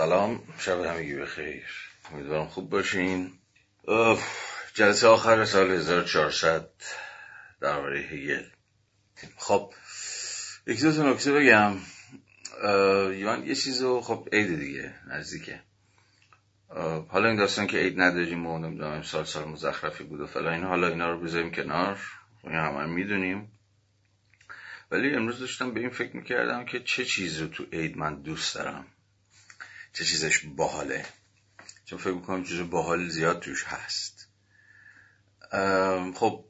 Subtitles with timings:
[0.00, 1.64] سلام شب همگی بخیر
[2.12, 3.32] امیدوارم خوب باشین.
[4.74, 6.70] جلسه آخر سال 1400
[7.60, 8.44] درباره هگل.
[9.36, 9.74] خب
[10.66, 11.76] یکی دو تا نکته بگم.
[13.12, 15.60] یوان یه چیزو خب عید دیگه نزدیکه.
[17.08, 20.64] حالا این داستان که عید نداریم و نمی‌دونم امسال سال مزخرفی بود و فلا این
[20.64, 21.98] حالا اینا رو بذاریم کنار.
[22.44, 23.52] این همه می‌دونیم.
[24.90, 28.54] ولی امروز داشتم به این فکر می‌کردم که چه چیز رو تو عید من دوست
[28.54, 28.86] دارم.
[29.92, 31.06] چه چیزش باحاله.
[31.84, 34.28] چون فکر می‌کنم چیز باحال زیاد توش هست.
[36.14, 36.44] خب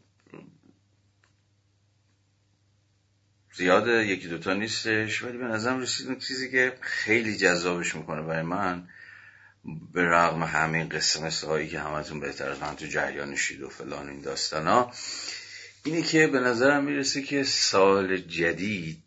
[3.54, 8.42] زیاد یکی دوتا نیستش ولی به نظرم رسید اون چیزی که خیلی جذابش می‌کنه برای
[8.42, 8.88] من
[9.92, 14.08] به رغم همین قصه هایی که همتون بهتر از من تو جریان شید و فلان
[14.08, 14.92] این داستان ها
[15.84, 19.04] اینه که به نظرم می‌رسه که سال جدید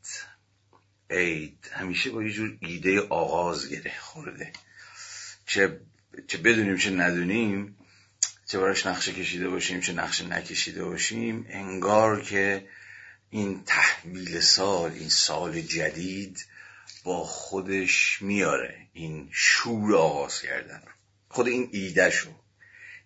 [1.14, 4.52] عید همیشه با یه جور ایده آغاز گره خورده.
[5.46, 5.80] چه,
[6.28, 7.78] چه بدونیم چه ندونیم
[8.46, 12.68] چه براش نقشه کشیده باشیم چه نقشه نکشیده باشیم انگار که
[13.30, 16.46] این تحویل سال این سال جدید
[17.04, 18.88] با خودش میاره.
[18.94, 20.84] این شور آغاز کردن.
[21.30, 22.43] خود این ایده شو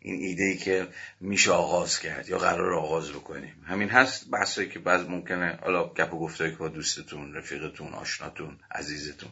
[0.08, 0.88] این ایده ای که
[1.19, 3.66] میشه آغاز کرد یا قرار آغاز بکنیم.
[3.67, 8.59] همین هست بحثایی که بعض ممکنه حالا گپ و گفتایی که با دوستتون رفیقتون آشناتون
[8.72, 9.30] عزیزتون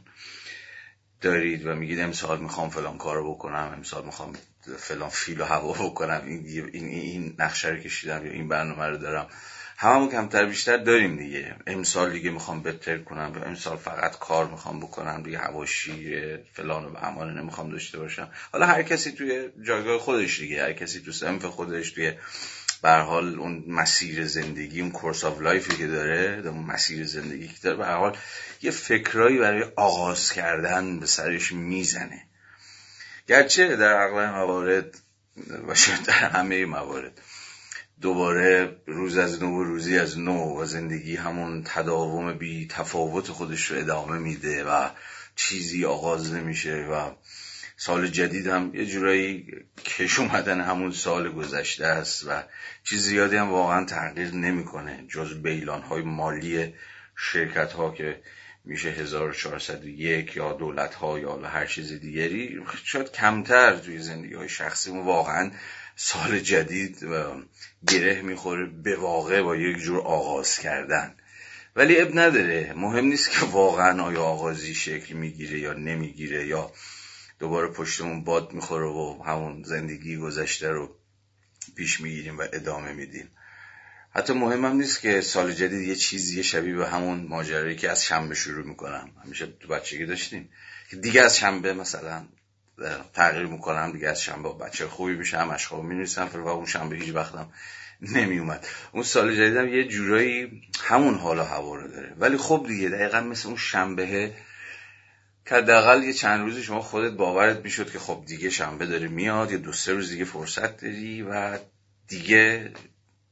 [1.22, 4.34] دارید و میگید امسال می‌خوام فلان کارو بکنم امسال می‌خوام
[4.78, 8.98] فلان فیل و هوا بکنم این, این, این نقشه رو کشیدم یا این برنامه رو
[8.98, 9.28] دارم.
[9.78, 11.56] هممون کمتر بیشتر داریم دیگه.
[11.68, 16.18] امسال دیگه می‌خوام بهتر کنم یا امسال فقط کار می‌خوام بکنم دیگه حواشی
[16.54, 18.30] فلان و بهمانه نمی‌خوام داشته باشم.
[18.52, 22.14] حالا هر کسی توی جایگاه خودش دیگه هر کسی تو صنف خودش توی
[22.82, 27.48] بر حال اون مسیر زندگی اون course of life ی که داره اون مسیر زندگی
[27.48, 28.18] که داره به حال
[28.62, 32.24] یه فکرایی برای آغاز کردن به سرش می‌زنه.
[33.28, 34.98] گرچه در اغلب موارد
[35.68, 35.74] و
[36.08, 37.22] در همه موارد.
[38.02, 43.72] دوباره روز از نو و روزی از نو و زندگی همون تداوم بی تفاوت خودش
[43.72, 44.90] رو ادامه میده و
[45.36, 47.12] چیزی آغاز نمیشه و
[47.78, 49.48] سال جدید هم یه جورایی
[49.86, 52.44] کش اومدن همون سال گذشته است و
[52.84, 56.74] چیز زیادی هم واقعا تغییر نمی‌کنه جز بیلان های مالی
[57.16, 58.22] شرکت ها که
[58.66, 62.62] میشه 1401 یا دولت ها یا هر چیز دیگری.
[62.84, 65.52] شاید کمتر توی زندگی های شخصی واقعا
[65.96, 67.08] سال جدید
[67.88, 71.16] گره می‌خوره به واقع با یک جور آغاز کردن.
[71.76, 72.74] ولی اب نداره.
[72.76, 76.72] مهم نیست که واقعا آیا آغازی شکل می‌گیره یا نمی‌گیره یا
[77.40, 80.96] دوباره پشتمون باد می‌خوره و همون زندگی گذشته رو
[81.76, 83.30] پیش می‌گیریم و ادامه میدیم.
[84.12, 88.36] حتی مهمم نیست که سال جدید یه چیزی شبیه به همون ماجرایی که از شنبه
[88.36, 89.12] شروع می‌کنم.
[89.24, 90.50] همیشه تو بچگی داشتیم.
[90.90, 92.28] که دیگه از شنبه مثلا
[93.14, 97.50] تغییر می‌کنم دیگه از شنبه بچه خوبی میشم اشخاب می‌نویسم و اون شنبه هیچ وقتم
[98.02, 102.14] نمی اومد اون سال جدیدم یه جورایی همون حالا هوا رو داره.
[102.20, 104.34] ولی خب دیگه دقیقا مثل اون شنبه
[105.46, 109.52] که حداقل یه چند روزی شما خودت باورت می‌شد که خب دیگه شنبه داره میاد
[109.52, 111.58] یا دو سه روز دیگه فرصت داری و
[112.08, 112.72] دیگه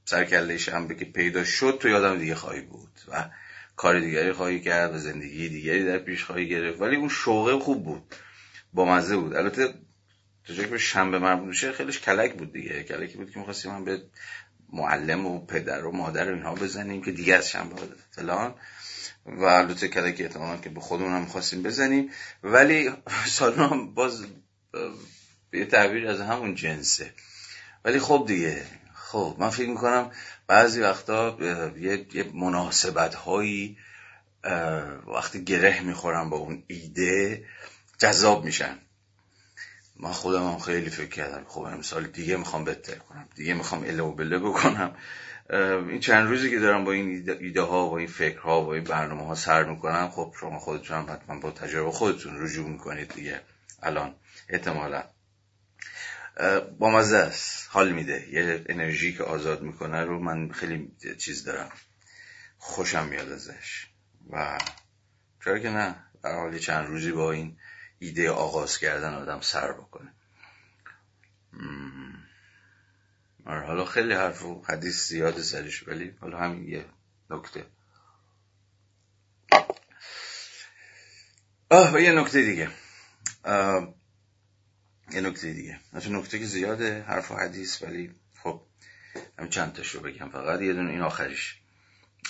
[0.05, 3.25] سرکله شنبه که پیدا شد تو یادم دیگه خواهی بود و
[3.75, 6.81] کار دیگری خواهی کرد و زندگی دیگری در پیش خواهی گرفت.
[6.81, 8.15] ولی اون شوقه خوب بود.
[8.73, 9.35] با مزه بود.
[9.35, 9.73] البته
[10.45, 12.84] تو که به شنبه مربوط میشه خیلیش کلک بود دیگه.
[12.84, 14.01] کلکی بود که می‌خواستیم هم به
[14.73, 17.75] معلم و پدر و مادر و اینها بزنیم که دیگه از شنبه
[18.11, 18.56] فلان.
[19.25, 22.11] و البته کلک احتمالا که به خودمون هم می‌خواستیم بزنیم.
[22.44, 22.91] ولی
[23.25, 24.25] سال هم باز
[25.53, 27.13] یه تعبیر از همون جنسه.
[27.85, 28.66] ولی خب دیگه.
[28.94, 30.11] خب من فکر می‌کنم
[30.47, 31.38] بعضی وقتا
[31.79, 33.78] یه, یه مناسبت هایی
[35.07, 37.45] وقتی گره می‌خورم با اون ایده
[37.97, 38.77] جذاب میشن.
[39.99, 44.03] من خودم هم خیلی فکر کردم خب امسال دیگه می‌خوام بهتر کنم دیگه می‌خوام اله
[44.03, 44.95] و بله بکنم.
[45.89, 49.25] این چند روزی که دارم با این ایده ها و این فکرها و این برنامه
[49.25, 53.41] ها سر می‌کنم خب شما خودتون هم حتما با تجربه خودتون رجوع می‌کنید دیگه.
[53.83, 54.15] الان
[54.49, 55.03] احتمالا.
[56.79, 57.67] با مزه است.
[57.72, 58.28] حال میده.
[58.31, 61.72] یه انرژی که آزاد می‌کنه رو من خیلی چیز دارم.
[62.57, 63.87] خوشم میاد ازش.
[64.29, 64.57] و
[65.43, 67.57] چرا که نه؟ در چند روزی با این
[68.03, 70.14] ایده آغاز کردن آدم سر بکنه.
[73.46, 76.85] آره حالا خیلی حرف و حدیث زیاد سرش ولی حالا همین یه
[77.29, 77.66] نکته.
[81.70, 82.70] آه و یه نکته دیگه.
[85.11, 85.79] یه نکته دیگه.
[85.94, 88.11] نکته نکته که زیاده حرف و حدیث ولی
[88.44, 88.61] خب
[89.40, 90.29] هم چند تاش رو بگم.
[90.29, 91.59] فقط یه دونه این آخریش.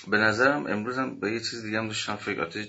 [0.08, 2.68] به نظرم امروزم به یه چیز دیگه هم داشتم فکرات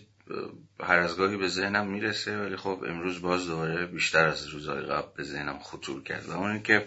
[0.80, 5.08] هر از گاهی به ذهنم می‌رسه ولی خب امروز باز دوباره بیشتر از روزهای قبل
[5.16, 6.86] به ذهنم خطور کرد اون که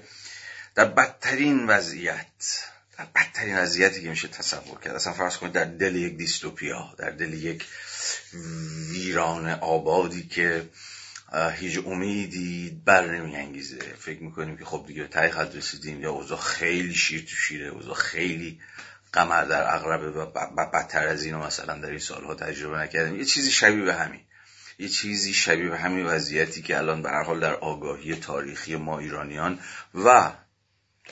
[0.75, 2.63] در بدترین وضعیت
[2.97, 7.09] در بدترین وضعیتی که میشه تصور کرد اصلا فرض کنید در دل یک دیستوپیا در
[7.09, 7.65] دل یک
[8.91, 10.69] ویران آبادی که
[11.53, 13.79] هیچ امیدی بر نمیانگیزه.
[13.79, 17.67] فکر می‌کنیم که خب دیگه به تایی خط رسیدیم یا اوضاع خیلی شیر تو شیره
[17.67, 18.59] اوضاع خیلی
[19.17, 20.25] قمر در اغربه و
[20.73, 23.15] بدتر از اینو مثلا در این سالها تجربه نکردیم.
[23.15, 24.21] یه چیزی شبیه به همین.
[24.79, 28.99] یه چیزی شبیه به همین وضعیتی که الان به هر حال در آگاهی تاریخی ما
[28.99, 29.59] ایرانیان
[29.95, 30.31] و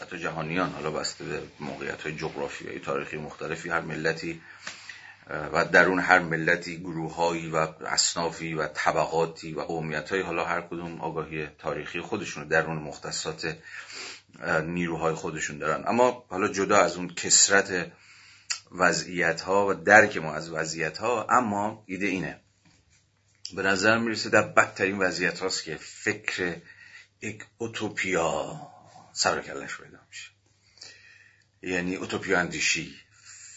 [0.02, 4.42] حتی جهانیان حالا بسته به موقعیت های جغرافیایی تاریخی مختلفی هر ملتی
[5.54, 11.02] و درون هر ملتی گروههایی و اصنافی و طبقاتی و قومیت های حالا هر کدوم
[11.02, 13.58] آگاهی تاریخی خودشون درون مختصات
[14.66, 15.84] نیروهای خودشون دارن.
[15.88, 17.92] اما حالا جدا از اون کسرت
[18.72, 22.40] وضعیت ها و درک ما از وضعیت ها اما ایده اینه.
[23.56, 26.56] به نظر می‌رسه در بدترین وضعیت هاست که فکر
[27.22, 28.62] یک اوتوپیا
[29.14, 30.30] سر کلش پیدا میشه.
[31.62, 32.96] یعنی اوتوپیا اندیشی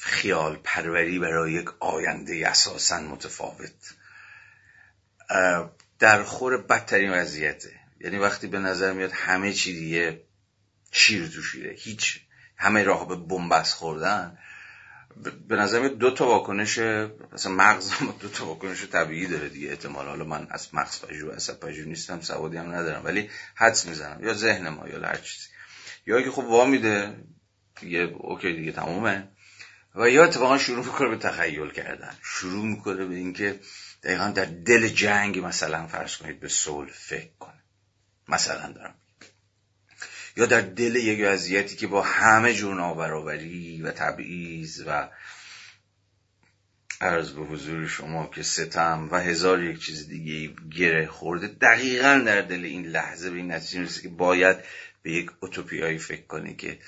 [0.01, 3.95] خیال پروری برای یک آینده اساسا متفاوت.
[5.99, 7.81] در خور بدترین وضعیته.
[8.01, 10.23] یعنی وقتی به نظر میاد همه چی دیگه
[10.93, 11.41] شیر تو
[11.77, 12.21] هیچ.
[12.57, 14.39] همه راه به بنبست خوردن.
[15.49, 16.79] به نظر دو تا واکنش
[17.33, 19.69] مثلا مغز دو تا واکنش طبیعی داره دیگه.
[19.69, 24.25] احتمال حالا من از مغز پژوه عصب پژوه نیستم سوادی هم ندارم ولی حدس می‌زنم.
[24.25, 25.49] یا ذهن ما یا هر چیزی.
[26.07, 27.25] یا که خب وا میده
[27.81, 29.29] دیگه اوکی دیگه تمومه.
[29.95, 32.15] و یا اتفاقا شروع می‌کنه به تخیل کردن.
[32.23, 33.61] شروع می‌کنه به اینکه
[34.03, 37.63] دقیقا در دل جنگ مثلا فرض کنید به صلح فکر کنه.
[38.29, 38.95] مثلا دارم.
[40.39, 45.09] یا در دل یک وضعیتی که با همه جور نابرابری و تبعیض و
[47.01, 52.41] عرض به حضور شما که ستم و هزار یک چیز دیگه گره خورده دقیقا در
[52.41, 54.57] دل این لحظه به این نتیجه می‌رسه که باید
[55.03, 56.79] به یک اوتوپیایی فکر کنه که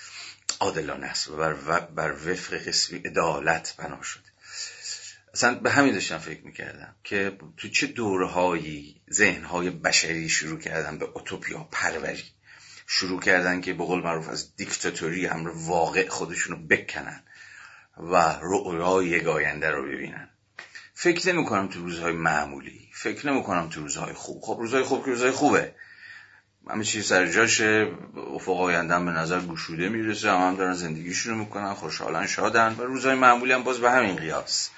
[0.61, 4.31] عادلانه است و بر, بر وفق قسمی عدالت بنا شده.
[5.35, 11.05] اصلا به همین داشتم فکر می‌کردم که تو چه دورهایی ذهنهای بشری شروع کردن به
[11.05, 12.25] اوتوپیا پروری.
[12.93, 17.23] شروع کردن که به قول معروف از دیکتاتوری امر واقع خودشونو بکنن
[17.97, 20.29] و رؤیای آینده رو ببینن.
[20.95, 24.43] فکر نمی کنم تو روزهای معمولی فکر نمی کنم تو روزهای خوب.
[24.43, 25.75] خب روزهای خوب که روزهای خوبه.
[26.71, 27.93] همه چیز سر جاشه
[28.35, 32.75] افق آیندن به نظر گشوده می‌رسه هم, هم دارن زندگیشون رو می‌کنن خوشحالن شادن.
[32.79, 34.71] و روزهای معمولی هم باز به همین قیاس.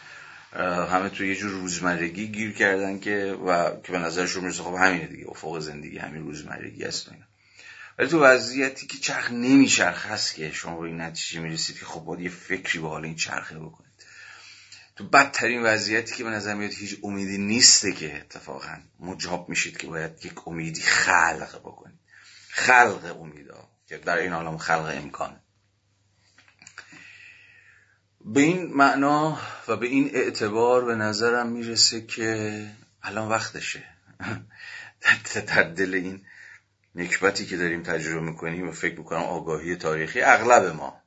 [0.90, 4.62] همه تو یه جور روزمرگی گیر کردن که و که به نظرشون می‌رسه.
[4.62, 7.10] خب همینه دیگه افق زندگی همین روزمرگی است
[7.98, 12.00] ولی تو وضعیتی که چرخ نمیچرخ هست که شما به این نتیجه می‌رسید که خب
[12.00, 13.92] باید یه فکری به حال این چرخه بکنید.
[14.96, 19.86] تو بدترین وضعیتی که به نظر میاد هیچ امیدی نیسته که اتفاقا مجاب میشید که
[19.86, 21.98] باید یک امیدی خلق بکنید.
[22.48, 25.40] خلق امیدا که در این عالم خلق امکانه.
[28.24, 32.66] به این معنا و به این اعتبار به نظرم می‌رسه که
[33.02, 33.84] الان وقتشه.
[35.46, 36.26] در دل این
[36.94, 41.02] نکبتی که داریم تجربه می‌کنیم و فکر می‌کنم آگاهی تاریخی اغلب ما.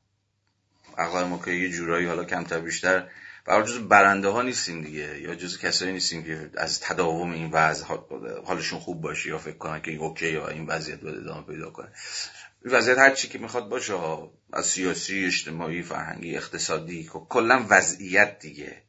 [0.98, 3.08] اغلب ما که یه جورایی حالا کمتر بیشتر.
[3.46, 7.86] برای جز برنده ها نیستیم دیگه یا جز کسایی نیستیم که از تداوم این وضع
[8.46, 11.70] حالشون خوب باشه یا فکر کنن که این اوکی یا این وضعیت باید ادامه پیدا
[11.70, 11.92] کنه.
[12.66, 13.94] این وضعیت هر چی که می‌خواد باشه
[14.54, 18.82] از سیاسی اجتماعی فرهنگی اقتصادی کلا وضعیت دیگه.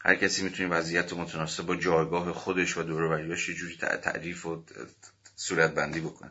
[0.00, 4.64] هر کسی می‌تونه وضعیت متناسب با جایگاه خودش و دور یه جوری تعریف و
[5.46, 6.30] صورت بندی بکنه.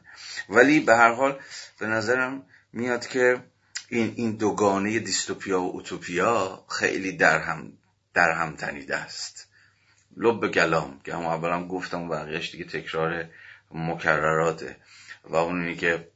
[0.50, 1.39] ولی به هر حال
[1.79, 3.43] به نظرم میاد که
[3.89, 7.74] این این دوگانه دیستوپیا و اوتوپیا خیلی در هم
[8.13, 9.48] در هم تنیده است.
[10.17, 13.29] لب گلام که هم اولم گفتم بقیهش دیگه تکرار
[13.72, 14.77] مکرراته.
[15.24, 16.12] و اون که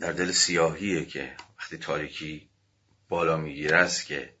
[0.00, 2.48] در دل سیاهیه که وقتی تاریکی
[3.08, 4.34] بالا می‌گیره است که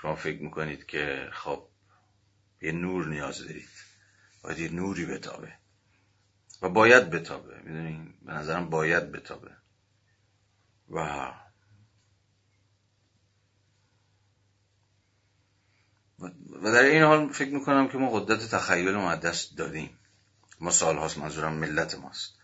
[0.00, 1.68] شما فکر می‌کنید که خب
[2.62, 3.75] یه نور نیاز دارید.
[4.46, 5.52] باید یه نوری بتابه.
[6.62, 7.56] و باید بتابه.
[7.64, 9.50] می‌دونین به نظرم باید بتابه.
[10.90, 11.30] و
[16.62, 19.98] و در این حال فکر می‌کنم که ما قدرت تخیل ما دست دادیم.
[20.60, 22.34] ما سالهاست منظورم ملت ماست.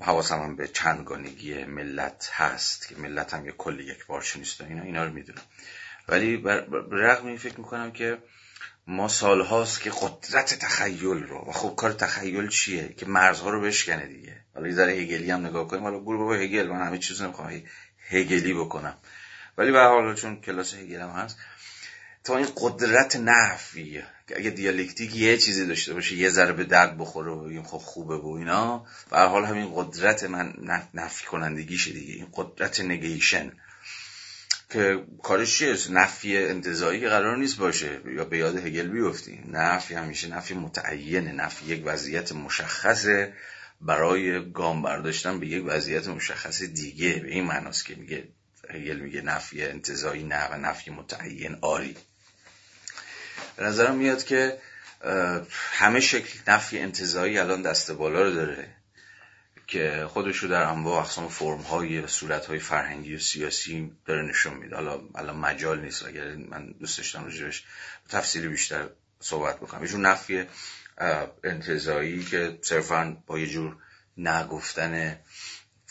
[0.00, 4.60] حواسم هم به چندگانگی ملت هست که ملت هم یه کلی یک بارچه نیست.
[4.60, 5.42] اینا اینا رو می‌دونم.
[6.08, 8.22] ولی بر رغم این فکر می‌کنم که
[8.86, 14.06] ما سالهاست که قدرت تخیل رو و خب کار تخیل چیه؟ که مرزها رو بشکنه
[14.06, 14.40] دیگه.
[14.54, 15.82] حالا یه ذره هگلی هم نگاه کنیم.
[15.82, 17.62] حالا برو بابا هگل من همه چیز نمی‌خوام
[18.08, 18.96] هگلی بکنم.
[19.58, 21.38] ولی به حال چون کلاس هگل هم هست
[22.24, 24.02] تا این قدرت نفی
[24.36, 28.16] اگه دیالکتیک یه چیزی داشته باشه یه ذره به درد بخوره و بگیم خب خوبه
[28.16, 30.54] و اینا به حال همین قدرت من
[30.94, 32.14] نفی کنندگیشه دیگه.
[32.14, 33.52] این قدرت نگیشن
[34.70, 38.00] که کارش چیه؟ نفی انتظایی که قرار نیست باشه.
[38.06, 41.32] یا به یاد هگل بیفتیم نفی همیشه نفی متعینه.
[41.32, 43.32] نفی یک وضعیت مشخصه
[43.80, 47.14] برای گام برداشتن به یک وضعیت مشخص دیگه.
[47.14, 48.28] به این معناست که میگه
[48.70, 51.58] هگل میگه نفی انتظایی نه و نفی متعین.
[51.60, 51.96] آری.
[53.56, 54.58] به نظرم میاد که
[55.72, 58.75] همه شکل نفی انتظایی الان دست بالا رو داره.
[59.66, 64.22] که خودش رو در انواع اقسام فرم های و صورت های فرهنگی و سیاسی داره
[64.22, 64.76] نشون میده.
[64.76, 67.64] حالا الان مجال نیست اگر من دوست داشتم راجبش
[68.08, 68.88] تفصیلی بیشتر
[69.20, 69.82] صحبت بکنم.
[69.82, 70.44] یه جور نفی
[71.44, 73.76] انتظایی که صرفا با یه جور
[74.16, 75.18] نگفتن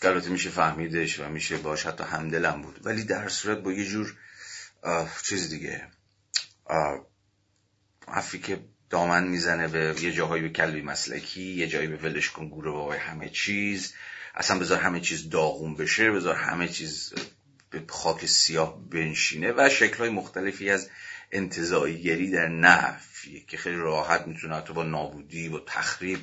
[0.01, 2.85] البته میشه فهمیدش و میشه باش حتی همدلم بود.
[2.85, 4.15] ولی در صورت با یه جور
[5.23, 5.87] چیز دیگه
[8.07, 12.49] حرفی که دامن می‌زنه به یه جاهایی به کلبی مسلکی یه جایی به ولش کن
[12.49, 13.93] گوره بابای همه چیز.
[14.35, 17.13] اصلا بذار همه چیز داغون بشه بذار همه چیز
[17.69, 20.89] به خاک سیاه بنشینه و شکلهای مختلفی از
[21.31, 26.19] انتظاییگری در نفی که خیلی راحت می‌تونه حتی با نابودی با تخریب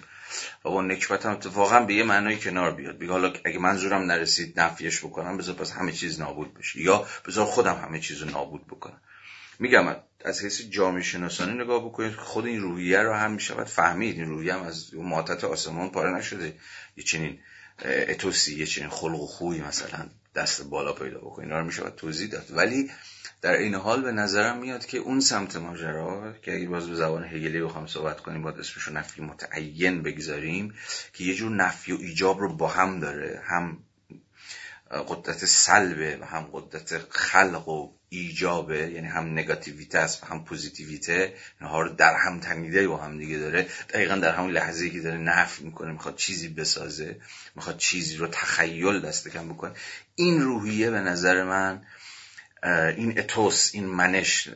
[0.65, 2.99] و با نکبت هم اتفاقا به یه معنای کنار بیاد.
[2.99, 7.47] بگه حالا اگه منظورم نرسید نفیش بکنم بذار پس همه چیز نابود بشه یا بذار
[7.47, 9.01] خودم همه چیز رو نابود بکنم.
[9.59, 14.17] میگم از حیث جامعه شناسانی نگاه بکنید خود این روحیه رو هم می‌شود فهمید.
[14.17, 16.55] این روحیه هم از ماتت آسمان پاره نشده.
[16.97, 17.39] یه چنین
[17.85, 21.49] اتوسی یه چنین خلق و خوی مثلا دست بالا پیدا بکنید.
[21.49, 22.47] اینا رو می‌شود توضیح داد.
[22.51, 22.91] ولی
[23.43, 27.25] در این حال به نظرم میاد که اون سمت ماجرا که اگه باز به زبان
[27.25, 30.75] هگلی بخوام صحبت کنیم باید اسمش رو نفی متعین بگذاریم
[31.13, 33.43] که یه جور نفی و ایجاب رو با هم داره.
[33.45, 33.79] هم
[34.93, 41.35] قدرت سلبه و هم قدرت خلق و ایجابه یعنی هم نگاتیویته است و هم پوزیتیویته.
[41.61, 43.69] اینها رو در هم تنیده با هم دیگه داره.
[43.89, 47.21] دقیقا در همون لحظه که داره نفی می‌کنه می‌خواد چیزی بسازه
[47.57, 49.73] می‌خواد چیزی رو تخیل دست کم بکنه.
[50.15, 51.83] این روحیه به نظر من
[52.97, 54.49] این اتوس این منش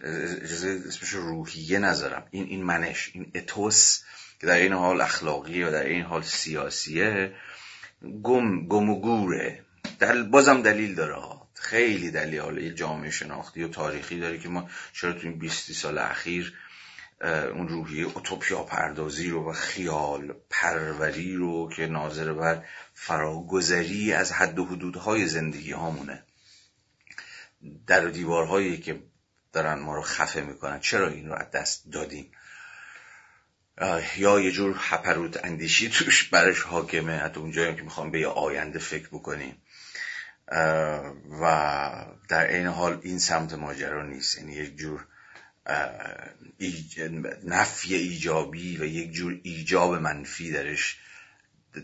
[0.43, 2.27] اجازه اسمش روحیه نذارم.
[2.31, 4.01] این این منش این اتوس
[4.41, 7.33] که در این حال اخلاقیه و در این حال سیاسیه
[8.23, 9.66] گم گم و گوره.
[9.99, 11.17] دل بازم دلیل داره
[11.55, 12.41] خیلی دلیل.
[12.41, 16.55] حالا جامعه شناختی و تاریخی داره که ما چرا تو این 20 سال اخیر
[17.55, 22.65] اون روحیه اوتوپیا پردازی رو و خیال پروری رو که ناظر بر
[22.95, 26.23] فراگذری از حد و حدودهای زندگی هامونه.
[27.87, 29.03] در و دیوارهایی که
[29.53, 30.81] دارن ما رو خفه می‌کنن.
[30.81, 32.33] چرا این رو از دست دادیم؟
[34.17, 37.17] یا یه جور حپروت اندیشی توش برش حاکمه.
[37.17, 39.63] حتی اونجایی که می‌خوام به یه آینده فکر بکنیم.
[41.41, 44.39] و در این حال این سمت ماجرا نیست.
[44.39, 45.07] یعنی یک جور
[47.45, 50.99] نفی ایجابی و یک جور ایجاب منفی درش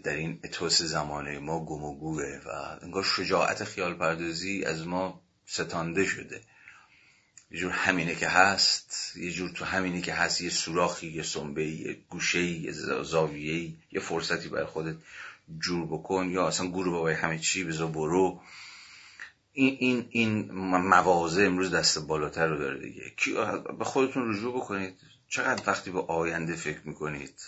[0.04, 2.49] در این اتوس زمانه ما گم و گوه و
[2.83, 6.40] انگار شجاعت خیال پردازی از ما ستانده شده.
[7.50, 11.66] یه جور همینه که هست یه جور تو همینه که هست یه سوراخی یه سنبه
[11.66, 14.97] یه گوشه یه زاویه یه فرصتی برای خودت.
[15.59, 18.41] جور بکن یا اصلا گروه بابای همه چی بذار برو.
[19.53, 23.03] این این این موازه امروز دست بالاتر رو داره دیگه.
[23.79, 24.99] به خودتون رجوع بکنید.
[25.29, 27.41] چقدر وقتی به آینده فکر می‌کنید؟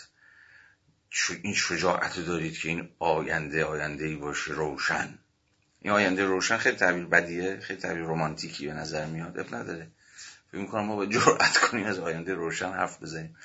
[1.43, 5.19] این شجاعت دارید که این آینده آینده ای باشه روشن.
[5.81, 9.39] این آینده روشن خیلی تعبیر بدیه خیلی تعبیر رومانتیکی به نظر میاد.
[9.39, 9.87] اب نداره.
[10.51, 13.35] فکر می‌کنم ما با جرأت کنیم از آینده روشن حرف بزنیم.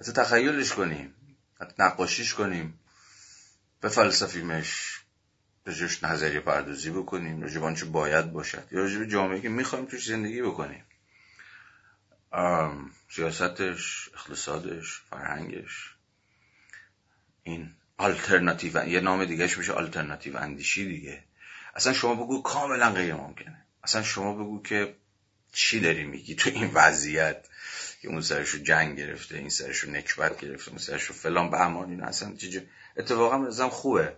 [0.00, 1.14] حتی تخیلش کنیم.
[1.60, 2.78] حتی نقاشیش کنیم.
[3.84, 5.00] به فلسفیمش
[5.66, 10.42] جوش نظریه پردازی بکنیم راجب چه باید باشد یا راجب جامعه که می‌خوایم توش زندگی
[10.42, 10.84] بکنیم.
[13.10, 15.94] سیاستش اقتصادش فرهنگش
[17.42, 21.24] این آلترناتیو یه نام دیگهش میشه آلترناتیو اندیشی دیگه.
[21.74, 24.96] اصلا شما بگو کاملا غیر ممکنه اصلا شما بگو که
[25.52, 27.46] چی داری میگی تو این وضعیت؟
[28.04, 31.50] که اون سرشو جنگ گرفته این سرشو نکبت گرفته اون سرشو فلان.
[31.50, 32.62] به امان اصلا چیزی
[32.96, 34.16] اتفاقا بزنم خوبه.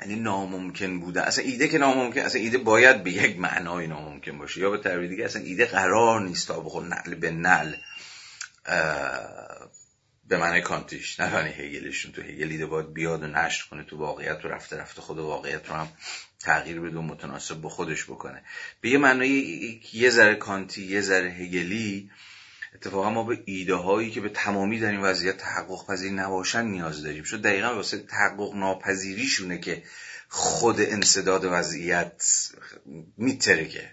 [0.00, 1.22] یعنی ناممکن بوده.
[1.22, 4.60] اصلا ایده که ناممکن اصلا ایده باید به یک معنای ناممکن باشه.
[4.60, 7.74] یا به تعبیر دیگه اصلا ایده قرار نیست تا بخور نعل به نعل
[10.32, 12.12] به معنی کانتیش نه معنی هگلشون.
[12.12, 15.68] تو هگل ایده باید بیاد و نشر کنه تو واقعیت رو رفته رفته خود واقعیت
[15.68, 15.88] رو هم
[16.40, 18.42] تغییر بده و متناسب با خودش بکنه.
[18.80, 22.10] به یه معنای یه ذره کانتی یه ذره هگلی
[22.74, 27.02] اتفاقا ما به ایده هایی که به تمامی در این وضعیت تحقق پذیر نباشن نیاز
[27.02, 27.24] داریم.
[27.24, 29.82] شد دقیقا واسه تحقق ناپذیریشونه که
[30.28, 32.22] خود انصداد وضعیت
[33.16, 33.90] میترکه.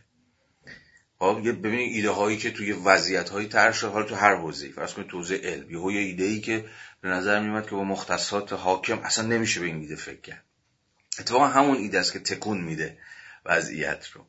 [1.20, 4.94] خب ببینید ایده هایی که توی وضعیت هایی طرح شده حالا تو هر حوزه‌ای فرض
[4.94, 6.66] کنید تو حوزه علم یه ایده ای که
[7.02, 10.44] به نظر میاد که با مختصات حاکم اصلا نمیشه به این ایده فکر کرد.
[11.20, 12.98] اتفاقا همون ایده است که تکون میده
[13.46, 14.26] وضعیت رو.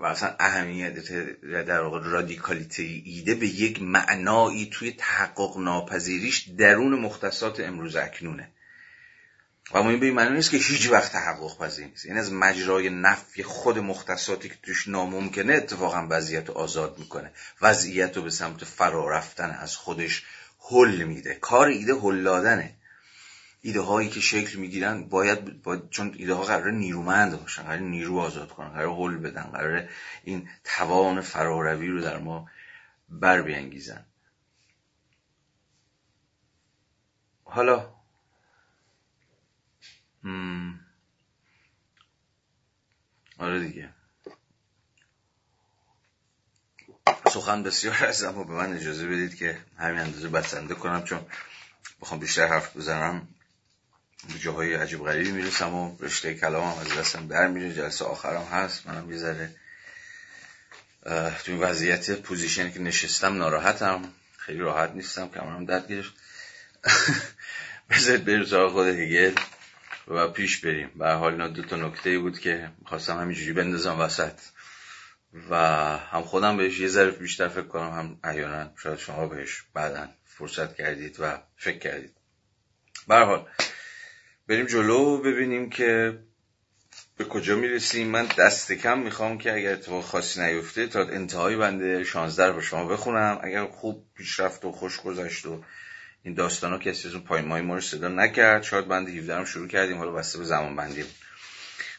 [0.00, 0.94] و اصلا اهمیت
[1.42, 8.53] در واقع رادیکالیته ایده به یک معنایی توی تحقق ناپذیریش درون مختصات امروز اکنونه.
[9.70, 12.04] و این به این نیست که هیچ وقت تحقق پذیر نیست.
[12.04, 17.32] این یعنی از مجرای نفی خود مختصاتی که توش ناممکنه اتفاقا وضعیت رو آزاد می‌کنه.
[17.62, 20.24] وضعیت رو به سمت فرا رفتن از خودش
[20.70, 21.34] حل میده.
[21.34, 22.76] کار ایده حل دادنه.
[23.60, 28.18] ایده هایی که شکل می‌گیرن باید, باید چون ایده ها قرار نیرومند باشن قرار نیرو
[28.18, 29.88] آزاد کنن قرار حل بدن قرار
[30.24, 32.50] این توان فراروی رو در ما
[33.08, 34.04] بر بیانگیزن
[37.44, 37.93] حالا
[43.38, 43.88] آره دیگه.
[47.32, 51.26] سخن بسیار هست اما به من اجازه بدید که همین اندازه بسنده کنم چون
[52.00, 53.28] بخوام بیشتر حرف بزنم.
[54.28, 58.86] به جاهای عجیب غریبی می‌رسم و رشته کلامم از دستم در میره جلسه آخرم هست.
[58.86, 59.50] منم یه
[61.44, 64.12] توی وضعیت پوزیشنی که نشستم ناراحتم.
[64.36, 66.12] خیلی راحت نیستم کمرم درد گرفت.
[67.90, 69.34] بذارید بریم سراغ خود هگل.
[70.08, 70.90] و پیش بریم.
[70.98, 74.40] به حال اینا دو تا نکته بود که خواستم همینجوری بندازم وسط.
[75.50, 75.56] و
[75.96, 80.74] هم خودم بهش یه ذره بیشتر فکر کنم هم احیانا شاید شما بهش بعدا فرصت
[80.74, 82.16] کردید و فکر کردید.
[83.08, 83.46] به حال
[84.48, 86.18] بریم جلو ببینیم که
[87.16, 88.08] به کجا می‌رسیم.
[88.08, 92.84] من دست کم می‌خوام که اگر اتفاق خاصی نیفته تا انتهای بنده 16 رو شما
[92.84, 93.40] بخونم.
[93.42, 95.64] اگر خوب پیشرفت و خوش گذشت و
[96.24, 98.62] این داستان ها کسی از اون پایین مای ما رو صدا نکرد.
[98.62, 99.98] شاید بند 17 رو شروع کردیم.
[99.98, 101.06] حالا بسته به زمان بندیم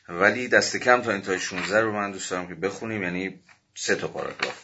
[0.09, 3.03] ولی دست کم تا انتهای 16 رو من دوست دارم که بخونیم.
[3.03, 3.39] یعنی
[3.75, 4.63] سه تا پاراگراف.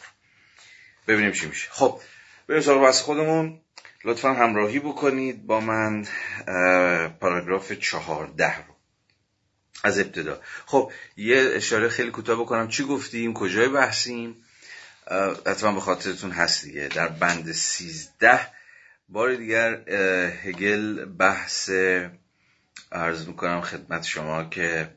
[1.08, 1.68] ببینیم چی میشه.
[1.70, 2.00] خب
[2.48, 3.60] بریم سراغ بحث خودمون.
[4.04, 6.06] لطفا همراهی بکنید با من
[7.20, 8.76] پاراگراف چهارده رو.
[9.84, 10.40] از ابتدا.
[10.66, 12.68] خب یه اشاره خیلی کوتاه بکنم.
[12.68, 14.44] چی گفتیم؟ کجای بحثیم؟
[15.46, 16.88] حتما به خاطرتون هست دیگه.
[16.88, 18.61] در بند سیزده
[19.08, 19.90] بار دیگر
[20.30, 21.70] هگل بحث
[22.92, 24.90] عرض می‌کنم خدمت شما که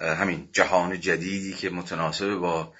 [0.00, 2.72] همین جهان جدیدی که متناسب با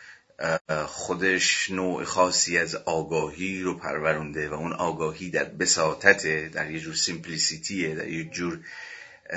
[0.87, 6.95] خودش نوع خاصی از آگاهی رو پرورونده و اون آگاهی در بساطت در یه جور
[6.95, 8.61] سیمپلیسیتیه در یه جور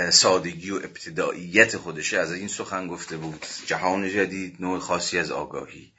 [0.10, 2.20] سادگی و ابتداییت خودشه.
[2.20, 5.92] از این سخن گفته بود جهان جدید نوع خاصی از آگاهی.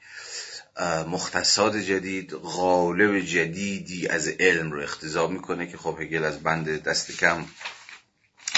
[1.07, 7.17] مختصات جدید غالب جدیدی از علم رو اختضاب می‌کنه که خب هگل از بند دست
[7.17, 7.45] کم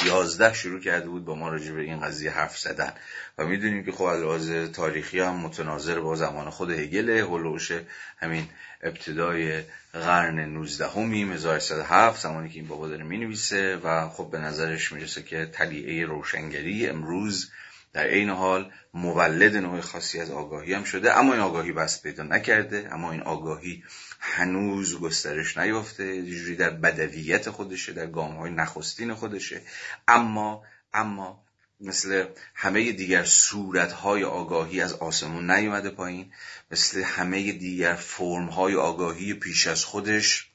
[0.05, 2.93] یازده شروع کرده بود با ما راجع به این قضیه حرف زدن.
[3.37, 7.71] و می‌دونیم که خب از تاریخی هم متناظر با زمان خود هگل هلوش
[8.17, 8.47] همین
[8.83, 14.91] ابتدای قرن 19 همیم 1107 زمانی که این بابا داره می‌نویسه و خب به نظرش
[14.91, 17.51] می‌رسه که طلیعه روشنگری امروز
[17.93, 22.23] در عین حال مولد نوع خاصی از آگاهی هم شده اما این آگاهی بست پیدا
[22.23, 23.83] نکرده اما این آگاهی
[24.19, 29.61] هنوز گسترش نیافته جوری در بدویت خودشه در گام های نخستین خودشه.
[30.07, 31.43] اما اما
[31.81, 32.25] مثل
[32.55, 36.33] همه دیگر صورت های آگاهی از آسمون نیومده پایین
[36.71, 40.49] مثل همه دیگر فرم های آگاهی پیش از خودش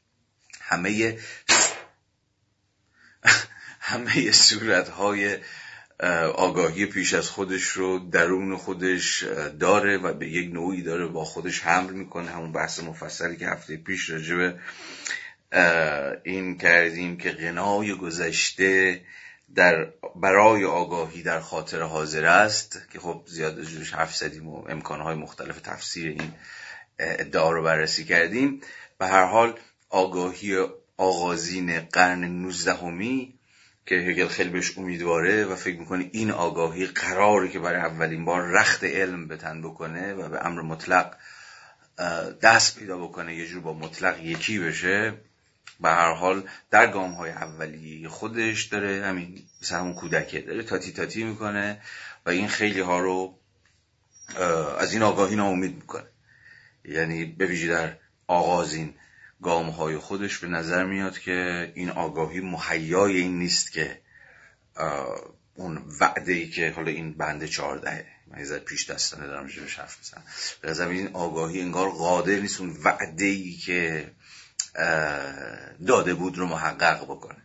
[0.60, 1.08] همه
[3.80, 5.38] همه صورت های
[6.34, 9.24] آگاهی پیش از خودش رو درون خودش
[9.60, 12.30] داره و به یک نوعی داره با خودش حمل می‌کنه.
[12.30, 14.58] همون بحث مفصلی که هفته پیش راجبه
[16.24, 19.00] این کردیم که غنای گذشته
[19.54, 25.14] در برای آگاهی در خاطر حاضر است که خب زیاد جوش حرف زدیم و امکانهای
[25.14, 26.32] مختلف تفسیر این
[26.98, 28.60] ادعا رو بررسی کردیم.
[28.98, 29.58] به هر حال
[29.90, 33.35] آگاهی آغازین قرن نوزدهمی
[33.86, 38.42] که هگل خیلی بهش امیدواره و فکر می‌کنه این آگاهی قراره که برای اولین بار
[38.42, 41.16] رخت علم بتن بکنه و به امر مطلق
[42.42, 45.14] دست پیدا بکنه یه جور با مطلق یکی بشه.
[45.80, 50.92] به هر حال در گام های اولیه خودش داره همین مثل همون کودکه داره تاتی
[50.92, 51.80] تاتی می‌کنه
[52.26, 53.38] و این خیلی ها رو
[54.78, 56.06] از این آگاهی ناامید می‌کنه.
[56.84, 57.96] یعنی به ویژه در
[58.26, 58.94] آغازین
[59.42, 64.02] گام های خودش به نظر میاد که این آگاهی محیای این نیست که
[65.54, 70.00] اون وعده ای که حالا این بنده چهاردهه من یه پیش دستانه دارم جبش حرف
[70.00, 70.24] بزنم.
[70.60, 74.12] به نظر این آگاهی انگار قادر نیست اون وعده ای که
[75.86, 77.42] داده بود رو محقق بکنه.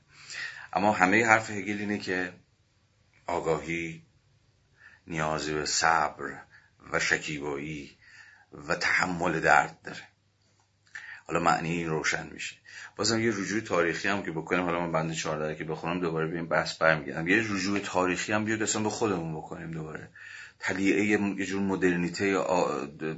[0.74, 2.34] اما همه حرف هگل اینه که
[3.28, 4.06] آگاهی
[5.08, 6.42] نیازی به صبر
[6.92, 7.98] و شکیبایی
[8.68, 10.11] و تحمل درد داره.
[11.32, 12.56] حالا معنی این روشن میشه.
[12.96, 16.48] بازم یه رجوع تاریخی هم که بکنیم حالا من بند 14 که بخونم دوباره این
[16.48, 17.28] بحث برمیگردم.
[17.28, 20.10] یه رجوع تاریخی هم بیاد اصلا به خودمون بکنیم دوباره.
[20.64, 22.38] تلیعه یه جور مدرنیته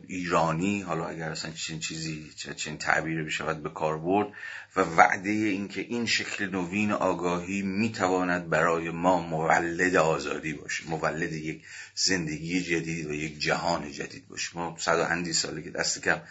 [0.07, 4.27] ایرانی حالا اگر اصلا چین چیزی چین تعبیر بشود به کار برد
[4.75, 11.33] و وعده این که این شکل نوین آگاهی می‌تواند برای ما مولد آزادی باشه مولد
[11.33, 11.63] یک
[11.95, 14.57] زندگی جدید و یک جهان جدید باشه.
[14.57, 16.21] ما صد و اندی ساله که دست کم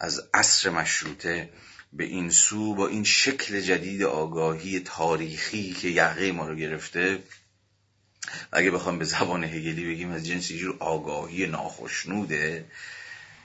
[0.00, 1.50] از عصر مشروطه
[1.92, 7.22] به این سو با این شکل جدید آگاهی تاریخی که یقه ما رو گرفته
[8.52, 12.64] اگه بخوام به زبان هگلی بگیم از جنس جور آگاهی ناخشنوده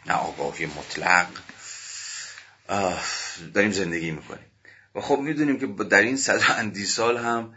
[0.05, 1.27] نه آگاهی مطلق.
[3.53, 4.45] داریم زندگی می‌کنیم.
[4.95, 7.53] و خب می‌دونیم که در این صد اندی سال هم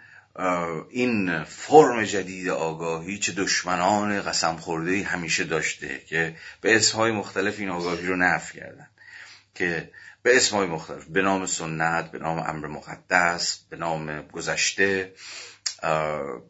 [0.91, 7.71] این فرم جدید آگاهی چه دشمنان قسم خورده همیشه داشته که به اسمهای مختلف این
[7.71, 8.89] آگاهی رو نفی کردن.
[9.55, 9.91] که
[10.23, 15.13] به اسمهای مختلف به نام سنت به نام امر مقدس به نام گذشته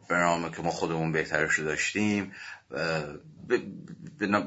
[0.07, 2.31] به نام که ما خودمون بهترش رو داشتیم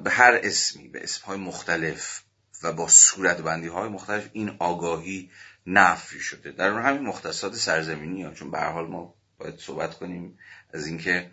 [0.04, 2.22] به هر اسمی به اسمهای مختلف
[2.62, 5.30] و با صورت بندی های مختلف این آگاهی
[5.66, 6.50] نفی شده.
[6.50, 10.38] در اون همین مختصات سرزمینی ها چون به حال ما باید صحبت کنیم
[10.72, 11.30] از اینکه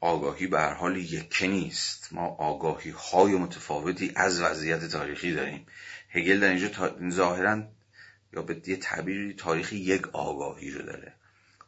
[0.00, 2.12] آگاهی به هر حال یکی نیست.
[2.12, 5.66] ما آگاهی های متفاوتی از وضعیت تاریخی داریم.
[6.08, 7.62] هگل در اینجا ظاهرا
[8.32, 11.14] یا به یه تعبیری تاریخی یک آگاهی رو داره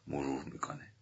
[0.07, 0.94] مرور می‌کنه.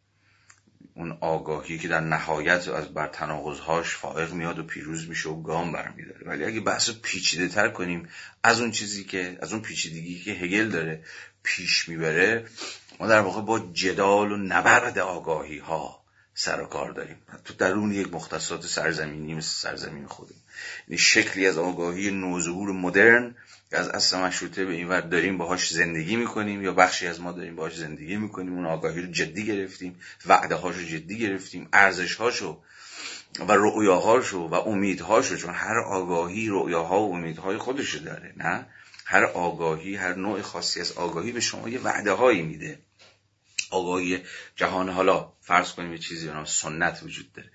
[0.95, 5.71] اون آگاهی که در نهایت از بر تناقضهاش فائق میاد و پیروز میشه و گام
[5.71, 6.25] برمیداره.
[6.25, 8.10] ولی اگه بحث پیچیده تر کنیم
[8.43, 11.03] از اون چیزی که از اون پیچیدگی که هگل داره
[11.43, 12.45] پیش می‌بره
[12.99, 16.03] ما در واقع با جدال و نبرد آگاهی ها
[16.36, 17.17] سر و کار داریم.
[17.45, 20.36] تو درون یک مختصات سرزمینی مثل سرزمین خودم
[20.88, 23.36] یعنی شکلی از آگاهی نوظهور مدرن
[23.75, 27.55] از اصل مشروطه به این ور داریم باهاش زندگی می‌کنیم یا بخشی از ما داریم
[27.55, 32.62] باهاش زندگی می‌کنیم اون آگاهی رو جدی گرفتیم وعده رو جدی گرفتیم ارزش هاشو
[33.39, 38.65] و رؤیاهاشو و امیدهاشو چون هر آگاهی رؤیاها و امیدهای خودشو داره نه؟
[39.05, 42.79] هر آگاهی هر نوع خاصی از آگاهی به شما یه وعده هایی میده.
[43.69, 44.23] آگاهی
[44.55, 47.49] جهان حالا فرض کنیم یه چیزی به سنت وجود داره.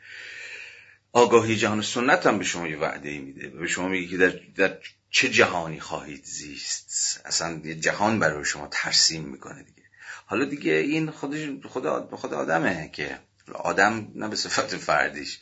[1.13, 3.49] آگاهی جهان سنت هم به شما یه وعده میده.
[3.49, 4.79] به شما میگه که در, در
[5.11, 9.83] چه جهانی خواهید زیست؟ اصلا یه جهان برای شما ترسیم می‌کنه دیگه.
[10.27, 13.19] حالا دیگه این خودش خود, خود آدمه که
[13.55, 15.39] آدم نه به صفت فردیش.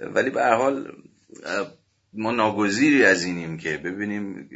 [0.00, 0.92] ولی به هر حال
[2.12, 4.50] ما ناگزیری از اینیم که ببینیم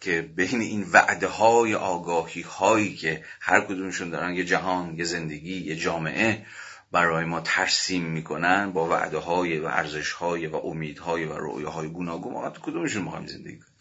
[0.00, 5.56] که بین این وعده های آگاهی هایی که هر کدومشون دارن یه جهان یه زندگی
[5.56, 6.46] یه جامعه
[6.92, 11.88] برای ما ترسیم می‌کنن با وعده های و ارزش های و امیدهای و رویه های
[11.88, 12.32] گوناگون.
[12.32, 13.75] ما کدومشون می‌خوایم زندگی کنیم؟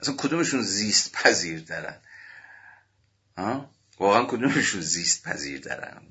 [0.00, 2.00] اصلا کدومشون زیست پذیر دارن؟
[3.98, 6.02] واقعا کدومشون زیست پذیر دارن؟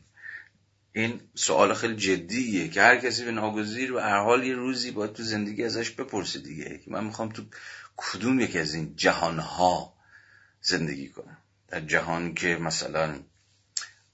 [0.93, 5.13] این سوال خیلی جدیه که هر کسی به ناگزیر و هر حال یه روزی باید
[5.13, 7.43] تو زندگی ازش بپرسه دیگه که من می‌خوام تو
[7.97, 9.93] کدوم یکی از این جهانها
[10.61, 13.19] زندگی کنم؟ در جهان که مثلا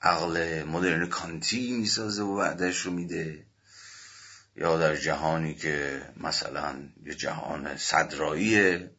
[0.01, 3.45] عقل مدرن کانتی می‌سازه و وعدش رو میده
[4.55, 8.91] یا در جهانی که مثلا یه جهان صدراییه.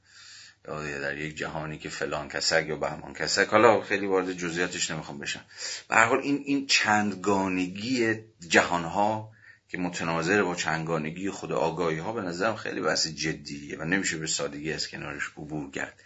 [0.64, 3.48] در یک جهانی که فلان کسک یا بهمان کسک.
[3.48, 5.44] حالا خیلی وارد جزئیاتش نمی‌خوام بشم.
[5.88, 8.14] به هر حال این این چندگانگی
[8.48, 9.32] جهانها
[9.68, 14.26] که متناظر با چندگانگی خود آگاهی ها به نظرم خیلی بحث جدیه و نمیشه به
[14.26, 16.02] سادگی از کنارش عبور کرد.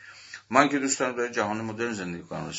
[0.51, 2.53] من که دوست در جهان مدرن زندگی کنم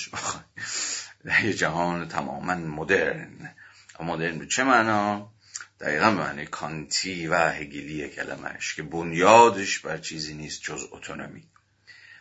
[1.25, 3.55] در یه جهان تماما مدرن.
[3.99, 5.31] مدرن به چه معنا؟
[5.79, 11.43] دقیقا به معنی کانتی و هگلی کلمش که بنیادش بر چیزی نیست جز اتونومی.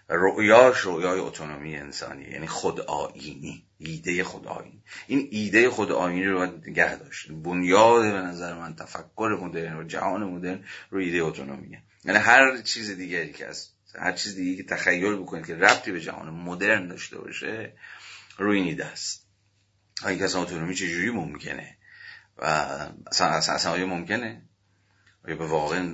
[0.09, 6.39] رؤیاش رویای اتونومی انسانی یعنی خود آینی ایده خود آینی این ایده خود آینی رو
[6.39, 11.83] باید نگه داشت بنیاد به نظر من تفکر مدرن و جهان مدرن رو ایده اتونومیه.
[12.05, 16.01] یعنی هر چیز دیگری که از هر چیز دیگه که تخیل بکنید که ربطی به
[16.01, 17.73] جهان مدرن داشته باشه
[18.39, 19.27] روی این ایده است.
[20.07, 21.77] این که اتونومی چجوری ممکنه؟
[22.39, 22.45] و
[23.07, 24.43] اصلا اصلا, اصلا آیا ممکنه؟
[25.27, 25.89] آیا به واقع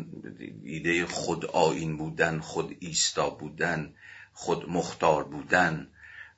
[0.65, 3.95] ایده خود آین بودن خود ایستا بودن
[4.33, 5.89] خود مختار بودن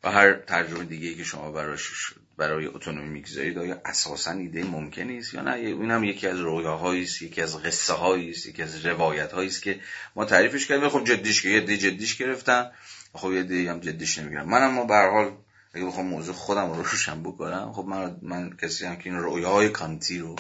[0.05, 5.35] و هر ترجمه دیگه که شما براش برای اتونومی می‌گذارید آیا اساسا ایده ممکنی است
[5.35, 8.87] یا نه؟ این هم یکی از رویاهایی است یکی از قصه هایی است یکی از
[8.87, 9.81] روایت هایی است که
[10.17, 10.89] ما تعریفش کردیم.
[10.89, 12.71] خب جدیش که یه دی جدیش گرفتن.
[13.13, 15.33] خب یه دی هم جدیش نمی‌گیرم منم ما به حال
[15.75, 19.69] اگه بخوام موضوع خودم رو روشن بکنم خب من من کسی هم که این رویاهای
[19.69, 20.37] کانتی رو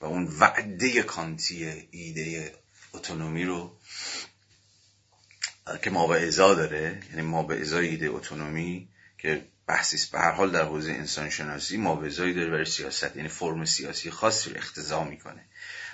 [0.00, 2.54] و اون وعده کانتی ایده
[2.92, 3.78] اتونومی رو
[5.82, 10.30] که ما به ازا داره یعنی ما به ازای ایده اتونومی که بحثی به هر
[10.30, 14.50] حال در حوزه انسان شناسی ما به ازایی داره برای سیاست یعنی فرم سیاسی خاصی
[14.50, 15.44] رو اختزا می‌کنه.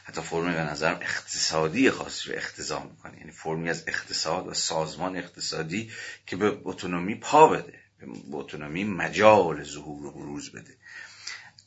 [0.05, 3.19] حتی فرم به نظرم اقتصادی خاصی رو اختزا می‌کنه.
[3.19, 5.91] یعنی فرمی از اقتصاد و سازمان اقتصادی
[6.27, 10.77] که به اتونومی پا بده به اتونومی مجال ظهور و بروز بده.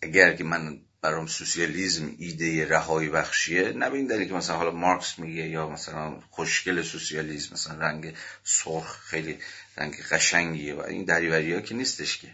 [0.02, 4.72] اگر که من برام سوسیالیزم ایده رهایی بخشیه نه به این دلیل که مثلا حالا
[4.72, 8.14] مارکس میگه یا مثلا خوشگل سوسیالیسم مثلا رنگ
[8.44, 9.38] سرخ خیلی
[9.78, 12.28] رنگ قشنگیه و این دریوری ها که نیستش که.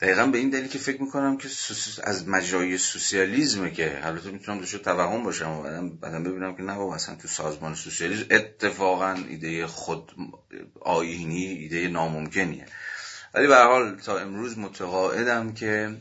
[0.00, 1.48] دقیقا به این دلیل که فکر می‌کنم که
[2.02, 6.94] از مجرای سوسیالیزمه که البته می‌تونم دوشو توهم باشم و بعدم ببینم که نه بابا
[6.94, 10.12] اصلا تو سازمان سوسیالیزم اتفاقا ایده خود
[10.80, 12.66] آینی ایده ناممکنیه.
[13.34, 15.96] ولی به حال تا امروز متقاعدم که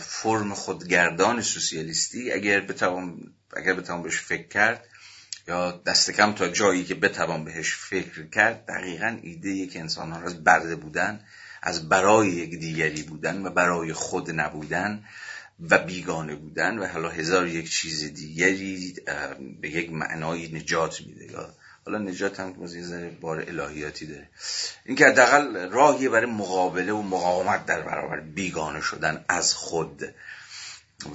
[0.00, 4.84] فرم خودگردان سوسیالیستی اگر بتوان اگر بتوان بهش فکر کرد
[5.48, 10.20] یا دست کم تا جایی که بتوان بهش فکر کرد دقیقا ایده که انسان ها
[10.20, 11.20] از برده بودن
[11.62, 15.04] از برای یک دیگری بودن و برای خود نبودن
[15.70, 18.94] و بیگانه بودن و حالا هزار یک چیز دیگری
[19.60, 21.32] به یک معنای نجات میده.
[21.32, 21.54] یا
[21.86, 24.28] حالا نجات هم که بار الهیاتی داره.
[24.84, 30.14] این که حداقل راهی برای مقابله و مقاومت در برابر بیگانه شدن از خود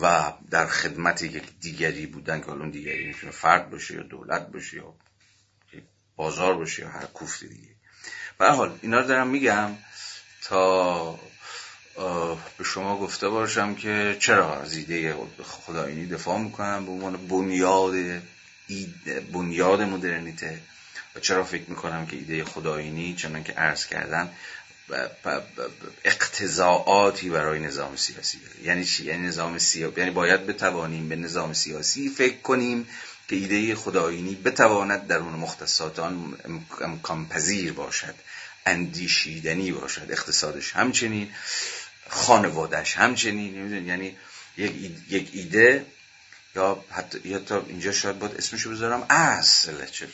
[0.01, 4.77] و در خدمت یک دیگری بودن که اون دیگری می‌تونه فرد باشه یا دولت باشه
[4.77, 4.93] یا
[6.15, 7.69] بازار باشه یا هر کوفت دیگه.
[8.37, 9.71] به حال اینا رو دارم میگم
[10.43, 11.19] تا
[12.57, 18.21] به شما گفته باشم که چرا از ایده خداینی دفاع می‌کنم؟ به عنوان بنیاد
[19.33, 20.59] بنیاد مدرنیته.
[21.15, 24.29] و چرا فکر می‌کنم که ایده خداینی چنان که عرض کردم
[26.03, 28.63] اقتضاعاتی برای نظام سیاسی داره.
[28.63, 32.87] یعنی چی؟ یعنی نظام سیاسی یعنی باید بتوانیم به نظام سیاسی فکر کنیم
[33.27, 36.37] که ایده خداینی بتواند در اون مختصات آن
[36.81, 37.27] امکان
[37.75, 38.15] باشد
[38.65, 41.29] اندیشیدنی باشد اقتصادش همچنین
[42.09, 44.17] خانوادش همچنین یعنی
[45.09, 45.85] یک ایده
[46.55, 49.05] یا حتی یا تا اینجا شاید باید اسمشو بذارم.
[49.09, 50.07] اصل چه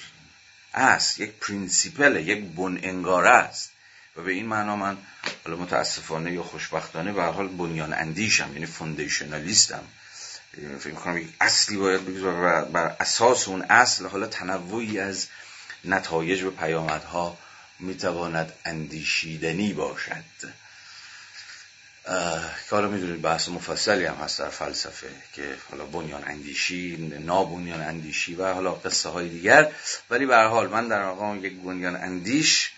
[0.73, 3.71] اصل یک principle یک بن انگاره است.
[4.17, 4.97] و به این معنا من
[5.45, 9.83] حالا متاسفانه یا خوشبختانه به حال بنیان اندیشم یعنی foundationalist م.
[10.79, 15.27] فکر کنم یک اصلی باید بگذار و بر اساس اون اصل حالا تنوعی از
[15.85, 17.37] نتایج و پیامدها
[17.79, 20.23] می‌تواند اندیشیدنی باشد.
[22.71, 28.53] حالا می‌دونید بحث مفصلی هم هست در فلسفه که حالا بنیان اندیشی نابنیان اندیشی و
[28.53, 29.71] حالا قصه های دیگر.
[30.09, 32.71] ولی به حال من در آقا یک بنیان اندیش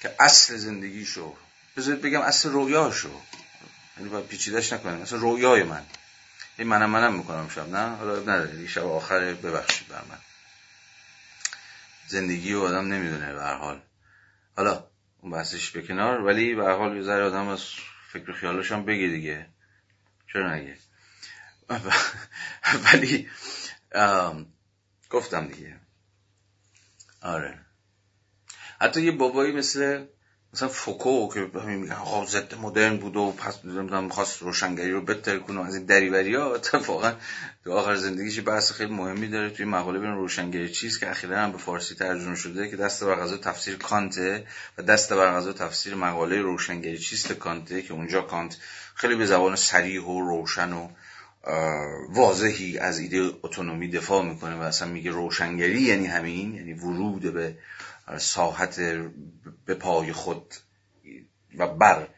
[0.00, 1.36] که اصل زندگیشو
[1.76, 3.20] بذارید بگم اصل رویاشو
[3.96, 5.82] یعنی باید پیچیدش نکنیم اصل رویای من.
[6.58, 10.18] این منم منم می‌کنم شب نه؟ حالا نداره شب آخر ببخشید بر من.
[12.06, 13.80] زندگی و آدم نمی‌دونه به حال.
[14.56, 14.84] حالا
[15.20, 17.60] اون بحثش به کنار ولی به حال یه ذره آدم از
[18.12, 19.46] فکر خیالش هم بگی دیگه.
[20.32, 20.76] چرا نگه؟
[22.84, 23.28] ولی
[25.10, 25.76] گفتم دیگه.
[27.22, 27.58] آره.
[28.80, 30.06] حتی یه بابایی مثل
[30.54, 35.00] مثلا فوکو که همین میگن آقا ضد مدرن بود و پس نمی‌دونم خواست روشنگری رو
[35.00, 37.12] بهتر کنه از این دریوری ها اتفاقا
[37.64, 41.52] تو آخر زندگیش بحث خیلی مهمی داره توی مقاله بین روشنگری چیز که اخیرا هم
[41.52, 44.46] به فارسی ترجمه شده که دست بر غذا تفسیر کانته
[44.78, 48.56] و دست بر غذا تفسیر مقاله روشنگری چیست کانته که اونجا کانت
[48.94, 50.88] خیلی به زبان سریح و روشن و
[52.08, 57.54] واضحی از ایده اتونومی دفاع می‌کنه و اصلا میگه روشنگری یعنی همین یعنی ورود به
[58.18, 58.80] ساحت
[59.66, 60.54] به پای خود
[61.58, 62.08] و بر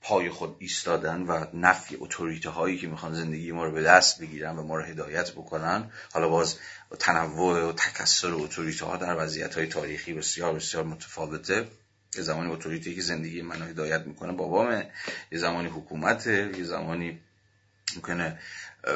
[0.00, 4.56] پای خود ایستادن و نفی اتوریته هایی که می‌خوان زندگی ما رو به دست بگیرن
[4.56, 6.58] و ما رو هدایت بکنن حالا باز
[6.98, 11.68] تنوع و تکسر اتوریته ها در وضعیت های تاریخی بسیار بسیار متفاوته.
[12.16, 14.90] یه زمانی اتوریتی که زندگی منو هدایت می‌کنه بابامه
[15.32, 17.20] یه زمانی حکومته یه زمانی
[17.96, 18.38] می‌کنه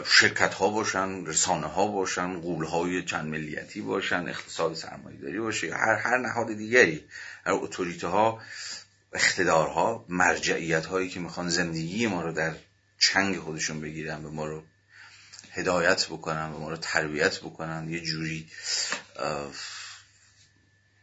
[0.06, 5.74] شرکت ها باشن رسانه ها باشن قول های چند ملیتی باشن اقتصاد سرمایه داری باشه
[5.74, 7.04] هر هر نهاد دیگری.
[7.46, 8.40] هر اتوریته ها
[9.12, 12.54] اقتدارها مرجعیت هایی که می‌خوان زندگی ما رو در
[12.98, 14.62] چنگ خودشون بگیرن به ما رو
[15.52, 17.90] هدایت بکنن به ما رو تربیت بکنن.
[17.90, 18.46] یه جوری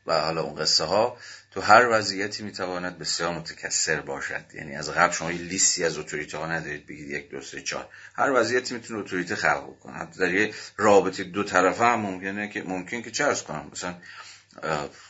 [0.05, 1.17] و حالا اون قصه ها
[1.53, 4.45] تو هر وضعیتی می‌تواند بسیار متکثر باشد.
[4.53, 7.87] یعنی از قبل شما یه لیستی از اتوریته ها ندارید بگید یک دو سه چهار.
[8.15, 9.93] هر وضعیتی می‌تونه اتوریته خلق کنه.
[9.93, 13.95] حتی در یه رابطه دو طرفه هم ممکنه که ممکن که چه کنم؟ مثلا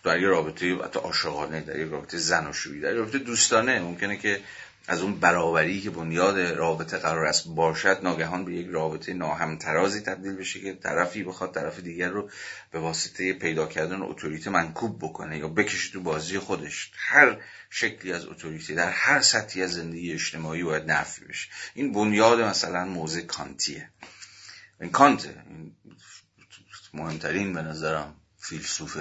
[0.03, 2.51] در یه رابطه حتی عاشقانه در یه رابطه زن و
[2.81, 3.79] در یه رابطه دوستانه.
[3.79, 4.41] ممکنه که
[4.87, 10.35] از اون برابری که بنیاد رابطه قرار است باشد ناگهان به یک رابطه ناهمترازی تبدیل
[10.35, 12.29] بشه که طرفی بخواد طرف دیگر رو
[12.71, 16.91] به واسطه پیدا کردن اتوریته منکوب بکنه یا بکشه تو بازی خودش.
[16.95, 17.37] هر
[17.69, 21.49] شکلی از اتوریته در هر سطحی از زندگی اجتماعی باید نفی بشه.
[21.73, 23.89] این بنیاد مثلا موزه کانتیه.
[24.81, 25.75] این کانته این
[26.93, 28.97] مهمترین به نظرم فیلسوف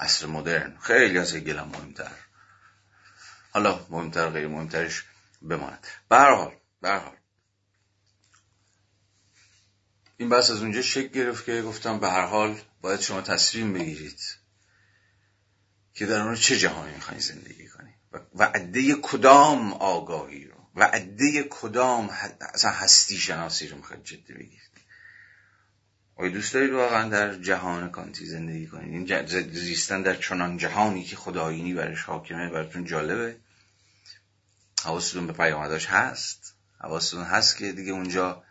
[0.00, 0.76] عصر مدرن.
[0.80, 2.10] خیلی از هگل مهمتر.
[3.50, 5.04] حالا مهمتر غیر مهمترش
[5.42, 5.86] بماند.
[6.08, 6.52] به هر حال
[10.16, 14.20] این بحث از اونجا شکل گرفت که گفتم به هر حال باید شما تصمیم بگیرید
[15.94, 17.94] که در اون چه جهانی می‌خواین زندگی کنید
[18.34, 22.10] و عده کدام آگاهی رو و عده کدام
[22.54, 24.68] اصلا هستی شناسی رو می‌خواید جدی بگیرید.
[26.16, 31.16] آیا دوست دارید واقعا در جهان کانتی زندگی کنید؟ این زیستن در چنان جهانی که
[31.16, 33.36] خدایینی برش حاکمه براتون جالبه؟
[34.84, 38.44] حواستون به پیامداش هست؟ حواستون هست که دیگه اونجا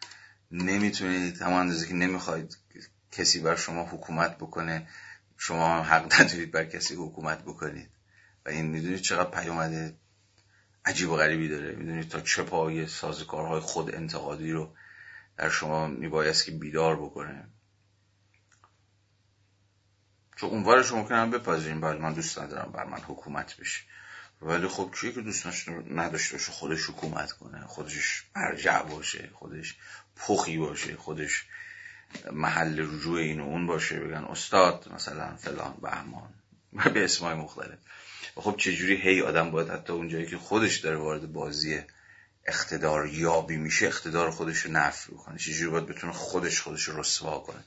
[0.51, 2.57] نمی‌تونید همون اندازه که نمی‌خواید
[3.11, 4.87] کسی بر شما حکومت بکنه
[5.37, 7.89] شما هم حق ندارید بر کسی حکومت بکنید.
[8.45, 9.97] و این می‌دونید چقدر پیامد
[10.85, 11.75] عجیب و غریبی داره.
[11.75, 14.75] می‌دونید تا چه پای سازکارهای خود انتقادی رو
[15.37, 17.47] در شما میبایست که بیدار بکنه.
[20.35, 23.81] چون اونورش ممکنم بپذیریم بله من دوست ندارم بر من حکومت بشه.
[24.41, 25.47] ولی خب کیه که دوست
[25.91, 29.75] نداشته باشه خودش حکومت کنه خودش مرجع باشه خودش
[30.15, 31.45] پخی باشه خودش
[32.31, 36.33] محل رجوع این و اون باشه بگن استاد مثلا فلان بهمان
[36.93, 37.77] به اسمای مختلف.
[38.37, 41.81] و خب چجوری هی آدم باید حتی اونجایی که خودش داره وارد بازی
[42.45, 47.39] اقتدار یابی میشه اقتدار خودش رو نفی کنه چجوری باید بتونه خودش خودش رو رسوا
[47.39, 47.63] کنه؟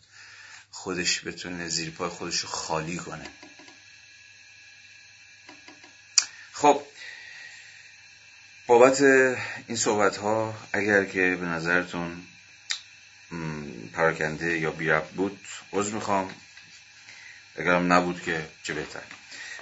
[0.71, 3.27] خودش بتونه زیر پای خودش رو خالی کنه
[6.53, 6.83] خب
[8.71, 9.03] بابت
[9.67, 12.23] این صحبت ها اگر که به نظرتون
[13.93, 15.39] پراکنده یا بیرب بود
[15.73, 16.31] عذر می‌خوام.
[17.57, 19.01] اگرم نبود که چه بهتر.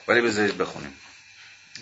[0.08, 0.92] ولی بذارید بخونیم.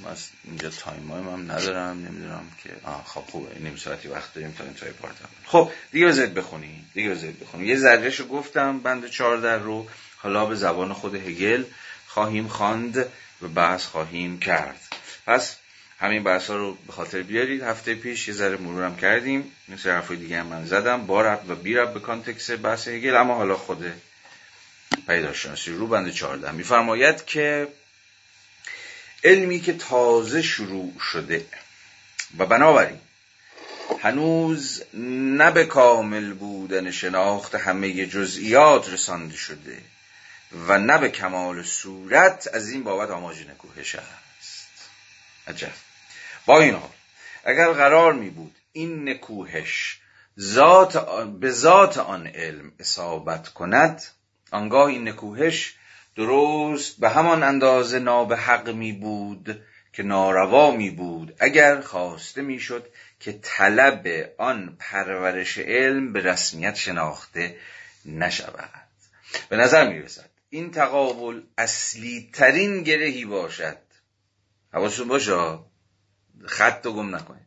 [0.02, 2.06] من اینجا time هم ندارم.
[2.06, 3.58] نمی‌دونم که آه خب خوبه.
[3.58, 5.14] نیم ساعتی وقت داریم تا انتهای part
[5.44, 9.88] خب دیگه بذارید بخونیم دیگه بذارید بخونیم یه ذرهشو گفتم بند چهارده رو.
[10.16, 11.64] حالا به زبان خود هگل
[12.06, 13.06] خواهیم خواند
[13.42, 14.80] و بحث خواهیم کرد.
[15.26, 15.56] پس
[15.98, 17.62] همین بحث ها رو به خاطر بیارید.
[17.62, 19.52] هفته پیش یه ذره مرورم کردیم.
[19.68, 21.06] مثل حرفای دیگه هم من زدم.
[21.06, 23.92] با ربط و بی ربط به context بحث هگل اما حالا خود
[25.06, 27.68] پیداشناسی رو بند چهارده میفرماید که
[29.24, 31.46] علمی که تازه شروع شده
[32.38, 32.98] و بنابراین
[34.02, 39.78] هنوز نه به کامل بودن شناخت همه جزئیات رسانده شده
[40.68, 44.68] و نه به کمال صورت از این بابت آماج نکوهش است.
[45.48, 45.85] عجب.
[46.46, 46.90] با این حال
[47.44, 50.00] اگر قرار می بود این نکوهش
[50.40, 54.02] ذات به ذات آن علم اصابت کند
[54.50, 55.74] آنگاه این نکوهش
[56.16, 61.36] درست به همان اندازه نابه حق می بود که ناروا می بود.
[61.38, 62.88] اگر خواسته می شد
[63.20, 64.06] که طلب
[64.38, 67.56] آن پرورش علم به رسمیت شناخته
[68.04, 68.86] نشود.
[69.48, 73.78] به نظر می رسد این تقابل اصلی ترین گرهی باشد.
[74.72, 75.58] حواستون باشه؟
[76.46, 77.46] خط رو گم نکنید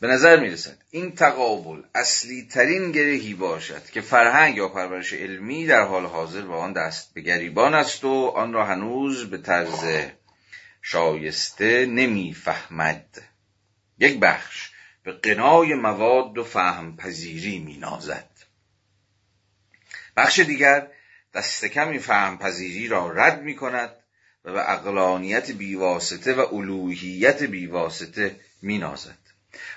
[0.00, 5.66] به نظر می رسد این تقابل اصلی ترین گرهی باشد که فرهنگ یا پرورش علمی
[5.66, 9.84] در حال حاضر با آن دست به گریبان است و آن را هنوز به طرز
[10.82, 13.22] شایسته نمی‌فهمد.
[13.98, 14.70] یک بخش
[15.02, 18.30] به قنای مواد و فهم پذیری می نازد
[20.16, 20.88] بخش دیگر
[21.34, 23.90] دست کمی فهم پذیری را رد می کند
[24.44, 29.18] و به اقلانیت بیواسطه و الوهیت بیواسطه می نازد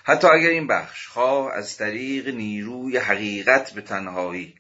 [0.04, 4.56] حتی اگر این بخش خواه از طریق نیروی حقیقت به تنهایی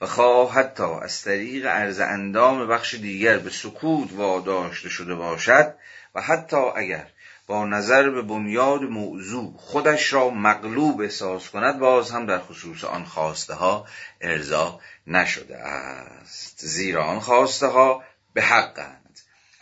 [0.00, 5.74] و خواه حتی از طریق عرض اندام بخش دیگر به سکوت واداشته شده باشد
[6.14, 7.06] و حتی اگر
[7.46, 13.04] با نظر به بنیاد موضوع خودش را مغلوب احساس کند باز هم در خصوص آن
[13.04, 13.86] خواسته ها
[14.20, 16.66] ارضا نشده است.
[16.66, 18.02] زیرا آن خواسته ها
[18.34, 19.01] به حقند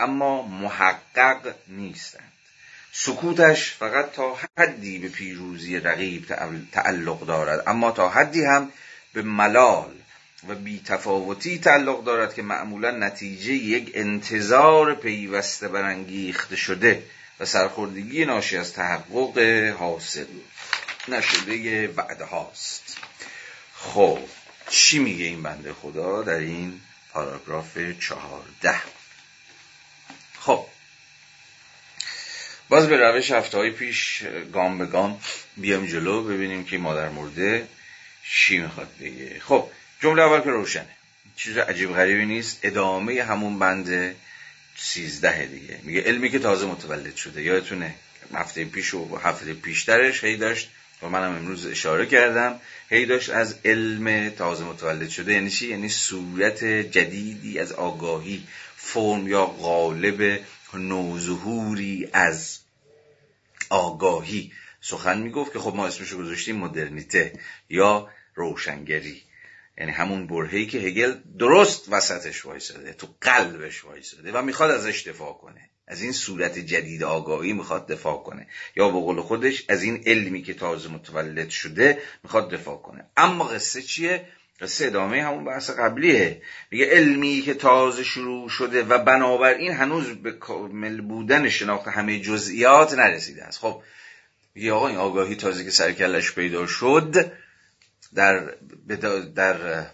[0.01, 2.33] اما محقق نیستند.
[2.93, 6.27] سکوتش فقط تا حدی به پیروزی رقیب
[6.73, 8.73] تعلق دارد اما تا حدی هم
[9.13, 9.95] به ملال
[10.49, 17.03] و بیتفاوتی تعلق دارد که معمولا نتیجه یک انتظار پیوسته برانگیخته شده
[17.41, 19.39] و سرخوردگی ناشی از تحقق
[19.79, 20.27] حاصل
[21.09, 22.97] نشده وعده هاست
[23.75, 24.19] خب
[24.69, 26.81] چی میگه این بنده خدا در این
[27.13, 28.81] پاراگراف چهارده
[30.41, 30.67] خب
[32.71, 35.21] باز به روش هفته های پیش گام به گام
[35.57, 37.67] بیام جلو ببینیم که مادر مرده
[38.33, 39.41] چی می‌خواد بگه.
[39.41, 39.71] خب
[40.03, 40.97] جمله اول که روشنه.
[41.37, 42.59] چیز عجیب غریبی نیست.
[42.63, 44.15] ادامه همون بند
[44.77, 45.79] سیزده دیگه.
[45.83, 47.43] میگه علمی که تازه متولد شده.
[47.43, 47.95] یادتونه
[48.35, 50.71] هفته پیش و هفته پیشترش هی داشت.
[51.03, 52.61] و منم امروز اشاره کردم.
[52.91, 55.33] هی داشت از علم تازه متولد شده.
[55.33, 58.47] یعنی چی؟ یعنی صورت جدیدی از آگاهی
[58.77, 60.41] فرم یا قالب
[60.79, 62.59] نوظهوری از
[63.71, 64.53] آگاهی.
[64.81, 67.33] سخن می‌گفت که خب ما اسمشو گذاشتیم مدرنیته
[67.69, 69.23] یا روشنگری.
[69.79, 75.33] یعنی همون برهی که هگل درست وسطش وایساده تو قلبش وایساده و می‌خواد ازش دفاع
[75.33, 75.71] کنه.
[75.87, 78.47] از این صورت جدید آگاهی می‌خواد دفاع کنه.
[78.77, 83.05] یا به قول خودش از این علمی که تازه متولد شده می‌خواد دفاع کنه.
[83.17, 84.29] اما قصه چیه؟
[84.61, 86.43] قصه ادامه همون بحث قبلیه.
[86.71, 92.95] میگه علمی که تازه شروع شده و بنابراین هنوز به کامل بودن شناخت همه جزئیات
[92.95, 93.59] نرسیده است.
[93.59, 93.83] خب
[94.55, 97.33] میگه آقا این آگاهی تازه که سرکلش پیدا شد
[98.15, 98.55] در
[99.35, 99.87] در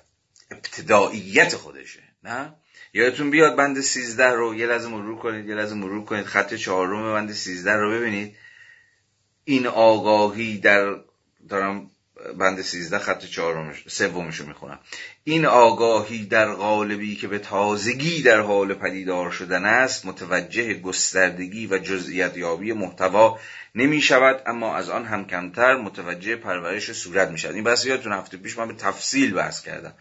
[0.51, 2.55] ابتداییت خودشه نه؟
[2.93, 7.13] یادتون بیاد بند 13 رو یه لحظه مرور کنید یه لحظه مرور کنید خط چهارم
[7.13, 8.37] بند 13 رو ببینید.
[9.45, 10.95] این آگاهی در
[11.49, 11.91] دارم
[12.39, 14.79] بند 13 خط چهارمش سومش رو می‌خونم.
[15.25, 21.79] این آگاهی در قالبی که به تازگی در حال پدیدار شدن است متوجه گستردگی و
[21.79, 23.39] جزئیت یابی محتوا
[23.75, 28.13] نمی شود اما از آن هم کمتر متوجه پرورش صورت می شود این بحث یادتون
[28.13, 29.95] هفته پیش من به تفصیل بحث کردم.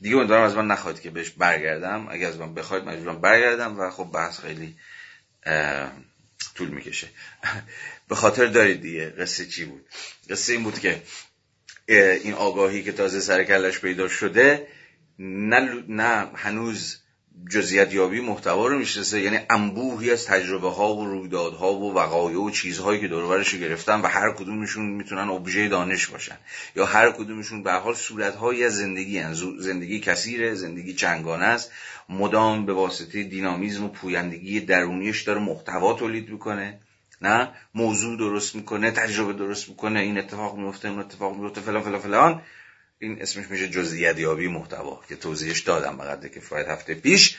[0.00, 2.08] دیگه امیدوارم از من نخواهید که بهش برگردم.
[2.10, 4.76] اگر از من بخواید مجبورم برگردم و خب بحث خیلی
[6.54, 7.08] طول می‌کشه.
[8.08, 9.86] به خاطر دارید دیگه قصه چی بود؟
[10.30, 11.02] قصه این بود که
[11.96, 14.66] این آگاهی که تازه سر کلش پیدا شده
[15.18, 16.96] نه, نه هنوز
[17.50, 19.20] جزیت یابی محتوا رو می‌شناسه.
[19.20, 24.00] یعنی انبوهی از تجربه ها و رویدادها و وقایع و چیزهایی که دور رو گرفتن
[24.00, 26.36] و هر کدومشون می‌تونن ابژه دانش باشن.
[26.76, 29.34] یا هر کدومشون به حال صورتهایی از زندگی هن.
[29.58, 31.70] زندگی کثیره زندگی چنگانه است.
[32.08, 36.80] مدام به واسطه دینامیزم و پویندگی درونیش داره محتوا تولید می‌کنه.
[37.22, 42.00] نه؟ موضوع درست می‌کنه تجربه درست می‌کنه این اتفاق میفته اون اتفاق میفته فلان فلان
[42.00, 42.42] فلان.
[42.98, 47.36] این اسمش میشه جزئیات یابی محتوا که توضیحش دادم که کفایت هفته پیش.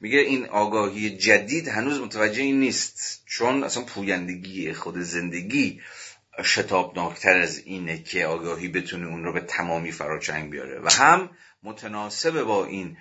[0.00, 5.80] میگه این آگاهی جدید هنوز متوجه این نیست چون اصلا پویندگی خود زندگی
[6.44, 10.80] شتابناکتر از اینه که آگاهی بتونه اون رو به تمامی فراچنگ بیاره.
[10.80, 11.30] و هم
[11.62, 12.96] متناسب با این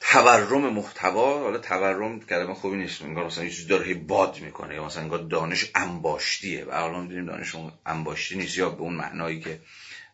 [0.00, 4.84] تورم محتوا حالا تورم کلمه خوبی نیست انگار مثلا یه چیزی داره باد می‌کنه یا
[4.84, 6.64] مثلا انگار دانش انباشتیه.
[6.64, 9.60] و الان می‌دونیم دانش انباشتی نیست یا به اون معنایی که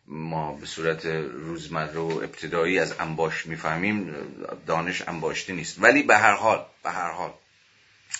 [0.07, 4.15] ما به صورت روزمره و ابتدایی از انباش می‌فهمیم
[4.67, 5.77] دانش انباشتی نیست.
[5.79, 7.33] ولی به هر حال به هر حال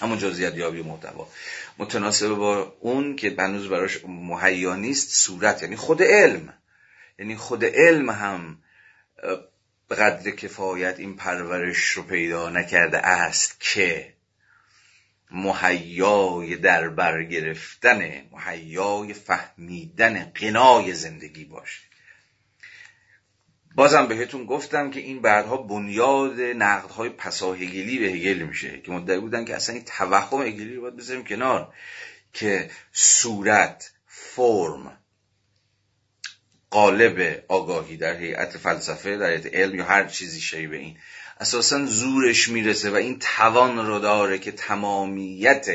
[0.01, 1.27] همون جزئیات یابی محتوا.
[1.77, 6.53] متناسب با اون که هنوز براش مهیا نیست صورت یعنی خود علم.
[7.19, 8.57] یعنی خود علم هم
[9.87, 14.13] به قدر کفایت این پرورش رو پیدا نکرده است که
[15.31, 21.81] مهیای در برگرفتن مهیای فهمیدن قنای زندگی باشه.
[23.75, 29.45] بازم بهتون گفتم که این بعدها بنیاد نقدهای پساهگلی به هگل میشه که مدعی بودن
[29.45, 31.73] که اصلا این توهم هگلی رو باید بذاریم کنار
[32.33, 34.97] که صورت فرم
[36.75, 40.97] قالب آگاهی در هیئت فلسفه در هیئت علم یا هر چیزی شبیه این.
[41.39, 45.65] اساسا زورش می‌رسه و این توان رو داره که تمامیت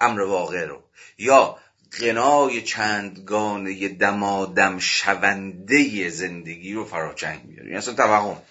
[0.00, 0.82] امر واقع رو.
[1.18, 1.58] یا
[2.00, 8.42] قنای چندگانه دمادم شونده زندگی رو فراچنگ میاره این اصلا توهم.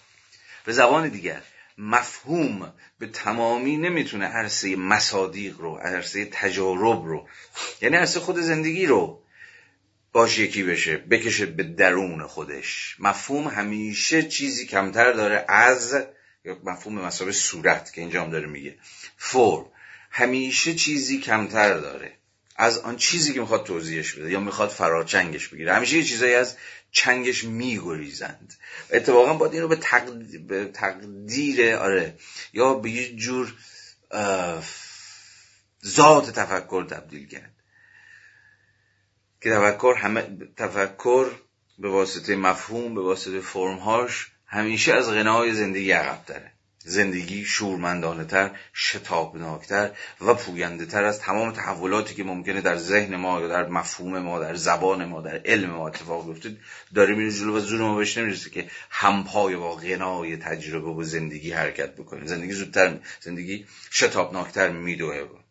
[0.65, 1.41] به زبان دیگر
[1.77, 7.27] مفهوم به تمامی نمی‌تونه عرصه مصادیق رو عرصه تجارب رو
[7.81, 9.24] یعنی عرصه خود زندگی رو
[10.15, 12.95] باش یکی بشه بکشه به درون خودش.
[12.99, 15.93] مفهوم همیشه چیزی کمتر داره از
[16.45, 18.77] یا مفهوم مسابه صورت که اینجا هم داره میگه.
[19.17, 19.65] فور
[20.11, 22.11] همیشه چیزی کمتر داره
[22.55, 25.73] از آن چیزی که می‌خواد توضیحش بده یا می‌خواد فراچنگش بگیره.
[25.73, 26.55] همیشه یه چیزایی از
[26.91, 28.53] چنگش میگریزند.
[28.91, 29.77] اتفاقا باید این رو به,
[30.47, 32.17] به تقدیر آره
[32.53, 33.53] یا به یه جور
[35.85, 37.54] ذات تفکر تبدیل کرد.
[39.45, 40.23] که تفکر همه
[40.57, 41.25] تفکر
[41.79, 48.51] به واسطه مفهوم به واسطه فرمهاش همیشه از غنای زندگی عقب تره زندگی شورمندانه تر
[48.73, 49.91] شتابناکتر
[50.21, 54.39] و پوینده تر از تمام تحولاتی که ممکنه در ذهن ما یا در مفهوم ما
[54.39, 56.57] در زبان ما در علم ما اتفاق بیفته.
[56.95, 61.51] داره میره جلو و زور ما بهش نمی‌رسه که همپای با غنای تجربه و زندگی
[61.51, 62.27] حرکت بکنه.
[62.27, 65.44] زندگی زودتر زندگی شتابناکتر میدوه.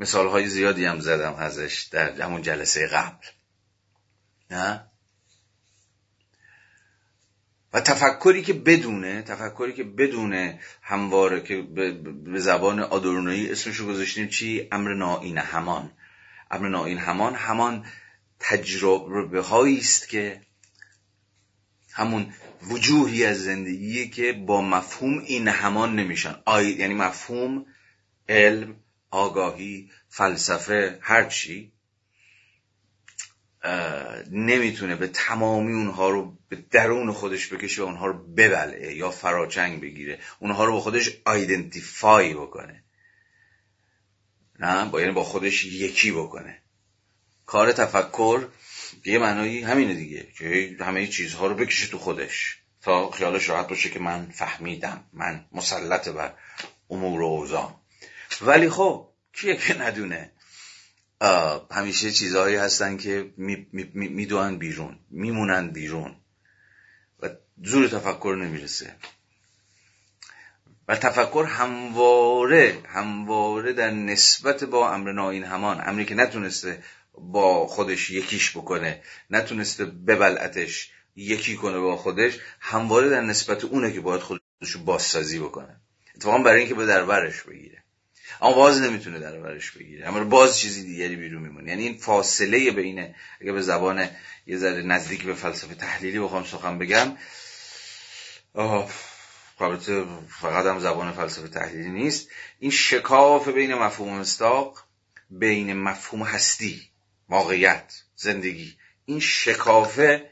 [0.00, 3.26] مثال های زیادی هم زدم ازش در همون جلسه قبل.
[4.50, 4.84] نه؟
[7.72, 11.62] و تفکری که بدونه تفکری که بدونه همواره که
[12.24, 15.92] به زبان آدورنایی اسمشو گذاشتیم چی؟ امر نائین همان.
[16.50, 17.86] امر نائین همان همان
[18.40, 20.40] تجربه هایی است که
[21.92, 22.32] همون
[22.62, 26.36] وجوهی از زندگی که با مفهوم این همان نمیشن.
[26.44, 27.66] آی یعنی مفهوم
[28.28, 28.76] علم
[29.10, 31.72] آگاهی فلسفه هرچی
[34.30, 39.80] نمی‌تونه به تمامی اونها رو به درون خودش بکشه و اونها رو ببلعه یا فراچنگ
[39.80, 40.18] بگیره.
[40.38, 42.84] اونها رو با خودش آیدنتیفای بکنه.
[44.58, 46.62] نه با یعنی با خودش یکی بکنه.
[47.46, 48.48] کار تفکر
[49.04, 52.58] یه معنایی همینه دیگه که همه چیزها رو بکشه تو خودش.
[52.82, 56.34] تا خیالش راحت باشه که من فهمیدم من مسلط بر
[56.90, 57.79] امور و اوضاع.
[58.42, 60.32] ولی خب کیه که ندونه؟
[61.70, 66.16] همیشه چیزهایی هستن که می‌دونن می، می بیرون میمونن بیرون
[67.20, 67.28] و
[67.64, 68.96] زور تفکر نمی‌رسه.
[70.88, 76.82] و تفکر همواره همواره در نسبت با امر ناین همان امری که نتونسته
[77.14, 84.00] با خودش یکیش بکنه نتونسته ببلعتش یکی کنه با خودش همواره در نسبت اونه که
[84.00, 85.80] باید خودش بازسازی بکنه.
[86.16, 87.84] اتفاقا برای اینکه به دربرش بگیره.
[88.42, 90.08] اما باز نمی‌تونه در برش بگیره.
[90.08, 91.70] اما باز چیزی دیگری بیرون میمونه.
[91.70, 94.08] یعنی این فاصله بین اگه به زبان
[94.46, 97.16] یه ذره نزدیک به فلسفه تحلیلی بخوام سخن بگم
[99.60, 100.04] البته
[100.40, 102.28] فقط هم زبان فلسفه تحلیلی نیست.
[102.58, 104.84] این شکاف بین مفهوم مستاق
[105.30, 106.90] بین مفهوم هستی
[107.28, 110.30] واقعیت زندگی این شکافه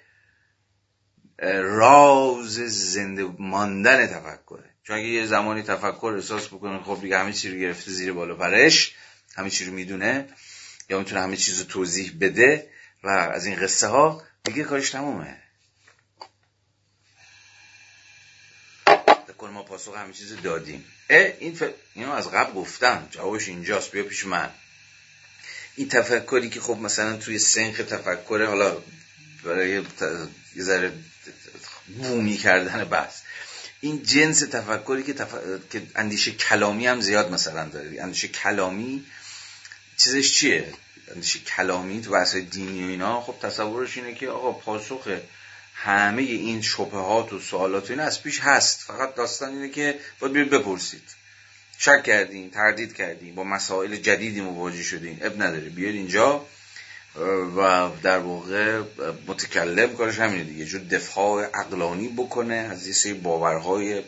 [1.63, 2.55] راز
[2.93, 7.59] زنده ماندن تفکره چون اگه یه زمانی تفکر احساس بکنه خب دیگه همه چی رو
[7.59, 8.95] گرفته زیر بالا پرش
[9.37, 10.29] همه چی رو می‌دونه
[10.91, 12.71] یا می‌تونه همه چیز رو توضیح بده
[13.03, 15.43] و از این قصه ها دیگه کارش تمومه.
[19.39, 20.85] کنه ما پاسخ همه چیز دادیم.
[21.11, 21.63] اه این ف...
[21.95, 23.09] اینو از قبل گفتم.
[23.11, 23.91] جوابش اینجاست.
[23.91, 24.51] بیا پیش من.
[25.77, 28.83] این تفکری که خب مثلا توی سنخ تفکر حالا
[29.45, 29.71] برای
[30.57, 30.93] یه ذره
[31.99, 33.23] بومی کردن بس
[33.81, 35.15] این جنس تفکری که,
[35.71, 38.03] که اندیشه کلامی هم زیاد مثلا داره.
[38.03, 39.05] اندیشه کلامی
[39.97, 40.73] چیزش چیه؟
[41.15, 45.09] اندیشه کلامی تو بحث دینی و اینا خب تصورش اینه که آقا پاسخ
[45.75, 48.81] همه این شبهات و سوالات و این از پیش هست.
[48.81, 51.03] فقط داستان اینه که باید بیاید بپرسید.
[51.79, 55.19] شک کردین تردید کردین با مسائل جدیدی مواجه شدین.
[55.23, 55.69] اب نداره.
[55.69, 56.47] بیاید اینجا
[57.57, 58.83] و در واقع
[59.27, 60.65] متکلم کارش همینه دیگه.
[60.65, 64.03] جور دفاع عقلانی بکنه از یه سری باورهای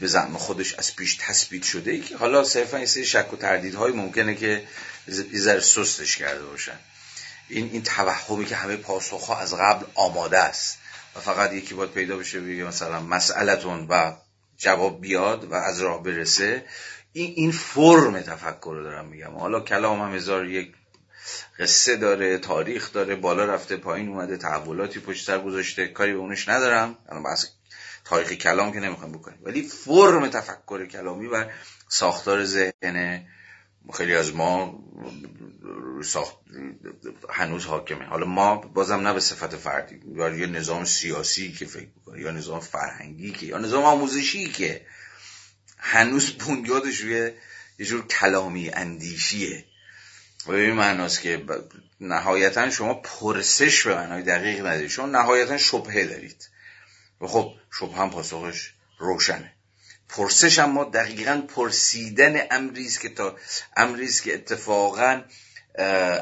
[0.00, 3.36] به زعم خودش از پیش تثبیت شده ای که حالا صرفا یه سری شک و
[3.36, 4.64] تردیدهای ممکنه که
[5.32, 6.78] یه سستش کرده باشن.
[7.48, 10.78] این این توهمی که همه پاسخها از قبل آماده است
[11.16, 14.12] و فقط یکی باید پیدا بشه بگه مثلا مسئلتون و
[14.58, 16.64] جواب بیاد و از راه برسه.
[17.12, 19.34] این این فرم تفکر رو دارم میگم.
[19.34, 20.72] حالا کلام هم هزار یک
[21.58, 26.48] قصه داره تاریخ داره بالا رفته پایین اومده تحولاتی پشت سر گذاشته کاری به اونش
[26.48, 26.98] ندارم.
[27.24, 27.46] بحث
[28.04, 29.38] تاریخ کلام که نمی‌خوام بکنیم.
[29.42, 31.46] ولی فرم تفکر کلامی و
[31.88, 33.26] ساختار ذهن
[33.94, 34.84] خیلی از ما
[36.04, 36.36] ساخت
[37.30, 38.04] هنوز حاکمه.
[38.04, 42.30] حالا ما بازم نه به صفت فردی یا یه نظام سیاسی که فکر می‌کنه یا
[42.30, 44.86] نظام فرهنگی که یا نظام آموزشی که
[45.78, 47.30] هنوز بنیادش روی
[47.78, 49.64] یه جور کلامی اندیشیه.
[50.46, 51.44] به این معناست که
[52.00, 54.90] نهایتا شما پرسش به معنای دقیق ندارید.
[54.90, 56.48] شما نهایتا شبهه دارید.
[57.20, 59.52] و خب شبه هم پاسخش روشنه.
[60.08, 63.36] پرسش اما دقیقا پرسیدن امریز که تا
[63.76, 65.22] امریز که اتفاقا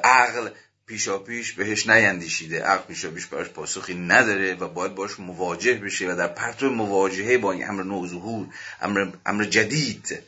[0.05, 0.51] عقل
[0.87, 2.63] پیشا پیش بهش نیندیشیده.
[2.63, 7.39] عقل پیشا پیش براش پاسخی نداره و باید باش مواجه بشه و در پرتو مواجهه
[7.39, 8.47] با این امر نوظهور
[8.81, 10.23] امر, امر جدید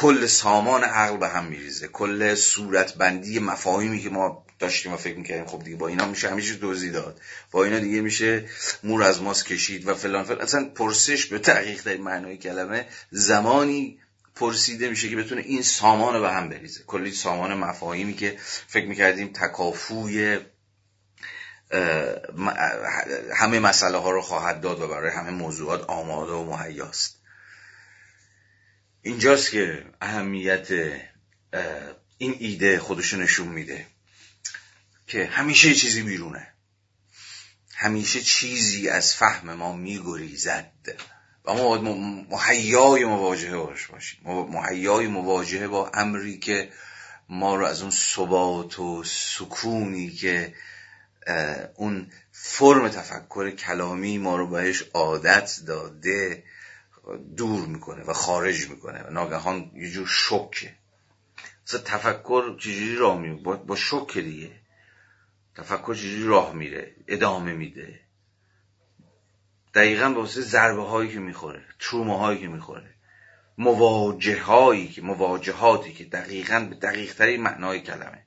[0.00, 1.88] کل سامان عقل به هم میریزه.
[1.88, 6.54] کل صورتبندی مفاهیمی که ما داشتیم و فکر می‌کردیم خب دیگه با اینا میشه همیشه
[6.54, 7.20] دوزی داد.
[7.50, 8.48] با اینا دیگه میشه
[8.84, 10.40] مور از ماست کشید و فلان فلان.
[10.40, 13.98] اصلا پرسش به تحقیق در معنای کلمه زمانی
[14.34, 16.80] پرسیده میشه که بتونه این سامان رو به هم بریزه.
[16.86, 20.38] کلی سامان مفاهیمی که فکر می‌کردیم تکافوی
[23.36, 27.17] همه مسئله ها رو خواهد داد و برای همه موضوعات آماده و مهیاست.
[29.08, 30.68] اینجاست که اهمیت
[32.18, 33.86] این ایده خودشو نشون میده
[35.06, 36.48] که همیشه چیزی بیرونه
[37.74, 40.72] همیشه چیزی از فهم ما میگریزد.
[41.44, 41.82] و و ما باید
[42.30, 44.20] محیای مواجهه باش باشیم.
[44.24, 46.72] محیای مواجهه با امری که
[47.28, 50.54] ما رو از اون ثبات و سکونی که
[51.74, 56.44] اون فرم تفکر کلامی ما رو بهش عادت داده
[57.16, 60.74] دور می‌کنه و خارج می‌کنه و ناگهان یه جور شکه
[61.66, 63.76] مثلا تفکر چجوری راه میره با, با
[64.14, 64.50] دیگه.
[65.54, 68.00] تفکر چجوری راه میره؟ ادامه میده.
[69.74, 72.94] دقیقا به واسه ضربه هایی که می‌خوره ترومه هایی که می‌خوره.
[73.58, 78.26] مواجه هایی که مواجهاتی که دقیقا به دقیق تری معنای کلمه.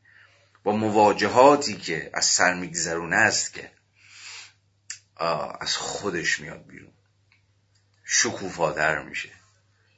[0.63, 3.71] با مواجهاتی که از سر میگذرونه است که
[5.59, 6.93] از خودش میاد بیرون.
[8.13, 9.29] شکوفادر میشه.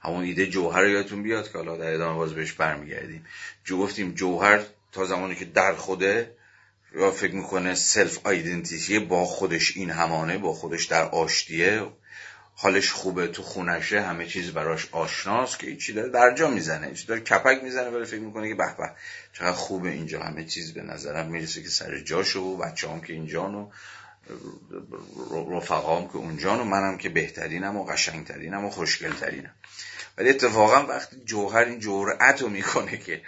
[0.01, 3.25] همون ایده جوهر یادتون بیاد که حالا در ادامه باز بهش برمیگردیم.
[3.63, 4.59] جو گفتیم جوهر
[4.91, 6.35] تا زمانی که در خوده
[6.95, 11.87] یا فکر می‌کنه سلف آیدنتیتی با خودش این همانه با خودش در آشتیه.
[12.55, 17.07] حالش خوبه تو خونشه همه چیز براش آشناست که چی داره در جا می‌زنه چی
[17.07, 18.91] داره کپک می‌زنه ولی فکر می‌کنه که به به
[19.33, 23.13] چقدر خوبه اینجا همه چیز به نظرم می‌رسه که سر جاشو و بچه هم که
[23.13, 23.71] اینجا و
[25.51, 29.55] رفقام که اونجا و منم که بهترینم و قشنگترینم و خوشگلترینم.
[30.17, 33.21] ولی اتفاقا وقتی جوهر این جرأت رو می‌کنه که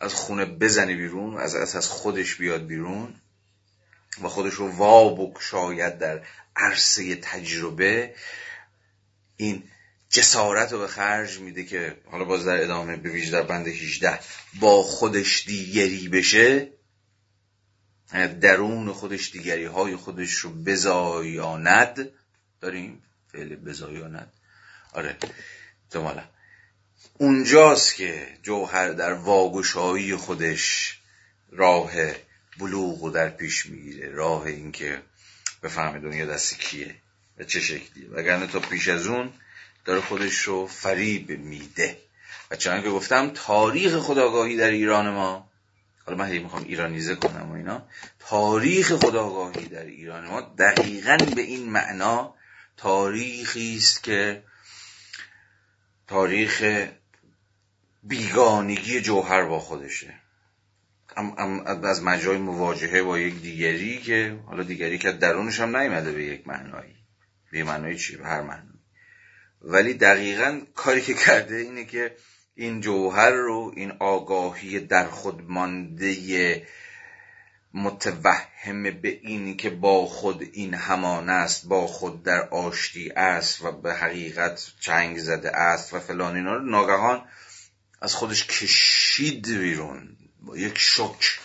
[0.00, 3.14] از خونه بزنه بیرون از از خودش بیاد بیرون
[4.22, 6.22] و خودش رو وا شاید در
[6.56, 8.14] عرصه تجربه
[9.36, 9.62] این
[10.10, 14.18] جسارت رو به خرج میده که حالا باز در ادامه به در بند 18
[14.60, 16.72] با خودش دیگری بشه.
[18.12, 22.10] درون خودش دیگری های خودش رو بزایاند
[22.60, 23.02] داریم؟
[23.32, 24.32] فعل بزایاند
[24.92, 25.16] آره.
[25.84, 26.24] احتمالا
[27.18, 30.94] اونجاست که جوهر در واگشایی خودش
[31.52, 31.92] راه
[32.58, 34.08] بلوغ و در پیش می‌گیره.
[34.08, 35.02] راه اینکه
[35.62, 36.94] بفهمه دنیا دست کیه
[37.38, 38.08] و چه شکلیه.
[38.10, 39.32] وگرنه تا پیش از اون
[39.84, 41.96] داره خودش رو فریب میده.
[42.50, 45.47] و چون که گفتم تاریخ خداگاهی در ایران ما
[46.08, 47.88] حالا من می‌خوام ایرانیزه کنم و اینا.
[48.18, 52.34] تاریخ خداگاهی در ایران ما دقیقا به این معنا
[52.76, 54.42] تاریخی است که
[56.06, 56.86] تاریخ
[58.02, 60.14] بیگانگی جوهر با خودشه.
[61.84, 66.48] از مجرای مواجهه با یک دیگری که حالا دیگری که درونش هم نیمده به یک
[66.48, 66.96] معنایی.
[67.52, 68.78] به معنایی چی؟ به هر معنایی
[69.62, 72.16] ولی دقیقا کاری که کرده اینه که
[72.58, 76.66] این جوهر رو این آگاهی در خود مانده
[77.74, 83.72] متوهم به این که با خود این همان است با خود در آشتی است و
[83.72, 86.64] به حقیقت چنگ زده است و فلان اینا رو.
[86.64, 87.24] ناگهان
[88.00, 91.38] از خودش کشید بیرون با یک شک.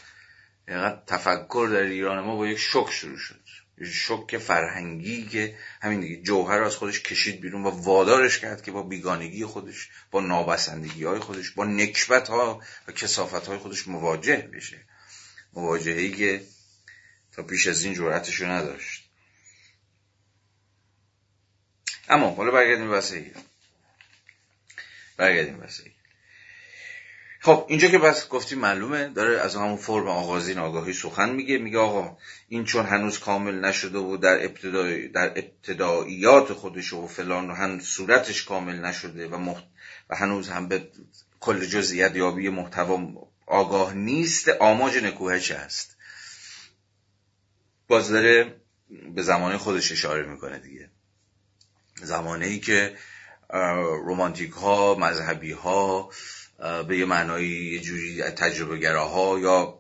[0.68, 3.43] یعنی تفکر در ایران ما با یک شک شروع شد.
[3.82, 8.84] شک فرهنگی که همین دیگه جوهر از خودش کشید بیرون و وادارش کرد که با
[8.84, 14.86] بیگانگی خودش با نابسندگی های خودش با نکبت ها و کسافت های خودش مواجه بشه.
[15.54, 16.44] مواجهی که
[17.32, 19.04] تا پیش از این جرأتش رو نداشت.
[22.10, 23.44] اما حالا برگردیم به ایران.
[25.18, 25.82] برگردیم بحث
[27.44, 31.80] خب اینجا که بس گفتیم معلومه داره از همون فرم آغازین آگاهی سخن میگه میگه
[31.80, 32.18] آقا
[32.50, 37.84] این چون هنوز کامل نشده و در, ابتدای در ابتداییات خودش و فلان و هنوز
[37.84, 39.56] صورتش کامل نشده و,
[40.10, 40.88] و هنوز هم به
[41.40, 45.98] کل جزئیات یابی محتوا آگاه نیست آماج نکوهش است.
[47.88, 48.56] باز داره
[49.16, 50.90] به زمانه خودش اشاره می‌کنه دیگه.
[52.02, 52.98] زمانه ای که
[54.06, 56.10] رومانتیک ها مذهبی ها
[56.88, 59.80] به یه معنایی یه جوری تجربه گراها یا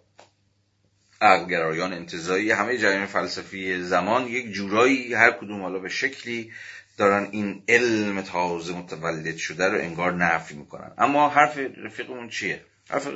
[1.21, 2.51] عقلگرایان انتظایی.
[2.51, 6.51] همه جریان فلسفی زمان یک جورایی هر کدوم حالا به شکلی
[6.97, 10.91] دارن این علم تازه متولد شده رو انگار نفی می‌کنن.
[10.97, 13.07] اما حرف رفیقمون چیه؟ حرف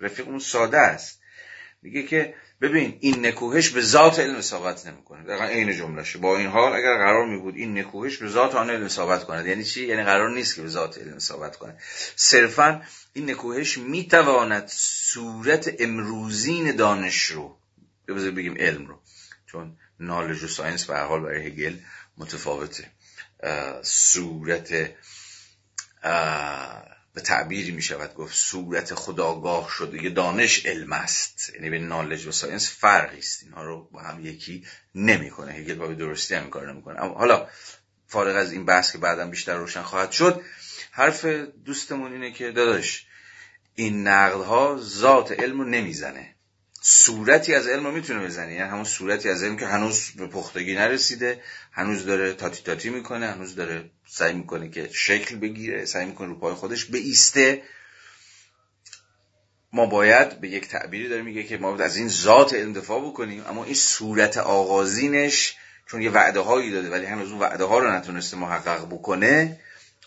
[0.00, 1.21] رفیقمون ساده است.
[1.82, 5.22] میگه که ببین این نکوهش به ذات علم ثابت نمی‌کنه.
[5.22, 6.18] دقیقا عین جملهشه.
[6.18, 9.48] با این حال اگر قرار می بود این نکوهش به ذات آن علم ثابت کنه
[9.48, 11.76] یعنی چی؟ یعنی قرار نیست که به ذات علم ثابت کنه.
[12.16, 17.56] صرفا این نکوهش می‌تواند صورت امروزین دانش رو
[18.08, 19.00] بذار بگیم علم رو
[19.46, 21.76] چون knowledge و science به حال برای هگل
[22.16, 22.90] متفاوته.
[23.82, 24.90] صورت
[27.14, 30.02] به تعبیری می شود گفت صورت خودآگاه شده.
[30.02, 31.52] یه دانش علم است.
[31.54, 33.42] یعنی به knowledge و science فرقی است.
[33.42, 37.02] اینها رو با هم یکی نمی‌کنه هگل به درستی هم کار نمی‌کنه.
[37.02, 37.48] اما حالا
[38.06, 40.42] فارغ از این بحث که بعدا بیشتر روشن خواهد شد
[40.90, 41.24] حرف
[41.64, 43.06] دوستمون اینه که داداش
[43.74, 46.31] این نقد ها ذات علم رو نمی‌زنه.
[46.84, 50.74] صورتی از علم رو می‌تونه بزنه یعنی همون صورتی از علم که هنوز به پختگی
[50.74, 51.40] نرسیده
[51.72, 56.38] هنوز داره تاتی تاتی می‌کنه هنوز داره سعی می‌کنه که شکل بگیره سعی می‌کنه رو
[56.38, 57.62] پای خودش ایسته
[59.72, 63.08] ما باید به یک تعبیری داره میگه که ما باید از این ذات علم دفاع
[63.08, 65.56] بکنیم اما این صورت آغازینش
[65.86, 69.60] چون یه وعده هایی داده ولی هنوز اون وعده ها رو نتونسته محقق بکنه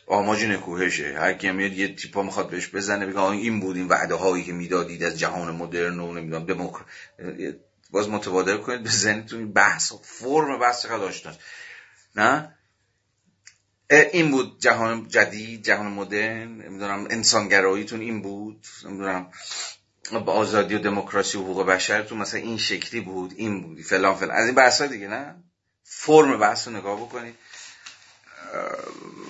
[0.07, 1.17] آماج نکوهشه.
[1.19, 4.53] هر کی میاد یه تیپا می‌خواد بهش بزنه بگه این بود این وعده هایی که
[4.53, 6.81] می‌دادید از جهان مدرن و نمی‌دونم دموکر...
[7.91, 11.39] باز متبادر کنید به ذهنتون بحث فرم بحث چقدر آشناست.
[12.15, 12.51] نه؟
[13.89, 19.31] این بود جهان جدید جهان مدرن نمی‌دونم انسانگراییتون این بود نمی‌دونم
[20.11, 24.35] با آزادی و دموکراسی و حقوق بشرتون مثلا این شکلی بود این بود فلان فلان.
[24.35, 25.35] از این بحث دیگه نه؟
[25.83, 27.35] فرم بحث رو نگاه بکنید.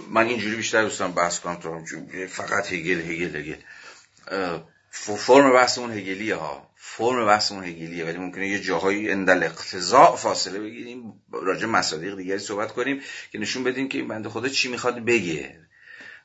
[0.09, 1.85] من اینجوری بیشتر دوستان بحث کنم تو
[2.27, 3.57] فقط هگل هگل هگل.
[4.91, 6.69] فرم بحث اون هگلیه ها.
[6.75, 12.39] فرم بحث اون هگلیه ولی ممکنه یه جاهایی اندل اقتضاء فاصله بگیریم راجع مصادیق دیگری
[12.39, 13.01] صحبت کنیم
[13.31, 15.59] که نشون بدیم که این بنده خدا چی می‌خواد بگه.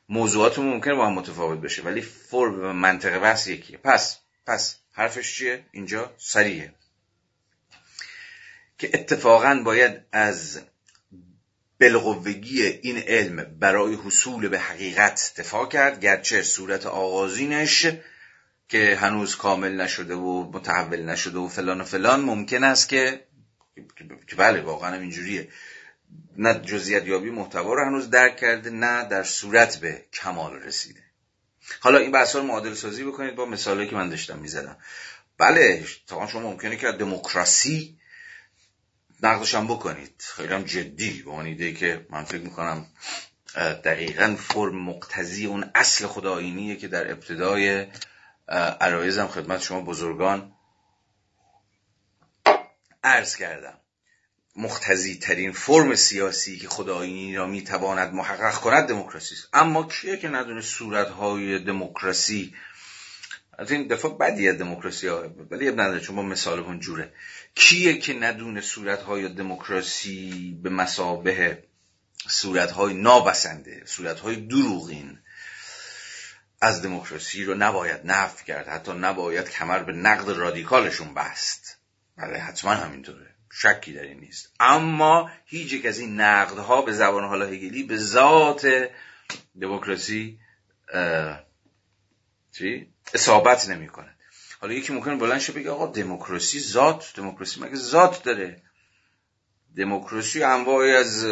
[0.09, 3.77] موضوعات ممکنه با هم متفاوت بشه ولی فرم منطقه بحث یکیه.
[3.77, 6.73] پس پس حرفش چیه؟ اینجا سریعه.
[8.77, 10.61] که اتفاقا باید از
[11.81, 17.87] بالقوگی این علم برای حصول به حقیقت دفاع کرد گرچه صورت آغازینش
[18.69, 23.25] که هنوز کامل نشده و متحول نشده و فلان و فلان ممکن است که
[24.27, 25.47] که بله واقعا اینجوریه.
[26.37, 31.03] نه جزئیات یابی محتوا رو هنوز درک کرده نه در صورت به کمال رسیده.
[31.79, 34.77] حالا این بحث رو معادل سازی بکنید با مثالی که من داشتم می‌زدم.
[35.37, 37.97] بله تا شما ممکنه که دموکراسی
[39.23, 40.23] نقدش هم بکنید.
[40.35, 42.87] خیلی هم جدی به اون ایده که من فکر می‌کنم
[43.55, 47.87] دقیقا فرم مقتضی اون اصل خداینیه که در ابتدای
[48.81, 50.53] عرایزم خدمت شما بزرگان
[53.03, 53.77] عرض کردم.
[54.55, 59.49] مختزی ترین فرم سیاسی که خداینی را می‌تواند محقق کند دموکراسی است.
[59.53, 62.55] اما کیه که ندونه صورتهای دموکراسی؟
[63.57, 67.13] از این دفعه بدی دموکراسی ها ولی اب نداره چون با مثال اون جوره.
[67.55, 71.63] کیه که ندونه صورتهای دموکراسی به مسابه
[72.27, 75.19] صورتهای نابسنده صورتهای دروغین
[76.61, 81.77] از دموکراسی رو نباید نفت کرد حتی نباید کمر به نقد رادیکالشون بست.
[82.17, 83.35] بله حتما همینطوره.
[83.51, 84.51] شکی در این نیست.
[84.59, 88.89] اما هیچ یک از این نقدها به زبان حالا هگلی به ذات
[89.61, 90.39] دموکراسی
[92.51, 94.15] چی؟ اصابت نمی‌کنه.
[94.61, 98.61] حالا یکی ممکنه بلند شه بگه آقا دموکراسی ذات دموکراسی مگه ذات داره؟
[99.77, 101.23] دموکراسی انواعی از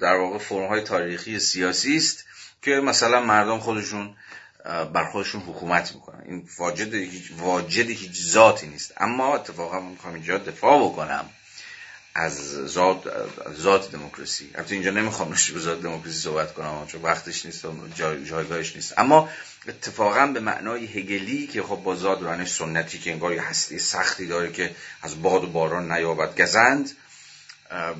[0.00, 2.24] در واقع فرمهای تاریخی سیاسی است
[2.62, 4.16] که مثلا مردم خودشون
[4.64, 6.22] بر خودشون حکومت می‌کنن.
[6.26, 8.94] این واجد هیچ واجد هیچ ذاتی نیست.
[8.96, 11.30] اما اتفاقا من می‌خوام اینجا دفاع بکنم
[12.14, 13.02] از ذات
[13.54, 14.50] ذات دموکراسی.
[14.54, 18.94] البته اینجا نمی‌خوام به ذات دموکراسی صحبت کنم چون وقتش نیست و جای جایگاهش نیست.
[18.98, 19.28] اما
[19.68, 24.52] اتفاقا به معنای هگلی که خب با رانش سنتی که انگار یه هستی سختی داره
[24.52, 26.40] که از باد و باران نیابد.
[26.40, 26.90] گزند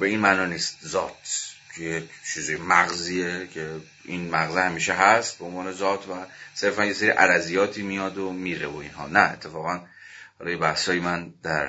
[0.00, 0.78] به این معنا نیست.
[0.86, 2.02] ذات که
[2.34, 6.12] چیزی مغزیه که این مغزه همیشه هست به عنوان ذات و
[6.54, 9.06] صرفا یه سری عرضیاتی میاد و میره و اینها.
[9.06, 9.80] نه اتفاقا
[10.38, 11.68] حالا یه بحثایی من در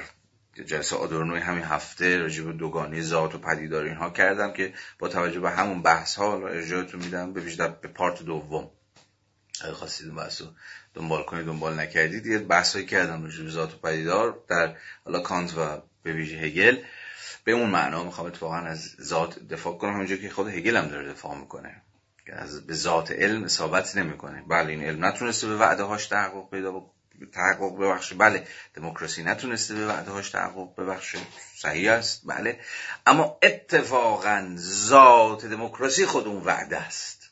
[0.66, 5.40] جلسه آدورنوی همین هفته راجع به دوگانی ذات و پدیدار اینها کردم که با توجه
[5.40, 8.72] به همون بحث ها ارجاعتون میدم به ویژه به پارت دوم.
[9.62, 10.48] اگه خواستید اون بحث رو
[10.94, 14.76] دنبال کنید دنبال نکردید یه بحثایی کردم راجع ذات و پدیدار در
[15.06, 16.78] حالا کانت و به ویژه هگل.
[17.44, 19.94] به اون معنا می‌خوام اتفاقا از ذات دفاع کنم.
[19.94, 21.82] همونجا که خود هگل هم داره دفاع می‌کنه.
[22.26, 24.44] که از به ذات علم اصابت نمی‌کنه.
[24.50, 26.92] بله این علم نتونسته به وعده هاش تحقق پیدا
[27.34, 28.16] تحقق ببخشه.
[28.16, 31.20] بله دموکراسی نتونسته به وعده هاش تحقق ببخشه.
[31.56, 32.60] صحیح است بله.
[33.06, 37.25] اما اتفاقا ذات دموکراسی خود اون وعده است.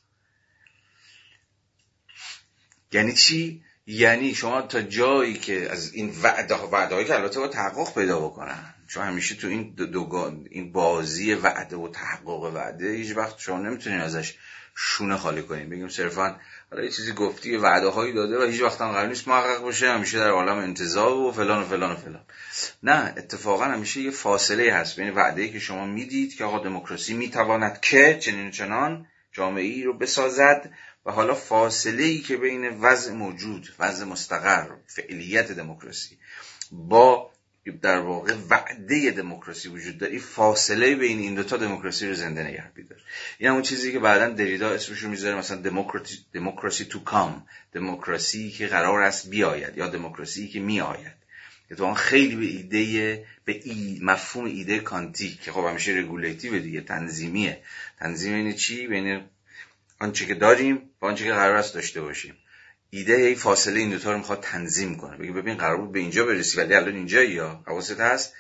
[2.93, 7.93] یعنی چی؟ یعنی شما تا جایی که از این وعده وعده که البته با تحقق
[7.93, 8.73] پیدا بکنن.
[8.87, 13.99] چون همیشه تو این دو این بازی وعده و تحقق وعده هیچ وقت شما نمی‌تونین
[13.99, 14.35] ازش
[14.75, 15.69] شونه خالی کنین.
[15.69, 16.39] بگیم صرفا
[16.71, 19.91] حالا یه چیزی گفتی وعده هایی داده و هیچ وقت هم قرار نیست محقق بشه
[19.91, 22.25] همیشه در عالم انتظار و فلان و فلان و فلان.
[22.83, 27.13] نه اتفاقا همیشه یه فاصله هست بین وعده ای که شما می‌دید که آقا دموکراسی
[27.13, 30.71] می‌تواند که چنین چنان جامعه ای رو بسازد
[31.05, 36.17] و حالا فاصله ای که بین وضع موجود وضع مستقر فعلیت دموکراسی
[36.71, 37.33] با
[37.81, 42.71] در واقع وعده دموکراسی وجود داره این فاصله بین این دوتا دموکراسی رو زنده نگه
[42.75, 42.99] بیدار
[43.37, 45.61] این همون چیزی که بعدا دریدا اسمش رو می‌ذاره مثلا
[46.33, 51.23] democracy to come دموکراسی که قرار است بیاید یا دموکراسی که میآید.
[51.71, 57.61] اتفاقا خیلی به ایده به ای مفهوم ایده کانتی که خب همیشه regulative دیگه تنظیمیه.
[57.99, 59.21] تنظیم اینه چی؟ بین
[60.03, 62.37] آنچه که داریم با آنچه که قرار است داشته باشیم.
[62.89, 65.17] ایده ای فاصله این دوتا رو می‌خواد تنظیم کنه.
[65.17, 68.33] بگه ببین قرار بود به اینجا برسی ولی الان اینجا یا حواست هست؟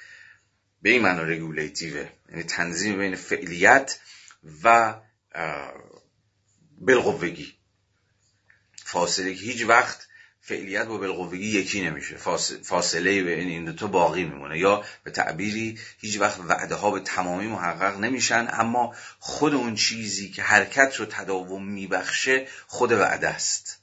[0.81, 3.99] به این معنا رگولیتیوه یعنی تنظیم بین فعلیت
[4.63, 4.95] و
[6.77, 7.53] بالقوگی
[8.85, 10.07] فاصله که هیچ وقت
[10.45, 12.17] فعلیت با بالقوگی یکی نمیشه.
[12.63, 14.59] فاصله بین این دوتا باقی میمونه.
[14.59, 20.29] یا به تعبیری هیچ وقت وعده ها به تمامی محقق نمیشن اما خود اون چیزی
[20.29, 23.79] که حرکت رو تداوم میبخشه خود وعده است.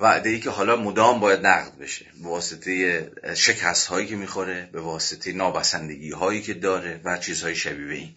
[0.00, 2.06] وعده ای که حالا مدام باید نقد بشه.
[2.22, 7.94] به واسطه شکست هایی که می‌خوره به واسطه نابسندگی هایی که داره و چیزهای شبیه
[7.94, 8.14] این.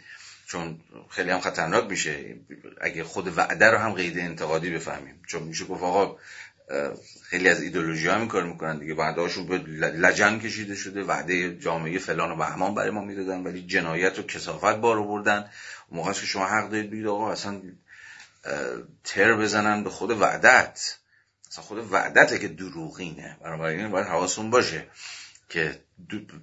[0.48, 0.80] چون
[1.10, 2.36] خیلی هم خطرناک میشه.
[2.82, 5.22] اگه خود وعده رو هم قید انتقادی بفهمیم.
[5.28, 6.18] چون میشه گفت آقا
[7.24, 8.94] خیلی از ایدولوژی ها کار می‌کنن دیگه.
[8.94, 11.04] بعدهاشون به لجن کشیده شده.
[11.04, 15.50] وعده جامعه فلان و بهمان برای ما می‌دادن ولی جنایت و کسافت بار بردن
[15.92, 17.62] موقع که شما حق دارید بگید آقا اصلا
[19.04, 20.98] تر بزنن به خود وعدت.
[21.52, 23.38] اصلا خود وعدته که دروغینه.
[23.42, 24.88] بنابراین باید حواستون باشه
[25.50, 25.80] که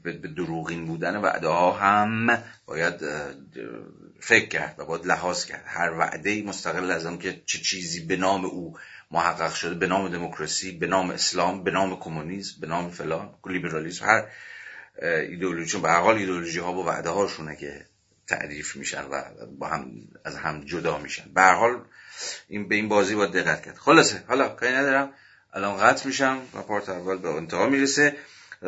[0.03, 2.95] به دروغین بودن وعده ها هم باید
[4.21, 5.65] فکر کرد و باید لحاظ کرد.
[5.67, 8.79] هر وعده مستقل از که چه چیزی به نام او
[9.13, 14.05] محقق شده به نام دموکراسی به نام اسلام به نام کمونیسم به نام فلان لیبرالیسم
[14.05, 14.25] هر
[15.03, 15.79] ایدئولوژی.
[15.79, 17.87] به حال ایدئولوژی ها با وعده هاشونه که
[18.27, 19.23] تعریف میشن و
[19.59, 19.91] با هم
[20.25, 21.25] از هم جدا میشن.
[21.35, 21.85] به حال
[22.49, 23.77] این به این بازی باید دقت کرد.
[23.77, 25.13] خلاصه حالا کاری ندارم.
[25.55, 28.17] الان قطع میشم و پارت اول به انتها می‌رسه.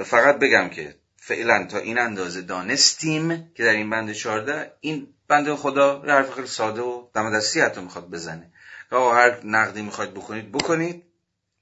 [0.04, 5.54] فقط بگم که فعلا تا این اندازه دانستیم که در این بند 14 این بند
[5.54, 8.50] خدا یه حرف خیلی ساده و دم دستی حتی می‌خواد بزنه.
[8.98, 11.02] که هر نقدی می‌خواید بکنید بکنید.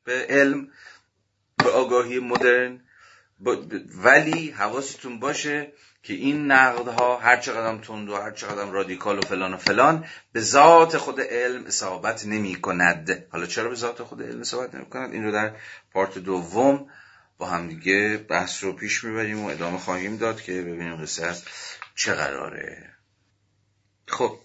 [0.04, 0.68] به علم
[1.56, 2.80] به آگاهی مدرن.
[4.04, 5.72] ولی حواستون باشه
[6.02, 10.40] که این نقدها هر چقدر تند و هر چقدر رادیکال و فلان و فلان به
[10.40, 15.12] ذات خود علم اصابت نمی کند حالا چرا به ذات خود علم اصابت نمی کند
[15.12, 15.52] این رو در
[15.92, 16.86] پارت دوم
[17.38, 21.34] با هم دیگه بحث رو پیش می‌بریم و ادامه خواهیم داد که ببینیم قصه
[21.94, 22.90] چه قراره.
[24.08, 24.38] خب.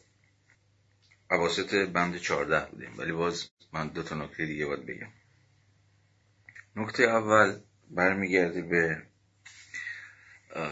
[1.29, 2.97] عواسط بند چارده بودیم.
[2.97, 5.11] ولی باز من دو تا نکته دیگه باید بگم.
[6.75, 7.59] نکته اول
[7.89, 9.03] برمیگرده به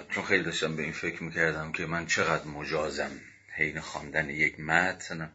[0.10, 3.12] چون خیلی داشتم به این فکر می‌کردم که من چقدر مجازم
[3.50, 5.32] حین خواندن یک متن.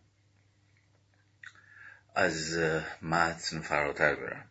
[2.15, 2.59] از
[3.03, 4.51] متن فراتر برم.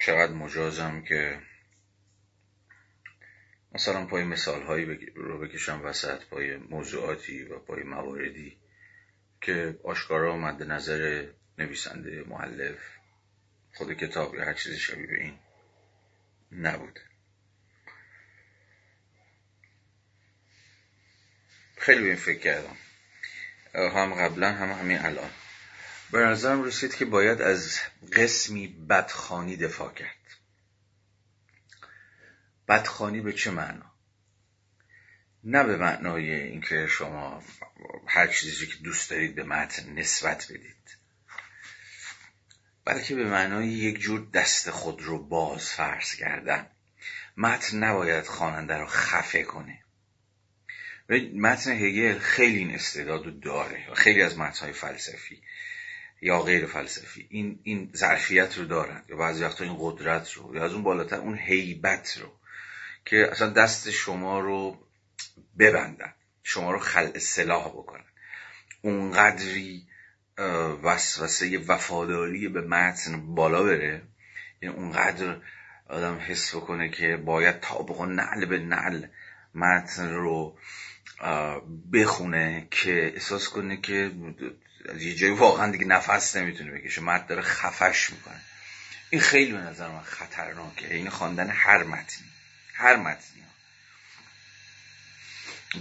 [0.00, 1.40] چقدر مجازم که
[3.74, 8.58] مثلا پای مثال هایی رو بکشم وسط پای موضوعاتی و پای مواردی
[9.40, 11.26] که آشکارا مد نظر
[11.58, 12.78] نویسنده معلف
[13.74, 15.38] خود کتاب یا هر چیزی شبیه به این
[16.52, 17.00] نبود.
[21.76, 22.76] خیلی به این فکر کردم.
[23.74, 25.30] هم قبلا هم همین الان.
[26.12, 27.80] به نظرم رسید که باید از
[28.12, 30.21] قسمی بدخانی دفاع کرد.
[32.68, 33.92] بدخانی به چه معنا؟
[35.44, 37.42] نه به معنای اینکه شما
[38.06, 40.96] هر چیزی که دوست دارید به متن نسبت بدید.
[42.84, 46.66] بلکه به معنای یک جور دست خود رو باز فرض کردن.
[47.36, 49.78] متن نباید خواننده رو خفه کنه.
[51.34, 53.90] متن هگل خیلی این استعداد رو داره.
[53.90, 55.42] و خیلی از متنهای فلسفی
[56.22, 59.04] یا غیر فلسفی این این ظرفیت رو دارن.
[59.08, 60.54] یا بعضی وقتا این قدرت رو.
[60.54, 62.32] یا از اون بالاتر اون هیبت رو.
[63.04, 64.78] که اصلا دست شما رو
[65.58, 68.04] ببندن شما رو خلع سلاح بکنن.
[68.82, 69.86] اونقدری
[70.82, 74.02] وسوسه وفاداری به متن بالا بره
[74.62, 75.36] یعنی اونقدر
[75.88, 79.06] آدم حس بکنه که باید طابق و نعل به نعل
[79.54, 80.58] متن رو
[81.92, 84.12] بخونه که احساس کنه که
[84.98, 87.00] یه جایی واقعا دیگه نفس نمی‌تونه بکشه.
[87.00, 88.40] مرد داره خفش می‌کنه.
[89.10, 90.94] این خیلی به نظر من خطرناکه.
[90.94, 92.31] این خواندن هر متنی.
[92.82, 93.42] هر متنی.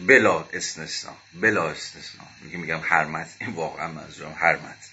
[0.07, 4.89] بلا استثنا بلا استثنا میگه میگم هر متن واقعا منظورم هر متن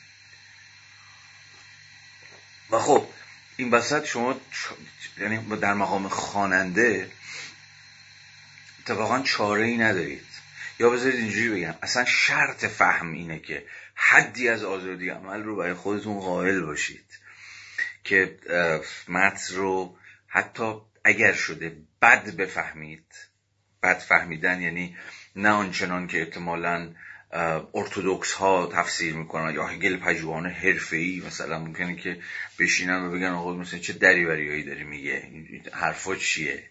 [2.70, 3.08] و خب
[3.56, 4.40] این وسط شما
[5.18, 7.10] یعنی در مقام خواننده
[8.80, 10.26] اتفاقا چاره ای ندارید.
[10.78, 15.74] یا بذارید اینجوری بگم اصلا شرط فهم اینه که حدی از آزادی عمل رو برای
[15.74, 17.04] خودتون قائل باشید
[18.04, 18.38] که
[19.08, 19.96] متن رو
[20.28, 20.74] حتی
[21.08, 23.04] اگر شده بد بفهمید
[23.82, 24.96] بد فهمیدن یعنی
[25.36, 26.94] نه آنچنان که احتمالا
[27.74, 30.46] ارتودکس ها تفسیر می‌کنن یا هگل پژوهان
[30.92, 32.18] ای مثلا ممکنه که
[32.58, 35.30] بشینن و بگن آقا مثلا چه دریوریایی داری میگه
[35.72, 36.62] حرفا چیه؟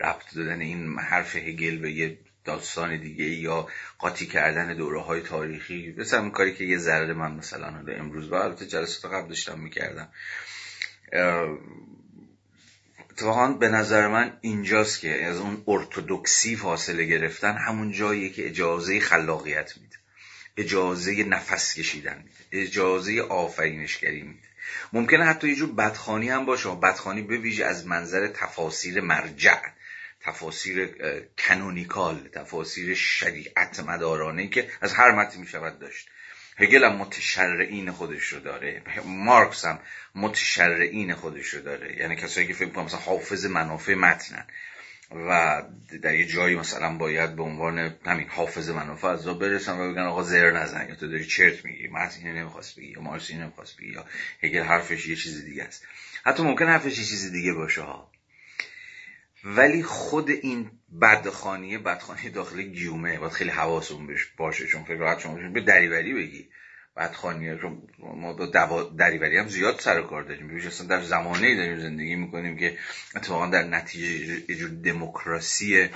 [0.00, 3.68] ربط دادن این حرف هگل به یه داستان دیگه یا
[3.98, 8.34] قاطی کردن دوره های تاریخی؟ مثلا اون کاری که یه ذره من مثلا امروز و
[8.34, 10.08] البته جلسات قبل داشتم می‌کردم.
[13.16, 19.00] اتفاقا به نظر من اینجاست که از اون ارتودکسی فاصله گرفتن همون جایی که اجازه
[19.00, 19.96] خلاقیت میده.
[20.56, 22.62] اجازه نفس کشیدن میده.
[22.62, 24.48] اجازه آفرینشگری میده.
[24.92, 26.74] ممکنه حتی یه جور بدخانی هم باشه.
[26.74, 29.60] بدخانی به ویژه از منظر تفاسیر مرجع
[30.20, 30.96] تفاسیر
[31.38, 36.08] کنونیکال تفاسیر شریعت مدارانه که از هر متن می شود داشت.
[36.56, 38.82] هگل هم متشرعین خودش رو داره.
[39.04, 39.78] مارکس هم
[40.14, 41.96] متشرعین خودش رو داره.
[41.96, 44.46] یعنی کسایی که فکر کنم مثلا حافظ منافع متنن.
[45.10, 45.62] و
[46.02, 50.22] در یه جایی مثلا باید به عنوان همین حافظ منافع از برسن و بگن آقا
[50.22, 50.88] زر نزن.
[50.88, 54.04] یا تو داری چرت میگی متن اینو نمی‌خواست بگی یا مارکس اینو نمی‌خواست بگی یا
[54.42, 55.86] هگل حرفش یه چیز دیگه است.
[56.24, 58.10] حتی ممکن حرفش یه چیز دیگه باشه ها.
[59.44, 60.70] ولی خود این
[61.02, 66.14] بدخانی بدخانی داخل گیومه باید خیلی حواسون بهش باشه چون فکر راحت شما به دریوری
[66.14, 66.48] بگی.
[66.96, 67.54] بدخانی
[67.98, 70.46] ما با دریوری هم زیاد سر کار داریم.
[70.46, 72.78] ببینید اصلا در زمانه داریم زندگی می‌کنیم که
[73.16, 75.88] اتفاقا در نتیجه یه جور دموکراسی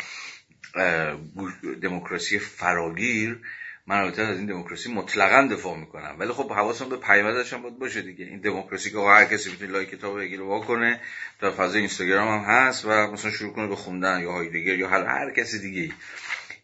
[1.82, 3.40] دموکراسی فراگیر
[3.90, 6.16] من البته از این دموکراسی مطلقا دفاع می‌کنم.
[6.18, 8.24] ولی خب حواسم به پیامدش هم باید باشه دیگه.
[8.24, 11.00] این دموکراسی که هر کسی می‌تونه لایک کتاب هگل کنه
[11.40, 15.04] در فضای اینستاگرام هم هست و مثلا شروع کنه به خوندن یا هایدگر یا هر
[15.04, 15.94] هر کسی دیگه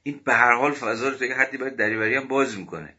[0.02, 2.94] این به هر حال فضا رو تا حدی باید دریوری هم باز می‌کنه.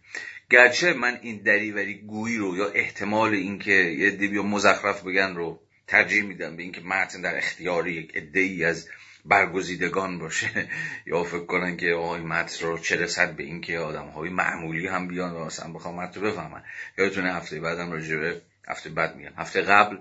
[0.50, 6.24] گرچه من این دریوری گویی رو یا احتمال اینکه یه دیبی مزخرف بگن رو ترجیح
[6.24, 8.90] میدم به اینکه متن در اختیار یک عده از
[9.28, 10.70] برگزیدگان باشه.
[11.06, 15.08] یا فکر کنن که آقای متن رو چه رسد به اینکه آدم های معمولی هم
[15.08, 16.64] بیان و مثلا بخوام متن رو بفهمن.
[16.98, 19.34] یادتونه هفته بعدم راجبه هفته بعد میگم.
[19.38, 19.98] هفته قبل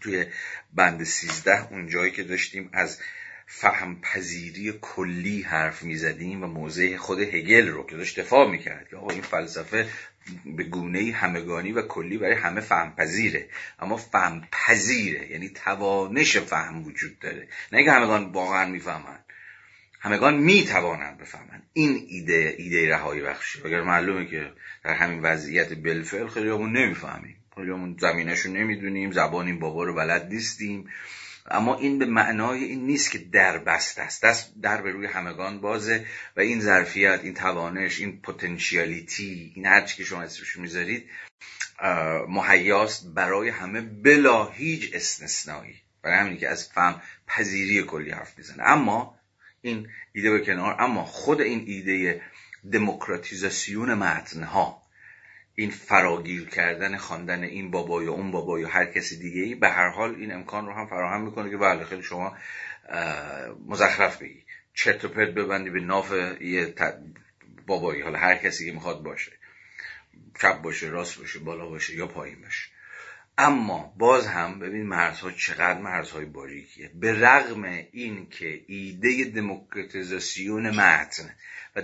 [0.00, 0.26] توی
[0.72, 2.98] بند سیزده اون جایی که داشتیم از
[3.46, 8.96] فهم پذیری کلی حرف می‌زدیم و موضع خود هگل رو که داشت دفاع می‌کرد که
[8.96, 9.88] آقا این فلسفه
[10.56, 13.48] به گونه همگانی و کلی برای همه فهم پذیره
[13.78, 17.48] اما فهم پذیره یعنی توانش فهم وجود داره.
[17.72, 19.18] نه که همگان واقعا می‌فهمن.
[20.00, 23.60] همگان می‌توانند بفهمند این ایده ایده رهایی بخشی.
[23.64, 24.52] اگر معلومه که
[24.84, 27.36] در همین وضعیت بلفل خیلی همون نمی‌فهمیم.
[27.54, 29.12] خیلی همون زمینش رو نمی‌دونیم.
[29.12, 30.90] زبان این بابا رو بلد نیستیم.
[31.50, 34.24] اما این به معنای این نیست که در بست است.
[34.24, 39.96] دست در به روی همگان بازه و این ظرفیت این توانش این پتانسیالیتی این هرچی
[39.96, 41.10] که شما اسمش می‌ذارید
[42.28, 45.74] مهیاست برای همه بلا هیچ استثنایی.
[46.02, 48.62] برای همینی که از فهم پذیری کلی حرف می‌زنه.
[48.62, 49.18] اما
[49.60, 52.22] این ایده به کنار اما خود این ایده
[52.72, 54.87] دموکراتیزاسیون متنها
[55.58, 59.68] این فراگیر کردن خواندن این بابا یا اون بابا یا هر کسی دیگه ای به
[59.68, 62.36] هر حال این امکان رو هم فراهم می‌کنه که بله خیلی شما
[63.66, 64.44] مزخرف بگی.
[64.74, 66.74] چرت و پرت ببندی به ناف یه
[67.66, 69.32] بابایی حالا هر کسی که می‌خواد باشه.
[70.40, 72.68] چپ باشه راست باشه بالا باشه یا پایین باشه.
[73.38, 76.90] اما باز هم ببین مرزها چقدر مرزهای باریکیه.
[76.94, 81.34] به رغم این که ایده دموکراتیزاسیون متن
[81.76, 81.82] و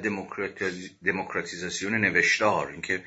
[1.04, 3.04] دموکراتیزاسیون نوشتار اینکه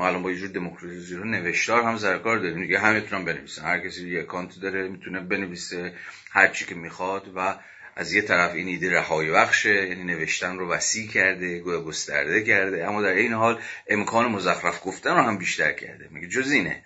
[0.00, 2.62] ما الان با یه جور دموکراسی رو نوشتار هم زرکار داریم.
[2.62, 5.92] دیگه هم می‌تونن بنویسن هر کسی یه اکانت داره می‌تونه بنویسه
[6.30, 7.56] هر چی که می‌خواد و
[7.96, 12.86] از یه طرف این ایده رهایی بخشه یعنی نوشتن رو وسیع کرده گسترده کرده.
[12.88, 16.08] اما در این حال امکان مزخرف گفتن رو هم بیشتر کرده.
[16.10, 16.84] میگه جز اینه.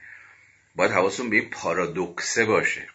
[0.74, 2.88] باید حواستون به این پارادوکسه باشه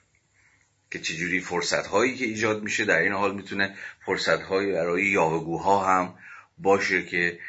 [0.91, 2.85] که چجوری فرصت هایی که ایجاد میشه.
[2.85, 6.13] در این حال می‌تونه فرصت هایی برای یاوگوها هم
[6.57, 7.39] باشه که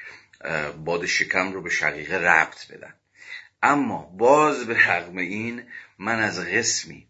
[0.84, 2.94] باد شکم رو به شقیقه ربط بدن.
[3.62, 5.62] اما باز به رغم این
[5.98, 7.06] من از قسمی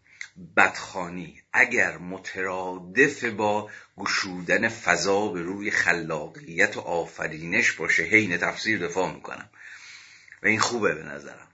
[0.56, 9.12] بدخانی اگر مترادف با گشودن فضا به روی خلاقیت و آفرینش باشه حین تفسیر دفاع
[9.14, 9.50] می‌کنم.
[10.42, 11.48] و این خوبه به نظرم.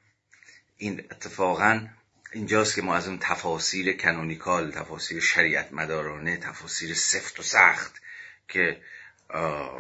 [0.77, 1.89] این اتفاقا
[2.33, 8.03] اینجاست که ما از اون تفاسیر کنونیکال تفاسیر شریعت مدارانه تفاسیر سفت و سخت
[8.49, 8.81] که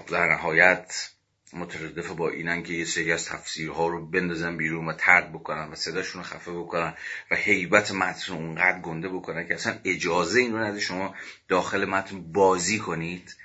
[0.08, 1.10] در نهایت
[1.52, 5.74] متردف با اینن که یه سری از تفسیرها رو بندازن بیرون و ترد بکنن و
[5.74, 6.94] صداشون رو خفه بکنن
[7.30, 11.14] و حیبت متن رو اونقدر گنده بکنن که اصلا اجازه این رو نده شما
[11.48, 13.36] داخل متن بازی کنید.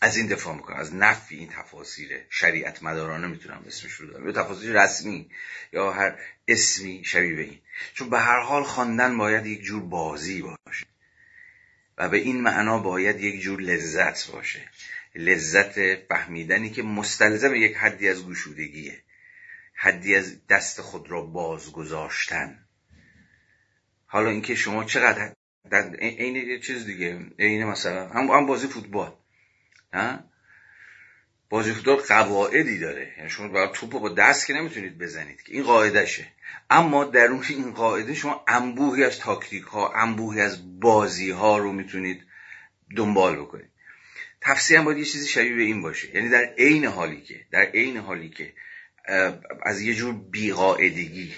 [0.00, 4.26] از این دفاع می‌کنن از نفی این تفاسیر شریعت مدارانه می‌تونم اسمش رو دارم.
[4.26, 5.30] یا تفاسیر رسمی
[5.72, 7.58] یا هر اسمی شبیه به این.
[7.94, 10.86] چون به هر حال خواندن باید یک جور بازی باشه
[11.98, 14.70] و به این معنا باید یک جور لذت باشه.
[15.18, 19.02] لذت فهمیدنی که مستلزم یک حدی از گشودگیه.
[19.74, 22.58] حدی از دست خود را باز گذاشتن
[24.06, 25.34] حالا اینکه شما چقدر
[26.00, 29.12] عین یه چیز دیگه عین مثلا هم بازی فوتبال
[31.48, 33.14] بازی فوتبال قواعدی داره.
[33.16, 36.26] یعنی شما باید توپ با دست که نمی‌تونید بزنید که این قاعدشه
[36.70, 42.22] اما درون این قاعده شما انبوهی از تاکتیک ها انبوهی از بازی ها رو می‌تونید
[42.96, 43.70] دنبال بکنید.
[44.40, 46.14] تفسیر هم باید یه چیزی شبیه به این باشه.
[46.16, 48.52] یعنی در عین حالی که در عین حالی که
[49.62, 51.34] از یه جور بیقاعدگی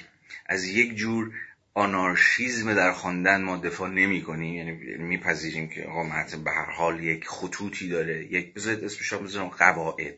[0.47, 1.33] از یک جور
[1.75, 6.03] آنارشیزم در خواندن ما دفاع نمی کنیم یعنی میپذیریم که آقا
[6.45, 8.25] به هر حال یک خطوطی داره.
[8.25, 10.15] یک بذارید اسمش بذارم قواعد.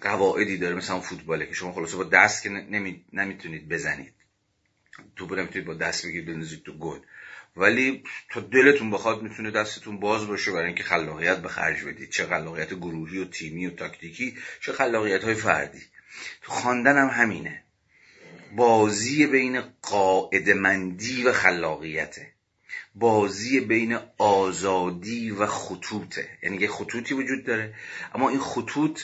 [0.00, 3.04] قواعدی داره مثلا فوتباله که شما خلاصه با دست که نمی...
[3.12, 4.12] نمی‌تونید بزنید.
[5.16, 6.98] تو نمی‌تونید با دست بگیرید بندازید تو گل.
[7.56, 12.10] ولی تا دلتون بخواد می‌تونه دستتون باز باشه برای اینکه خلاقیت به خرج بدید.
[12.10, 15.82] چه خلاقیت گروهی و تیمی و تاکتیکی چه خلاقیت های فردی.
[16.42, 17.62] تو خواندن هم همینه.
[18.56, 22.32] بازی بین قاعدمندی و خلاقیته.
[22.94, 26.28] بازی بین آزادی و خطوطه.
[26.42, 27.74] یعنی یه خطوطی وجود داره.
[28.14, 29.00] اما این خطوط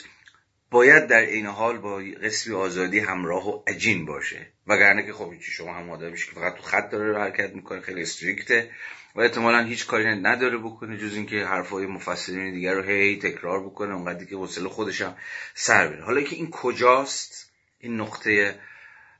[0.71, 4.47] باید در این حال با قسمی آزادی همراه و عجین باشه.
[4.71, 8.71] وگرنه که خب شما هم آدمی که فقط تو خط داره حرکت می‌کنه خیلی استریکته.
[9.15, 13.93] و احتمالا هیچ کاری نداره بکنه جز اینکه حرفای مفسرین دیگر رو هی تکرار بکنه
[13.93, 15.17] اونقدری که حوصله خودش هم
[15.53, 16.03] سر بره.
[16.03, 18.59] حالا که این کجاست؟ این نقطه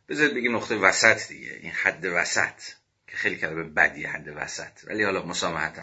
[0.10, 1.60] بذارید بگیم نقطه وسط دیگه.
[1.62, 2.62] این حد وسط
[3.08, 4.88] که خیلی کلمه بدی حد وسط.
[4.88, 5.82] ولی حالا مسامحتا.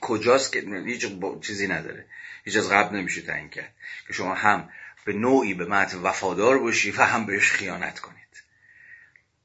[0.00, 1.06] کجاست که هیچ
[1.40, 2.06] چیزی نداره.
[2.44, 3.74] هیچ از قبل نمیشه تعیین کرد.
[4.06, 4.68] که شما هم
[5.04, 8.21] به نوعی به متن وفادار باشی و هم بهش خیانت کنید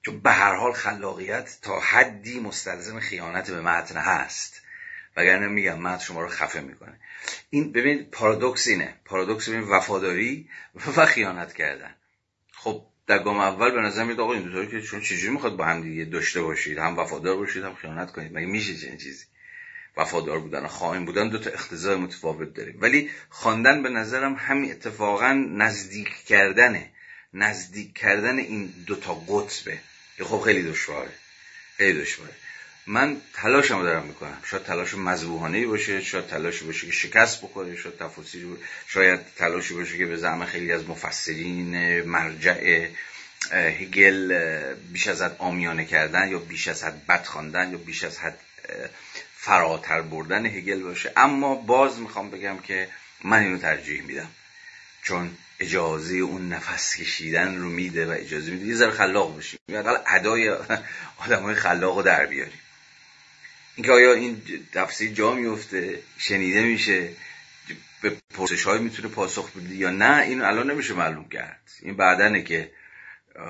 [0.07, 4.61] چون به هر حال خلاقیت تا حدی مستلزم خیانت به متن هست.
[5.17, 6.99] وگرنه میگم متن شما رو خفه می‌کنه.
[7.49, 8.93] این ببینید پارادوکس اینه.
[9.05, 10.49] پارادوکس ببین وفاداری
[10.97, 11.95] و خیانت کردن.
[12.51, 15.81] خب در گام اول به نظر میاد آقا این که چون چجوری می‌خواد با هم
[15.81, 18.37] دیگه داشته باشید؟ هم وفادار باشید هم خیانت کنید.
[18.37, 19.25] مگه میشه چنین چیزی؟
[19.97, 22.73] وفادار بودن و خائن بودن دو تا اختزای متفاوت داره.
[22.79, 26.91] ولی خواندن به نظرم همین اتفاقا نزدیک کردنه
[27.33, 29.79] نزدیک کردن این دو تا قطبه.
[30.17, 31.11] که خب خیلی دشواره.
[31.77, 32.33] خیلی دشواره.
[32.87, 34.37] من تلاشمو دارم می‌کنم.
[34.45, 38.55] شاید تلاش مذبوحانه باشه شاید تلاش باشه که شکست بخوره شاید تفاصیل
[38.87, 42.87] شاید تلاشی باشه که به زعم خیلی از مفسرین مرجع
[43.51, 48.19] هگل بیش از حد آمیانه کردن یا بیش از حد بد خواندن یا بیش از
[48.19, 48.39] حد
[49.37, 51.13] فراتر بردن هگل باشه.
[51.17, 52.89] اما باز می‌خوام بگم که
[53.23, 54.29] من اینو ترجیح میدم.
[55.03, 58.65] چون اجازه اون نفس کشیدن رو میده و اجازه میده.
[58.65, 60.49] یه ذره خلاق باشیم حداقل ادای
[61.25, 62.59] آدم های خلاق رو در بیاریم.
[63.75, 64.41] اینکه آیا این
[64.73, 67.09] تفسیر جا میفته؟ شنیده میشه؟
[68.01, 71.61] به پرسش های می‌تونه پاسخ بده یا نه؟ این الان نمیشه معلوم کرد.
[71.81, 72.71] این بعدنه که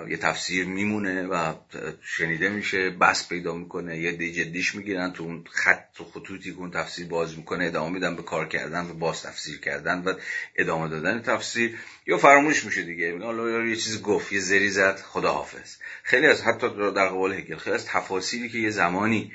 [0.08, 1.54] یه تفسیر میمونه و
[2.02, 6.58] شنیده میشه بس پیدا می‌کنه یه دی جدیش می‌گیرن تو اون خط و خطوطی که
[6.58, 10.14] اون تفسیر باز می‌کنه ادامه میدن به کار کردن و باز تفسیر کردن و
[10.56, 11.78] ادامه دادن تفسیر.
[12.08, 13.18] یا فراموش میشه دیگه.
[13.20, 15.76] حالا یه چیز گفت یه زری زد خداحافظ.
[16.04, 19.32] خیلی از حتی در قبال هگل خیلی از تفاصیلی که یه زمانی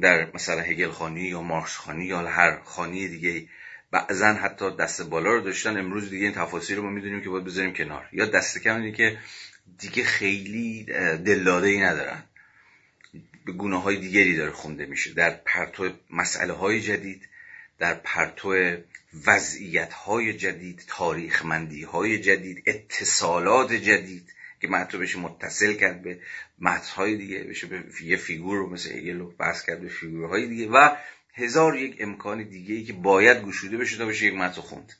[0.00, 3.48] در مثلا هگل خانی یا مارکس خانی یا هر خانی دیگه
[3.90, 7.44] بعضا حتی دست بالا رو داشتن امروز دیگه این تفاصیل رو ما می‌دونیم که باید
[7.44, 8.08] بذاریم کنار.
[8.12, 9.18] یا دست کم که
[9.78, 10.84] دیگه خیلی
[11.24, 12.22] دلاده ای ندارن.
[13.44, 15.14] به گناه های دیگری داره خونده میشه.
[15.14, 17.28] در پرتو مسئله های جدید
[17.78, 18.76] در پرتو
[19.26, 26.18] وضعیت های جدید تاریخمندی های جدید اتصالات جدید که متن بشه متصل کرد به
[26.94, 30.46] های دیگه بشه به یه figure رو مثل هگل رو بحث کرد به figure های
[30.46, 30.96] دیگه و
[31.34, 34.92] هزار یک امکان دیگه ای که باید گشوده بشه تا بشه یک متن خوند.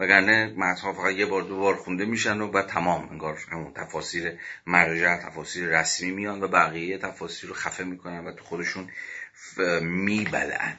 [0.00, 4.32] وگرنه ها فقط یه بار دو بار خونده میشن و بعد تمام انگار همون تفاسیر
[4.66, 8.88] مرجع تفاسیر رسمی میان و بقیه تفاسیر رو خفه می‌کنن و تو خودشون
[9.82, 10.76] می‌بلعن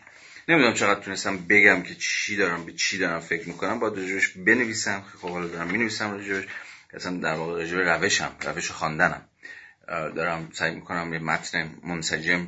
[0.48, 3.80] نمی‌دونم چقدر تونستم بگم که چی دارم به چی دارم فکر می‌کنم.
[3.80, 5.04] باید راجبش بنویسم.
[5.22, 6.48] خب حالا دارم می‌نویسم راجبش.
[6.94, 9.22] اصلا در واقع روشم روش خواندنم.
[9.88, 12.48] دارم سعی می‌کنم یه متن منسجم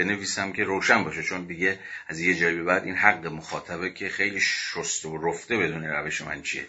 [0.00, 1.78] بنویسم که روشن باشه چون دیگه
[2.08, 6.20] از یه جایی به بعد این حق مخاطبه که خیلی شسته و رفته بدون روش
[6.20, 6.66] من چیه؟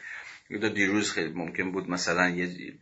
[0.73, 2.73] دیروز خیلی ممکن بود مثلا یه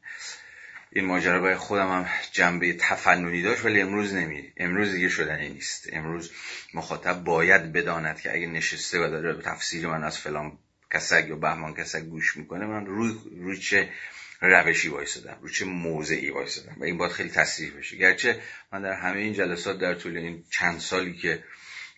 [0.92, 5.90] این ماجرا برای خودم هم جنبه تفننی داشت ولی امروز نمی امروز دیگه شدنی نیست.
[5.94, 6.32] امروز
[6.74, 10.58] مخاطب باید بداند که اگه نشسته و داره تفسیر من از فلان
[10.94, 13.90] کسک یا بهمان کسک گوش می‌کنه من روی, روی چه
[14.42, 17.98] روشی وایسادم روی چه موضعی وایسادم و این باید خیلی تصریح بشه.
[17.98, 18.42] گرچه
[18.74, 21.44] من در همه این جلسات در طول این چند سالی که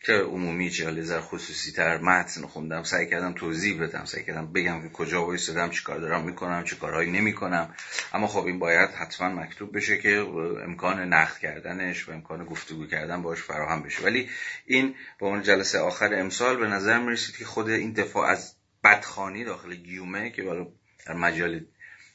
[0.04, 4.82] چه عمومی چه حالا خصوصی تر متن خوندم سعی کردم توضیح بدم سعی کردم بگم
[4.82, 7.76] که کجا وایسادم چی کار دارم می‌کنم چه کارهایی نمی‌کنم.
[8.14, 10.18] اما خب این باید حتما مکتوب بشه که
[10.64, 14.04] امکان نقد کردنش و امکان گفتگو کردن باش فراهم بشه.
[14.04, 14.30] ولی
[14.66, 19.44] این به اون جلسه آخر امسال به نظر می‌رسید که خود این دفاع از بدخانی
[19.44, 20.68] داخل گیومه که بالا
[21.08, 21.66] در مجال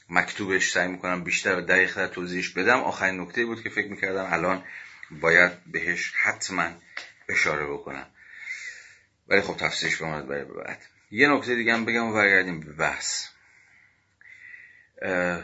[0.09, 2.81] مکتوبش سعی می‌کنم بیشتر و دقیقتر توضیحش بدم.
[2.81, 4.65] آخرین نکته بود که فکر می‌کردم الان
[5.11, 6.71] باید بهش حتما
[7.29, 8.07] اشاره بکنم.
[9.29, 10.83] ولی خب تفسیرش بماند برای بعد.
[11.11, 13.29] یه نکته دیگه هم بگم و برگردیم به بحث.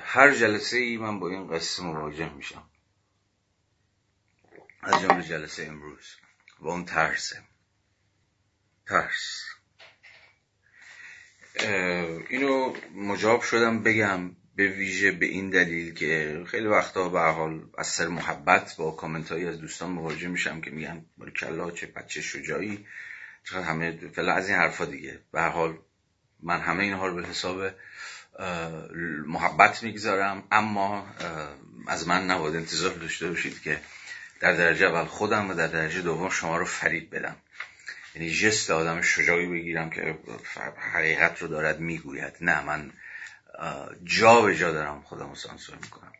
[0.04, 2.70] هر جلسه ای من با این قصه مواجه میشم.
[4.82, 6.16] از جمله جلسه امروز.
[6.60, 7.42] و اون ترسه
[8.86, 9.44] ترس.
[12.28, 14.36] اینو مجاب شدم بگم.
[14.56, 19.32] به ویژه به این دلیل که خیلی وقتا به حال از سر محبت با کامنت
[19.32, 21.04] از دوستان مواجه میشم که میگن
[21.36, 22.86] کلا چه بچه شجاعی.
[23.44, 25.20] چقدر همه فعلا از این حرفا دیگه.
[25.32, 25.78] به حال
[26.42, 27.70] من همه اینها رو به حساب
[29.26, 30.42] محبت می‌گذارم.
[30.50, 31.06] اما
[31.86, 33.80] از من نباید انتظار داشته باشید که
[34.40, 37.36] در درجه اول خودم و در درجه دوم شما رو فرید بدم.
[38.14, 40.18] یعنی جست آدم شجاعی بگیرم که
[40.92, 42.32] حقیقت رو دارد می‌گوید.
[42.40, 42.92] نه من
[44.04, 46.12] جا به جا دارم خودم رو سانسور می‌کنم.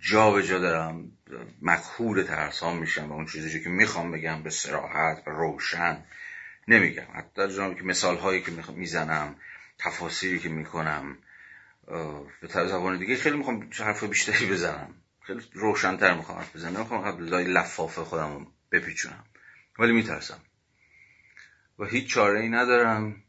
[0.00, 1.12] جا به جا دارم
[1.62, 6.04] مکهور ترسام میشم و اون چیزی که می‌خوام بگم به سراحت و روشن
[6.68, 7.06] نمیگم.
[7.14, 9.36] حتی در که مثال هایی که می‌زنم
[9.78, 11.18] تفاصیلی که می‌کنم
[12.40, 14.94] به زبان دیگه خیلی می‌خوام حرف بیشتری بزنم.
[15.20, 16.76] خیلی روشنتر می‌خوام حرف بزنم.
[16.76, 19.24] نمی‌خوام لای لفافه خودم بپیچونم.
[19.78, 20.40] ولی میترسم.
[21.78, 23.23] و هیچ چاره ای ندارم.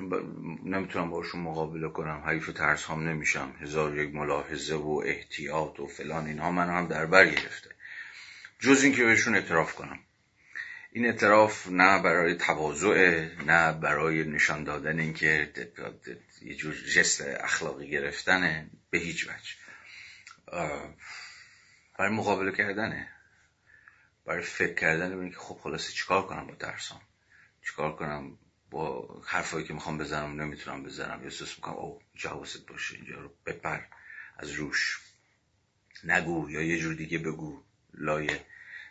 [0.00, 2.22] چون نمی‌تونم باشون مقابله کنم.
[2.26, 3.54] حیف ترس هم نمیشم.
[3.60, 7.70] هزار یک ملاحظه و احتیاط و فلان اینها من هم در بر گرفته.
[8.58, 9.98] جز اینکه بهشون اعتراف کنم.
[10.92, 15.52] این اعتراف نه برای تواضع نه برای نشان دادن اینکه
[16.42, 19.54] یه جور جست اخلاقی گرفتنه به هیچ وجه.
[21.98, 23.08] برای مقابله کردنه.
[24.26, 27.00] برای فکر کردن ببینید که خب خلاصه چیکار کنم با درسام
[27.66, 28.38] چیکار کنم؟
[28.70, 33.80] با حرفایی که می‌خوام بزنم نمی‌تونم بزنم احساس می‌کنم او جواست باشه اینجا رو بپر
[34.36, 35.00] از روش
[36.04, 37.62] نگو یا یه جور دیگه بگو
[37.94, 38.44] لایه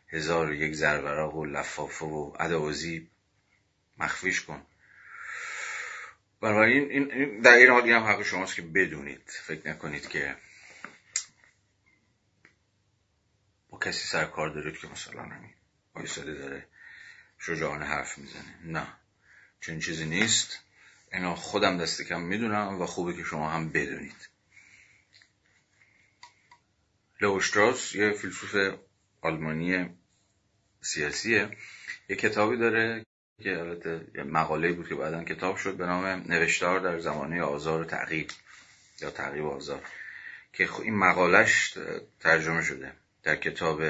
[0.08, 3.10] هزار و یک زرورق و لفافه و عدوازی
[3.98, 4.66] مخفیش کن.
[6.42, 10.36] بنابراین این در این حالی هم حق شماست که بدونید فکر نکنید که
[13.70, 15.54] با کسی سر کار دارید که مثلا نمی
[15.94, 16.68] آیساده داره
[17.40, 18.60] شجاعانه حرف می‌زنه.
[18.66, 18.99] نه.
[19.62, 20.60] چون چیزی نیست.
[21.14, 24.30] اینا خودم دست کم می‌دونم و خوبه که شما هم بدونید.
[27.22, 28.56] لوشتراس یه فیلسوف
[29.22, 29.90] آلمانی
[30.82, 31.58] سیاسیه.
[32.10, 33.06] یه کتابی داره
[33.44, 37.86] که البته مقاله بود که بعدا کتاب شد به نام نوشتار در زمانه آزار و
[37.86, 38.32] تعقیب
[39.02, 39.84] یا تعقیب آزار.
[40.54, 41.78] که این مقالش
[42.20, 43.82] ترجمه شده در کتاب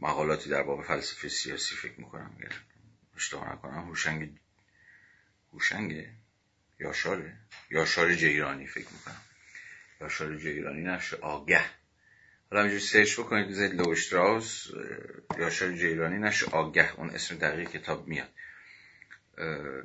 [0.00, 2.36] مقالاتی در باب فلسفه سیاسی فکر می‌کنم.
[3.16, 3.88] اشتباه نکنم.
[3.88, 4.30] هوشنگ
[5.52, 6.06] هوشنگ
[6.80, 7.36] یاشاره
[7.70, 9.20] یاشار جیرانی فکر می‌کنم.
[10.00, 11.64] یاشار جیرانی نشه آگه.
[12.50, 14.66] حالا اینجوری سرچ بکنید زید لوشتراوس
[15.38, 16.94] یاشار جیرانی نشه آگه.
[16.94, 18.28] اون اسم دقیق کتاب میاد.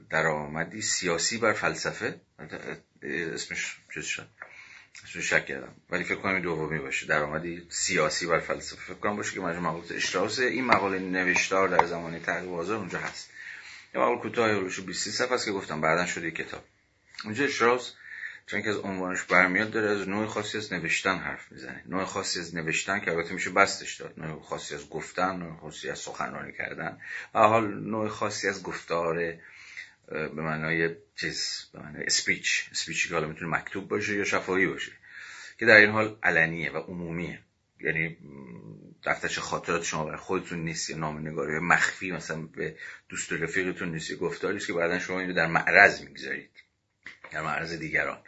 [0.10, 2.22] درآمدی سیاسی بر فلسفه.
[3.02, 4.30] اسمش چیز شد؟
[5.04, 7.08] اسمش شک ولی فکر کنم دومی باشه.
[7.08, 11.86] درآمدی سیاسی بر فلسفه فکر کنم باشه که مجموع مقالات اشتراوس این مقاله نوشتار در
[11.86, 13.30] زمانه تغییر بازار اونجا هست.
[13.96, 16.64] یه مقاله کوتاه هلوش 20 صفحه است که گفتم بعدا شده کتاب.
[17.26, 17.94] اونجا اشتراوس
[18.48, 21.84] چون که از عنوانش برمیاد داره از نوع خاصی از نوشتن حرف می‌زنه.
[21.86, 24.14] نوع خاصی از نوشتن که البته میشه بستش داد.
[24.18, 26.98] نوع خاصی از گفتن نوع خاصی از سخنرانی کردن.
[27.34, 29.34] و حال نوع خاصی از گفتار
[30.10, 34.92] به معنای چیز به معنای اسپیچ اسپیچی که حالا می‌تونه مکتوب باشه یا شفاهی باشه
[35.60, 37.40] که در این حال علنیه و عمومیه.
[37.82, 38.18] یعنی
[39.04, 42.76] دفترچه خاطرات شما برای خودتون نیست یا نام نگاری مخفی مثلا به
[43.10, 46.50] دوست و رفیقتون نیست گفتاریست که بعدا شما اینو در معرض می‌گذارید
[47.32, 48.22] در معرض دیگران.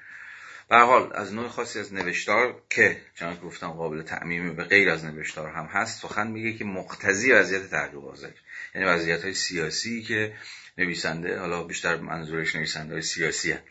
[0.69, 5.05] به حال از نوع خاصی از نوشتار که چون گفتم قابل تعمیم به غیر از
[5.05, 8.31] نوشتار هم هست سخن میگه که مقتضی وضعیت تحقیق بازار
[8.75, 10.33] یعنی وضعیت های سیاسی که
[10.81, 13.63] نویسنده حالا بیشتر منظورش نویسنده های سیاسی هست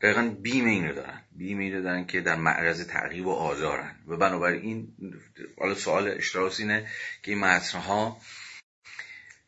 [0.00, 1.24] دقیقا بیم اینو دارن.
[1.32, 3.94] بیم اینو دارن که در معرض تعقیب و آزارن.
[4.06, 4.88] و بنابراین
[5.58, 6.88] حالا سوال اشتراس اینه
[7.22, 8.20] که این متنها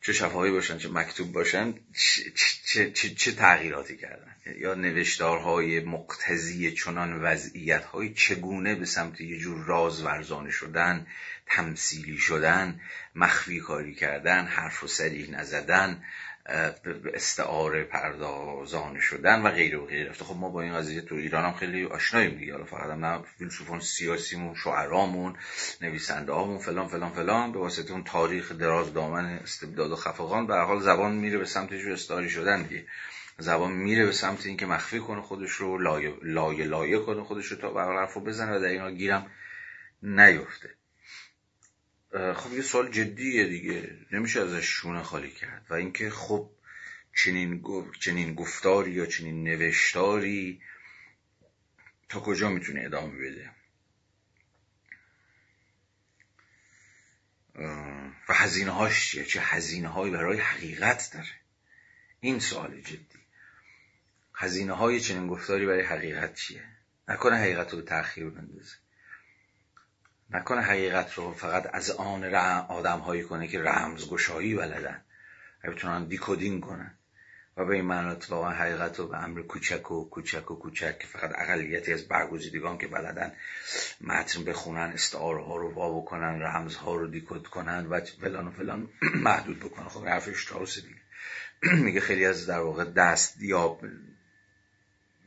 [0.01, 2.31] چه شفاهی باشن چه مکتوب باشن چه,
[2.65, 9.39] چه, چه, چه تغییراتی کردن؟ یا نوشتارهای مقتضی چنان وضعیت های چگونه به سمت یه
[9.39, 11.07] جور راز ورزانه شدن
[11.47, 12.79] تمثیلی شدن
[13.15, 16.03] مخفی کاری کردن حرف و سریح نزدن
[16.45, 21.53] استعاره پردازان شدن و غیره و غیره خب ما با این قضیه تو ایران هم
[21.53, 22.51] خیلی آشناییم دیگه.
[22.53, 25.35] حالا فقط هم نه فیلسوفان سیاسیمون شعرامون
[25.81, 27.51] نویسنده هامون فلان فلان فلان.
[27.51, 31.85] به واسطه اون تاریخ دراز دامن استبداد و خفقان به حال زبان میره به سمتش
[31.85, 32.85] استعاری شدن دیگه.
[33.37, 37.57] زبان میره به سمت اینکه مخفی کنه خودش رو لایه لایه, لایه کنه خودش رو
[37.57, 39.31] تا حرف رو بزنه و در اینا گیرم
[40.03, 40.69] نیفته.
[42.13, 43.97] خب یه سوال جدیه دیگه.
[44.11, 45.65] نمیشه ازش شونه خالی کرد.
[45.69, 46.49] و اینکه خب
[47.15, 47.63] چنین,
[47.99, 50.61] چنین گفتاری یا چنین نوشتاری
[52.09, 53.51] تا کجا می‌تونه ادامه بده؟
[58.29, 61.35] و هزینه هاش چیه؟ چه هزینه هایی برای حقیقت داره؟
[62.19, 63.23] این سوال جدی.
[64.33, 66.63] هزینه های چنین گفتاری برای حقیقت چیه؟
[67.07, 68.75] نکنه حقیقت رو به تأخیر بندازه.
[70.29, 72.35] نکنه حقیقت رو فقط از آن
[72.69, 75.01] آدم هایی کنه که رمزگشایی بلدن
[75.63, 76.97] بتونن دیکودینگ کنن.
[77.57, 81.07] و به این معنات واقعا حقیقت رو به امر کوچک و کوچک و کوچک که
[81.07, 83.31] فقط اقلیتی از برگزیدگان که بلدن
[84.01, 88.51] متن بخونن استعاره ها رو وا بکنن رمز ها رو دیکود کنن و فلان و
[88.51, 88.89] فلان
[89.27, 89.87] محدود بکنن.
[89.87, 91.01] خب حرفش تاوسه دیگه.
[91.85, 93.79] میگه خیلی از در واقع دست یا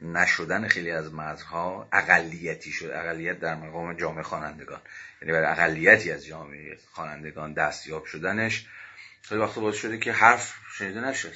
[0.03, 4.81] نشدن خیلی از متنها اقلیتی شد اقلیت در مقام جامعه خوانندگان.
[5.23, 8.67] یعنی برای اقلیتی از جامعه خوانندگان دستیاب شدنش
[9.23, 11.35] خیلی وقت باز شده که حرف شنیده نشد.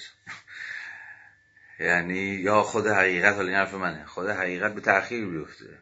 [1.81, 4.07] یعنی یا خود حقیقت حالا این حرف منه.
[4.07, 5.79] خود حقیقت به تأخیر بیفته.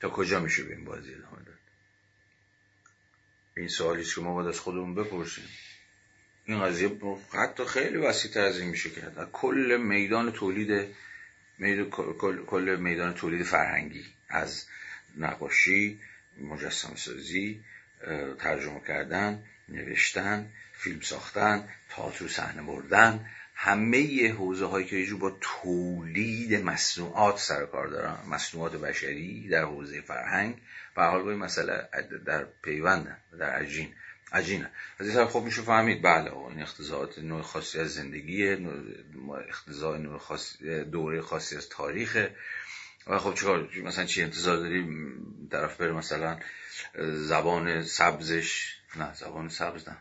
[0.00, 1.58] تا کجا میشه به این بازی ادامه داد؟
[3.56, 5.44] این سوالی که ما باید از خودمون بپرسیم.
[6.44, 6.98] این قضیه
[7.32, 9.30] حتی خیلی وسیع از این میشه کرد.
[9.32, 10.94] کل میدان تولید
[12.46, 14.64] کل میدان تولید فرهنگی از
[15.16, 16.00] نقاشی
[16.40, 17.64] مجسم سازی
[18.38, 26.54] ترجمه کردن نوشتن فیلم ساختن تئاتر صحنه بردن همه حوزه هایی که یه با تولید
[26.54, 30.60] مصنوعات سر کار دارن مصنوعات بشری در حوزه فرهنگ.
[30.96, 31.88] و حال با مسئله
[32.26, 33.94] در پیوندن در عجین.
[34.32, 34.70] عجینه.
[34.98, 38.56] از این خب میشه فهمید بله این اختزاعات نوع خاصی از زندگی
[39.48, 42.28] اختزاع نوع خاصی دوره خاصی از تاریخ
[43.06, 44.86] و خب چیکار مثلا چی انتظار داری
[45.50, 46.38] طرف بره مثلا
[47.14, 49.96] زبان سبزش نه زبان سبز نه.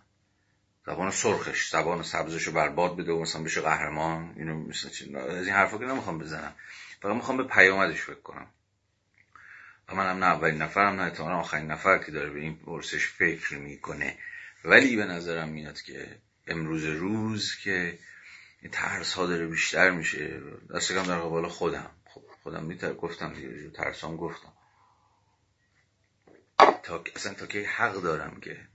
[0.86, 5.46] زبان سرخش زبان سبزش رو برباد بده و مثلا بشه قهرمان اینو مثلا چی از
[5.46, 6.56] این حرفا که نمی‌خوام بزنم.
[7.02, 8.48] فقط می‌خوام به پیامدش فکر کنم.
[9.94, 14.18] منم نه اولین نفرم نه احتمالا آخرین نفر که داره به این پرسش فکر می‌کنه.
[14.66, 18.00] ولی به نظرم میاد که امروز روز که
[18.72, 20.42] ترس ها داره بیشتر میشه.
[20.76, 21.92] دست کم در قبال خودم.
[22.06, 24.54] خب خودم میتر گفتم دیگه ترسام گفتم.
[26.84, 28.68] تا اصلا تا که حق دارم که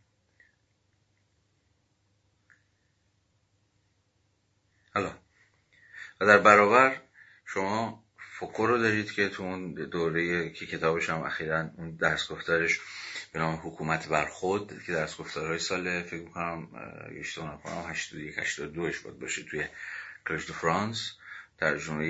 [4.94, 5.18] حالا
[6.20, 7.00] و در برابر
[7.44, 8.05] شما
[8.38, 12.80] فوکو رو دارید که تو اون دوره که کتابش هم اخیرا اون درس گفتارش
[13.32, 16.68] به نام حکومت بر خود که درس گفتارهای سال فکر می‌کنم
[17.20, 19.64] اشتباه نکنم 81 82 باید باشه توی
[20.28, 21.12] کلش فرانس
[21.58, 22.06] ترجمه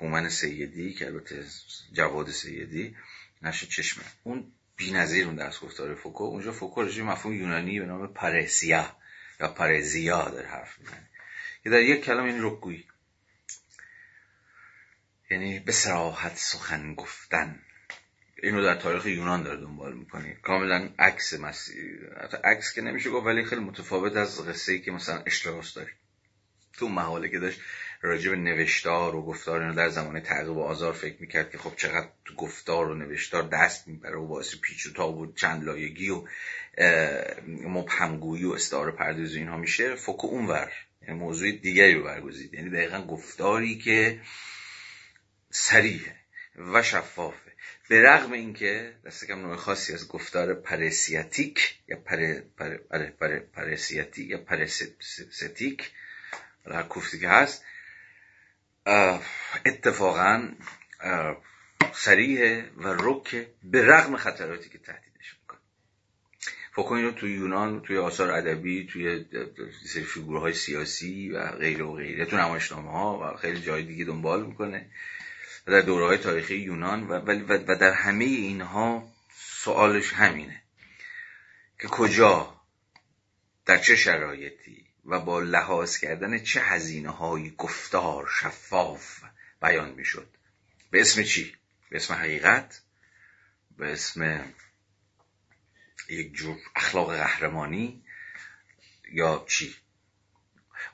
[0.00, 1.44] هومن سیدی که البته
[1.92, 2.96] جواد سیدی
[3.42, 4.04] نشه چشمه.
[4.22, 6.24] اون بی‌نظیر اون درس گفتار فوکو.
[6.24, 8.96] اونجا فوکو رجوع مفهوم یونانی به نام پرسیا
[9.40, 11.08] یا پرزیا در حرف می‌زنه.
[11.64, 12.84] که در یک کلام این رکگویی.
[15.30, 17.62] یعنی به سراحت سخن گفتن.
[18.42, 21.76] اینو در تاریخ یونان داره دنبال می‌کنی کاملا عکس مسیح
[22.44, 25.90] عکس که نمیشه گفت ولی خیلی متفاوت از قصه ای که مثلا اشتراس داری
[26.72, 27.60] تو محاله که داشت
[28.02, 31.76] راجع به نوشتار و گفتار اینو در زمان تعقیب و آزار فکر می‌کرد که خب
[31.76, 36.24] چقدر گفتار و نوشتار دست می‌بره و باعث پیچ و تاب و چند لایگی و
[37.48, 39.94] مبهمگویی و استعاره پردازی اینها میشه.
[39.94, 42.54] فوکو اونور یعنی موضوع دیگری رو برگزید.
[42.54, 44.20] یعنی دقیقا گفتاری که
[45.50, 46.16] سریحه
[46.56, 47.52] و شفافه
[47.88, 53.38] به رغم اینکه دست کم نوع خاصی از گفتار پرسیاتیک یا پر, پر, پر, پر
[53.38, 55.90] پرسیاتی یا پرستیک
[56.66, 57.64] هر کوفتی که هست
[59.66, 60.48] اتفاقا
[61.92, 65.60] سریحه و رکه به رغم خطراتی که تهدیدش می‌کنه.
[66.72, 69.24] فکر رو توی یونان توی آثار ادبی توی
[70.06, 74.86] فیگورهای سیاسی و غیره و غیره تو نمایشنامه ها و خیلی جای دیگه دنبال می‌کنه.
[75.66, 77.20] در دوره های تاریخی یونان و,
[77.68, 80.62] و در همه اینها سوالش همینه.
[81.80, 82.60] که کجا؟
[83.66, 89.22] در چه شرایطی؟ و با لحاظ کردن چه هزینه های گفتار شفاف
[89.62, 90.28] بیان می‌شد؟
[90.90, 91.56] به اسم چی؟
[91.90, 92.82] به اسم حقیقت؟
[93.78, 94.44] به اسم
[96.08, 98.04] یک جور اخلاق قهرمانی؟
[99.12, 99.76] یا چی؟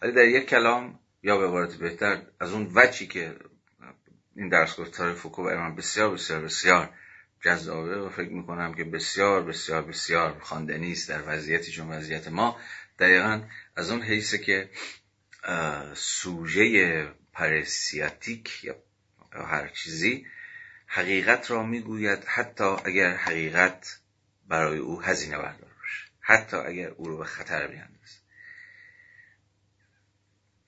[0.02, 3.36] ولی در یک کلام یا به عبارت بهتر از اون وچی که
[4.36, 6.94] این درس گفتار فوکو برای من بسیار بسیار بسیار
[7.40, 12.60] جذابه و فکر می‌کنم که بسیار بسیار بسیار خواندنی است در وضعیتی چون وضعیت ما.
[12.98, 13.42] دقیقا
[13.76, 14.70] از اون حیثه که
[15.94, 18.76] سوژه پرسیاتیک یا
[19.32, 20.26] هر چیزی
[20.86, 24.00] حقیقت را می‌گوید حتی اگر حقیقت
[24.48, 28.16] برای او هزینه بردار باشه حتی اگر او رو به خطر بیاندازه.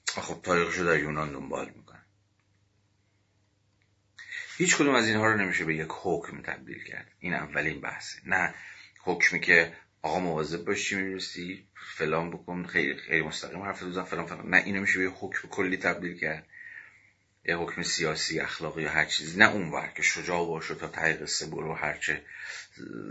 [0.07, 1.98] خب تاریخشو در یونان دنبال می‌کنن
[4.59, 7.07] هیچ کدوم از اینها رو نمیشه به یک حکم تبدیل کرد.
[7.21, 8.19] این اولین بحثه.
[8.27, 8.55] نه
[9.03, 9.73] حکمی که
[10.03, 11.67] آقا مواظب باشی می‌رسی
[11.97, 14.51] فلان بکن خیلی خیلی مستقیم حرف دوزن فلان فلان.
[14.51, 16.47] نه اینو میشه به حکم کلی تبدیل کرد.
[17.45, 19.39] یه حکم سیاسی اخلاقی یا هر چیزی.
[19.39, 22.23] نه اون که شجاع باشه تا ته قصه برو هرچه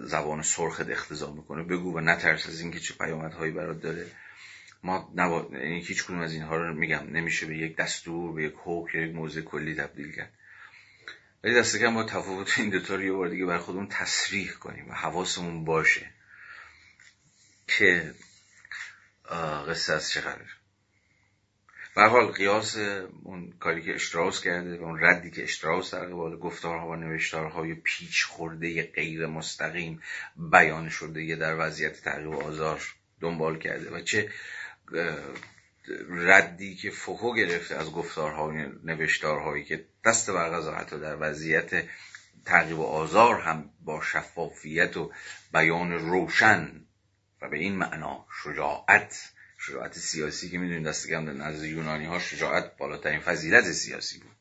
[0.03, 1.64] زبان سرخت اختزا می‌کنه.
[1.64, 4.06] بگو و نترس از اینکه چه پیامدهایی برات داره.
[4.84, 5.49] ما نبا...
[5.53, 7.07] یعنی هیچ کدوم از اینها رو میگم.
[7.11, 10.34] نمیشه به یک دستور به یک حکم یک موضوع کلی تبدیل کرد.
[11.43, 14.89] ولی دست کم با تفاوت این دوتا رو یه بار دیگه بر خودمون تصریح کنیم
[14.89, 16.11] و حواسمون باشه
[17.68, 18.14] که
[19.68, 20.57] قصه از چه قرار
[21.95, 22.77] به حال قیاس
[23.23, 27.73] اون کاری که اشتراس کرده و اون ردی که اشتراس در قبال گفتارها و نوشتارهای
[27.73, 30.01] پیچ خورده غیر مستقیم
[30.35, 32.81] بیان شده در وضعیت تعقیب و آزار
[33.22, 34.31] دنبال کرده و چه
[36.09, 38.51] ردی که فوکو گرفته از گفتارها و
[38.84, 41.84] نوشتارهایی که دست بر حتی در وضعیت
[42.45, 45.11] تعقیب و آزار هم با شفافیت و
[45.53, 46.85] بیان روشن
[47.41, 52.77] و به این معنا شجاعت شجاعت سیاسی که می‌دونید دست کم نزد یونانی ها شجاعت
[52.77, 54.31] بالاترین فضیلت سیاسی بود.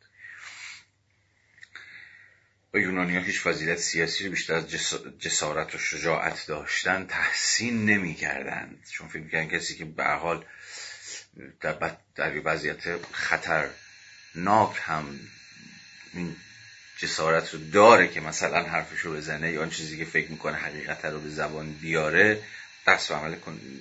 [2.75, 4.69] و یونانی ها هیچ فضیلت سیاسی رو بیشتر از
[5.19, 10.45] جسارت و شجاعت داشتن تحسین نمی کردند چون فکر می‌کنن کسی که به حال
[11.61, 15.21] در, در وضعیت خطرناک هم
[16.13, 16.37] این
[16.99, 21.05] جسارت رو داره که مثلا حرفش رو بزنه یا آن چیزی که فکر می‌کنه حقیقت
[21.05, 22.43] رو به زبان بیاره
[22.87, 23.37] دست به عمل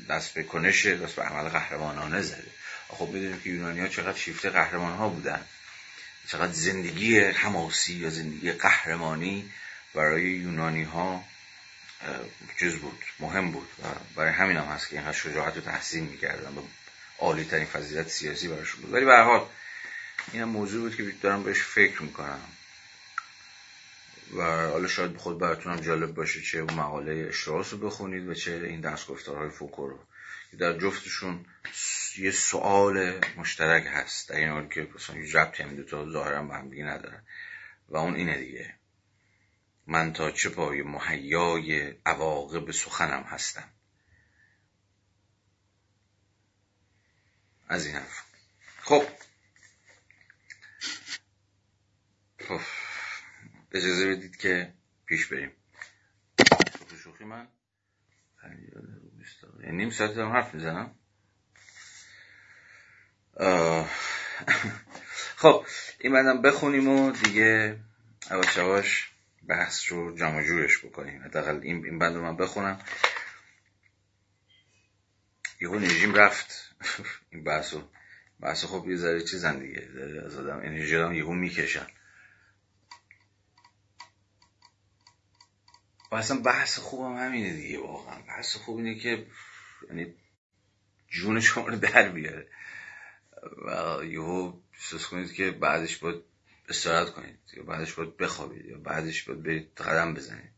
[0.09, 2.51] دست به کنش دست به عمل قهرمانانه زده.
[2.87, 5.41] خب می‌دونیم که یونانی ها چقدر شیفته قهرمان ها بودن.
[6.27, 9.51] چقدر زندگی حماسی یا زندگی قهرمانی
[9.93, 11.23] برای یونانی ها
[12.59, 13.67] چیز بود مهم بود.
[13.83, 16.57] و برای همین هم هست که اینها شجاعت رو تحسین می‌کردن.
[17.19, 18.93] عالی ترین فضیلت سیاسی براشون بود.
[18.93, 19.47] ولی به حال
[20.33, 22.39] این هم موضوع بود که دارم بهش فکر می‌کنم.
[24.33, 28.51] و حالا شاید خود براتون هم جالب باشه چه مقاله اشتراس رو بخونید و چه
[28.51, 29.99] این درس گفتارهای فوکو رو.
[30.59, 31.45] در جفتشون
[32.17, 34.29] یه سوال مشترک هست.
[34.29, 37.21] در این حال که مثلا یه ربطی هم دوتا ظاهرا به هم دیگه ندارن.
[37.89, 38.75] و اون اینه دیگه.
[39.87, 43.69] من تا چه پای محیای عواقب سخنم هستم.
[47.67, 48.23] از این حرف.
[48.79, 49.03] خب.
[52.47, 52.61] خب.
[53.71, 54.73] اجازه بدید که
[55.05, 55.51] پیش بریم.
[57.03, 57.47] شوخی من.
[59.71, 60.95] نیم ساعت دارم حرف می‌زنم.
[65.35, 65.65] خب.
[65.99, 67.79] این بعدم بخونیم و دیگه
[68.31, 69.09] عواش
[69.47, 71.23] بحث رو جمع جورش بکنیم.
[71.23, 72.79] حداقل این بند رو من بخونم.
[75.61, 76.75] یه انرژیم رفت.
[77.31, 77.83] این بحث رو
[78.39, 79.89] بحث خب یه ذره چیزن دیگه
[80.25, 81.87] از آدم انرژی آدم یهو می‌کشن.
[86.11, 88.21] و اصلا بحث خوبم همینه دیگه واقعا.
[88.21, 89.27] بحث خوب اینه که
[89.89, 90.13] یعنی
[91.07, 92.47] جون شما رو در بیاره.
[93.65, 96.21] و یهو احساس کنید که بعدش باید
[96.69, 100.51] استراحت کنید یا بعدش باید بخوابید یا بعدش باید برید قدم بزنید.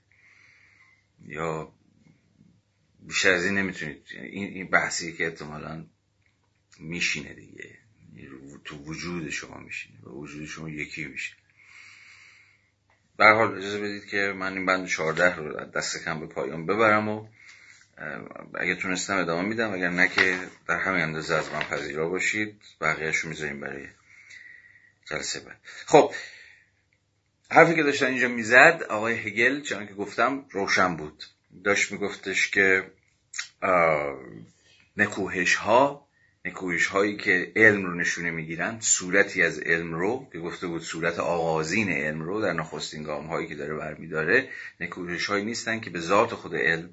[1.22, 1.74] یا
[3.00, 4.08] بیشتر از این نمی‌تونید.
[4.12, 5.86] این, بحثی که احتمالا
[6.80, 7.78] میشینه دیگه.
[8.66, 10.00] تو وجود شما میشینه.
[10.02, 11.36] و وجود شما یکی میشه.
[13.18, 17.10] به حال اجازه بدید که من این بند 14 رو دست کم به پایان ببرم
[17.10, 17.28] و
[18.54, 19.74] اگه تونستم ادامه میدم.
[19.74, 22.62] اگر نه که در همین اندازه از من پذیرا باشید.
[22.82, 23.88] بقیهش رو می‌ذاریم برای
[25.10, 25.60] جلسه بعد.
[25.86, 26.14] خب
[27.52, 31.24] حرفی که داشتن اینجا می‌زد آقای هگل چون که گفتم روشن بود.
[31.64, 32.92] داشت میگفتش که
[34.98, 36.08] نکوهش ها
[36.46, 41.20] نکوهش هایی که علم رو نشونه می‌گیرن صورتی از علم رو که گفته بود صورت
[41.20, 46.00] آغازین علم رو در نخستین گام هایی که داره برمیداره نکوهش هایی نیستن که به
[46.00, 46.90] ذات خود علم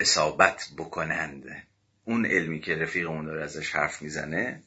[0.00, 1.66] اصابت بکنند.
[2.04, 4.62] اون علمی که رفیقمون داره ازش حرف می‌زنه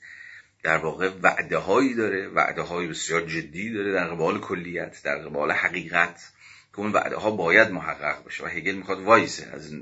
[0.63, 2.27] در واقع وعده هایی داره.
[2.27, 6.31] وعده های بسیار جدی داره در قبال کلیت در قبال حقیقت.
[6.79, 9.73] که اون وعده ها باید محقق بشه و هگل می‌خواد وایسه از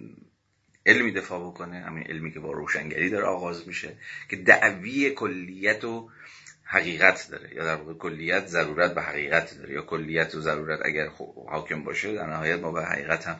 [0.85, 3.97] علمی دفاع بکنه همین علمی که با روشنگری داره آغاز میشه
[4.29, 6.09] که دعوی کلیت و
[6.63, 7.55] حقیقت داره.
[7.55, 9.73] یا در واقع کلیت ضرورت به حقیقت داره.
[9.73, 11.07] یا کلیت و ضرورت اگر
[11.49, 13.39] حاکم باشه در نهایت ما به حقیقت هم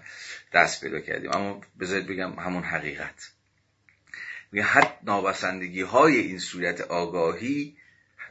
[0.53, 1.31] دست پیدا کردیم.
[1.34, 3.31] اما بذارید بگم همون حقیقت.
[4.51, 7.77] میگه حتی نابسندگی های این صورت آگاهی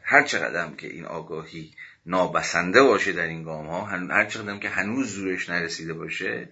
[0.03, 1.75] هر چقدر که این آگاهی
[2.07, 6.49] نابسنده باشه در این گام ها هر چقدر که هنوز زورش نرسیده باشه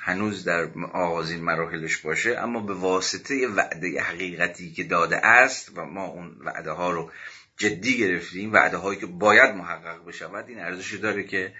[0.00, 6.04] هنوز در آغازین مراحلش باشه اما به واسطه وعده حقیقتی که داده است و ما
[6.04, 7.10] اون وعده ها رو
[7.56, 11.52] جدی گرفتیم وعده هایی که باید محقق بشود این ارزشی داره که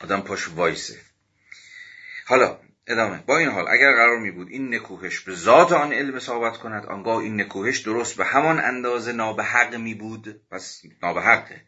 [0.00, 0.96] آدم پاش وایسه.
[2.26, 3.22] حالا ادامه.
[3.26, 6.86] با این حال اگر قرار می بود این نکوهش به ذات آن علم ثابت کند
[6.86, 11.64] آنگاه این نکوهش درست به همان اندازه نابحق می بود پس نابحقه.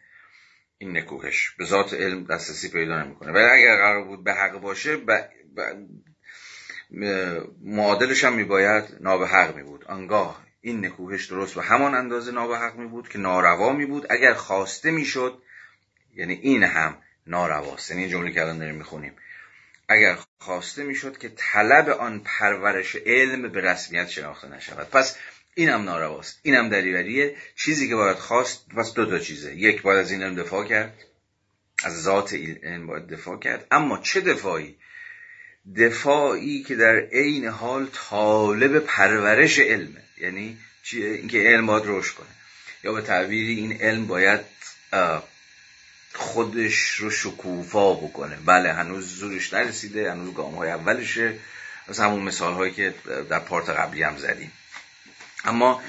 [0.78, 1.50] این نکوهش.
[1.58, 3.32] به ذات علم دسترسی پیدا نمی‌کنه.
[3.32, 5.28] ولی اگر قرار بود به حق باشه ب...
[7.62, 12.86] معادلش هم میباید نابحق می بود آنگاه این نکوهش درست به همان اندازه نابحق می
[12.86, 15.42] بود که ناروا می بود اگر خواسته می‌شد
[16.14, 19.12] یعنی این هم نارواست یعنی این جمله که الان داریم می‌خونیم.
[19.88, 24.90] اگر خواسته می‌شد که طلب آن پرورش علم به رسمیت شناخته نشود.
[24.90, 25.16] پس
[25.54, 26.38] اینم نارواست.
[26.42, 29.54] اینم دریوریه چیزی که باید خواست پس دو تا چیزه.
[29.54, 30.94] یک باید از این علم دفاع کرد.
[31.84, 33.66] از ذات علم باید دفاع کرد.
[33.70, 34.76] اما چه دفاعی؟
[35.76, 40.02] دفاعی که در عین حال طالب پرورش علمه.
[40.18, 40.58] یعنی
[40.92, 42.26] اینکه علم باید رشد کنه.
[42.84, 44.40] یا به تعبیری این علم باید
[46.12, 48.38] خودش رو شکوفا بکنه.
[48.46, 51.34] بله هنوز زورش نرسیده هنوز گام های اولشه.
[51.88, 52.94] از همون مثال هایی که
[53.30, 54.52] در part قبلی هم زدیم.
[55.44, 55.82] اما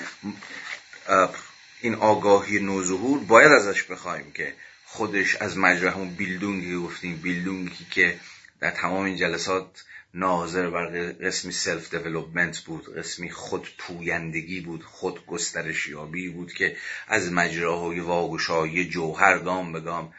[1.82, 4.53] این آگاهی نوظهور باید ازش بخوایم که
[4.86, 8.19] خودش از مجرا همون Bildung ی گفتیم Bildung ی که
[8.60, 9.84] در تمام این جلسات
[10.14, 16.77] ناظر بر قسمی self development بود قسمی خود پویندگی بود خود گسترش یابی بود که
[17.07, 20.14] از مجراهای واگشایی جوهر گام به گام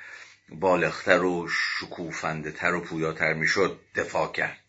[0.48, 4.64] بالغتر و شکوفنده تر و پویاتر می‌شد دفاع کرد.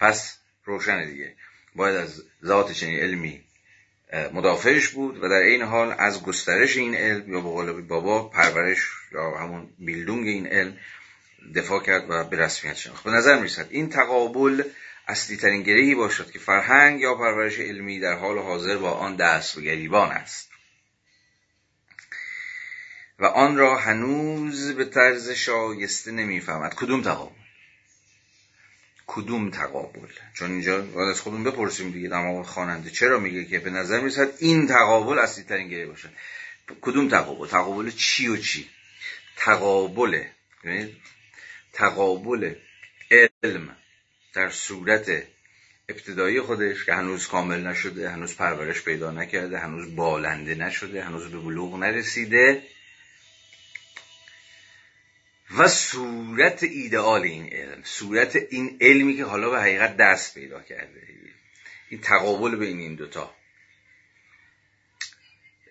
[0.00, 1.36] پس روشن دیگه.
[1.74, 3.45] باید از ذات چنین علمی
[4.12, 8.88] مدافعش بود و در این حال از گسترش این علم یا به قول بابا پرورش
[9.12, 10.78] یا همون بیلدونگ این علم
[11.54, 13.04] دفاع کرد و به رسمیت شناخت.
[13.04, 14.62] به نظر می‌رسد این تقابل
[15.08, 19.58] اصلی ترین گرهی باشد که فرهنگ یا پرورش علمی در حال حاضر با آن دست
[19.58, 20.50] و گریبان است.
[23.18, 26.74] و آن را هنوز به طرز شایسته نمی‌فهمد.
[26.74, 27.35] کدوم تقابل؟
[29.06, 32.90] کدوم تقابل؟ چون اینجا باید از خودمون بپرسیم دیگه در خواننده.
[32.90, 36.10] چرا میگه که به نظر می‌رسد این تقابل اصلی ترین گره باشد
[36.80, 38.68] کدوم تقابل؟ تقابل چی و چی؟
[39.36, 40.24] تقابل
[40.64, 40.96] یعنی
[41.72, 42.54] تقابل
[43.42, 43.76] علم
[44.34, 45.22] در صورت
[45.88, 51.38] ابتدایی خودش که هنوز کامل نشده هنوز پرورش پیدا نکرده هنوز بالنده نشده هنوز به
[51.38, 52.62] بلوغ نرسیده.
[55.50, 61.02] و صورت ایدئال این علم صورت این علمی که حالا به حقیقت دست پیدا کرده.
[61.88, 63.34] این تقابل بین این دوتا.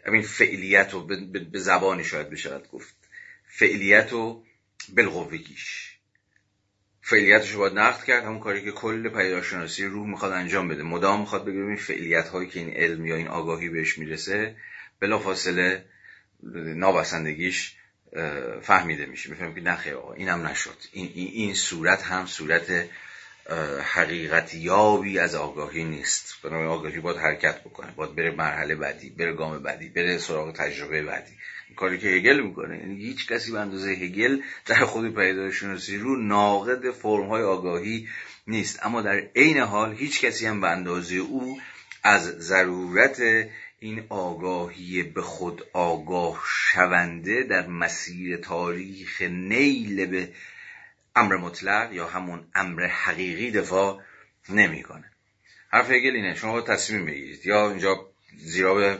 [0.07, 1.07] همین فعلیت رو
[1.51, 2.95] به زبانی شاید بشود گفت.
[3.47, 4.43] فعلیت و
[4.89, 5.95] بالقوگیش
[7.01, 10.83] فعلیتش رو باید نقد کرد همون کاری که کل پیداشناسی روح می‌خواد انجام بده.
[10.83, 14.55] مدام می‌خواد بگه این فعلیت هایی که این علم یا این آگاهی بهش می‌رسه
[14.99, 15.85] بلا فاصله
[16.53, 17.75] نابسندگیش
[18.61, 19.29] فهمیده میشه.
[19.29, 20.77] می‌فهمیم که نخیر آقا اینم نشد.
[20.93, 22.85] این, این, صورت هم صورت
[23.83, 26.35] حقیقت یابی از آگاهی نیست.
[26.43, 31.01] بنابراین آگاهی باید حرکت بکنه باید بره مرحله بعدی بره گام بعدی بره سراغ تجربه
[31.03, 31.31] بعدی.
[31.75, 36.91] کاری که هگل می‌کنه یعنی هیچ کسی به اندازه هگل در خود پیدایشناسی رو ناقد
[36.91, 38.07] فرم های آگاهی
[38.47, 38.79] نیست.
[38.85, 41.59] اما در عین حال هیچ کسی هم به اندازه او
[42.03, 43.21] از ضرورت
[43.85, 50.29] این آگاهی به خود آگاه شونده در مسیر تاریخ نیل به
[51.15, 54.01] امر مطلق یا همون امر حقیقی دفاع
[54.49, 55.11] نمی‌کنه.
[55.69, 57.45] حرف هگل اینه شما تصمیم بگیرید.
[57.45, 58.97] یا اینجا زیرا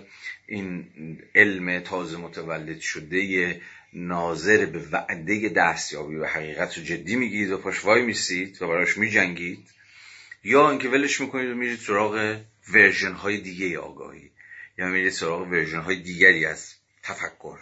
[0.48, 0.88] این
[1.36, 3.62] علم تازه متولد شده
[3.94, 9.68] ناظر به وعده دستیابی و حقیقت رو جدی می‌گیرید و پاش میسید و براش میجنگید
[10.44, 12.38] یا اینکه ولش می‌کنید و میرید سراغ
[12.74, 14.35] version های دیگه آگاهی.
[14.78, 16.74] یا میرید سراغ version های دیگری از
[17.04, 17.60] تفکر.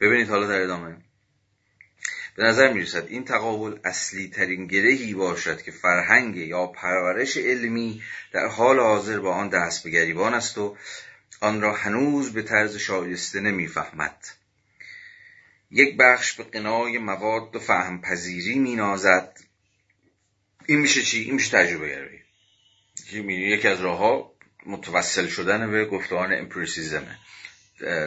[0.00, 0.96] ببینید حالا در ادامه.
[2.36, 8.02] به نظر می رسد این تقابل اصلی ترین گرهی باشد که فرهنگ یا پرورش علمی
[8.32, 10.76] در حال حاضر با آن دست به گریبان است و
[11.40, 14.26] آن را هنوز به طرز شایسته نمی‌فهمد.
[15.70, 19.38] یک بخش به غنای مواد و فهم پذیری می نازد
[20.66, 22.22] این میشه چی؟ این میشه تجربه گرایی.
[23.28, 27.18] یکی از راه ها متوسل شدن به گفتمان امپریسیزمه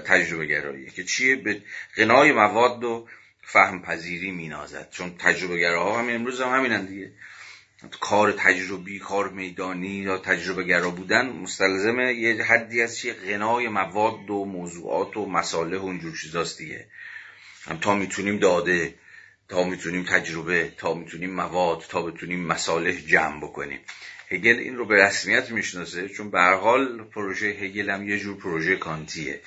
[0.06, 1.62] تجربه گرایی که چیه؟ به
[1.98, 3.08] غنای مواد و
[3.44, 4.90] فهم پذیری مینازد.
[4.92, 7.12] چون تجربه گراها همین امروز هم همینن دیگه.
[8.00, 14.30] کار تجربی کار میدانی یا تجربه گرا بودن مستلزم یه حدی از چیه؟ غنای مواد
[14.30, 16.88] و موضوعات و مساله و اونجور چیزاست دیگه.
[17.66, 18.96] هم تا می‌تونیم داده
[19.50, 23.80] تا می‌تونیم تجربه تا می‌تونیم مواد تا بتونیم مساله جمع بکنیم.
[24.32, 28.76] هگل این رو به رسمیت می‌شناسه چون به حال پروژه هگل هم یه جور پروژه
[28.76, 29.42] کانتیه.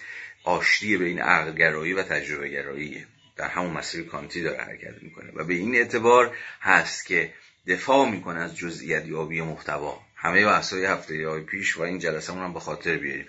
[0.45, 3.07] آشتی به این عقلگرایی و تجربه گراییه
[3.37, 7.33] در همون مسیر کانتی داره حرکت می‌کنه و به این اعتبار هست که
[7.67, 10.01] دفاع می‌کنه از جزئیت یابی محتوا.
[10.17, 13.27] همه بحثای هفته های پیش و این جلسه هم به خاطر بیاریم.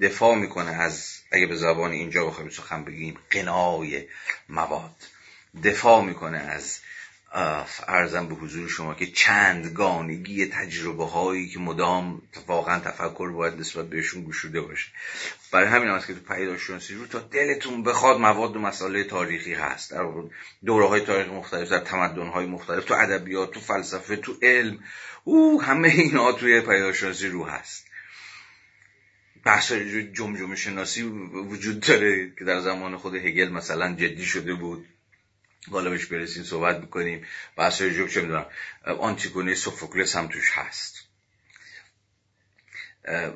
[0.00, 4.04] دفاع می‌کنه از اگه به زبان اینجا بخوایم سخن بگیم قنای
[4.48, 4.96] مواد.
[5.64, 6.80] دفاع می‌کنه از
[7.32, 14.24] ارزم به حضور شما که چندگانگی تجربه هایی که مدام واقعا تفکر باید نسبت بهشون
[14.24, 14.88] گشوده باشه.
[15.52, 19.90] برای همین هست که تو پیداشناسی رو تا دلتون بخواد مواد و مسائل تاریخی هست.
[19.90, 20.06] در
[20.64, 24.78] دوره های تاریخ مختلف در تمدن های مختلف تو ادبیات تو فلسفه تو علم
[25.24, 27.86] او همه اینا توی پیداشناسی رو هست.
[29.44, 29.72] بحث
[30.12, 34.86] جمجمه شناسی وجود داره که در زمان خود هگل مثلا جدی شده بود.
[35.68, 37.26] بالا بهش برسیم صحبت بکنیم
[37.56, 38.46] بحث جوک چه می‌دونم.
[38.84, 41.08] آنتیگونه سوفوکلس هم توش هست.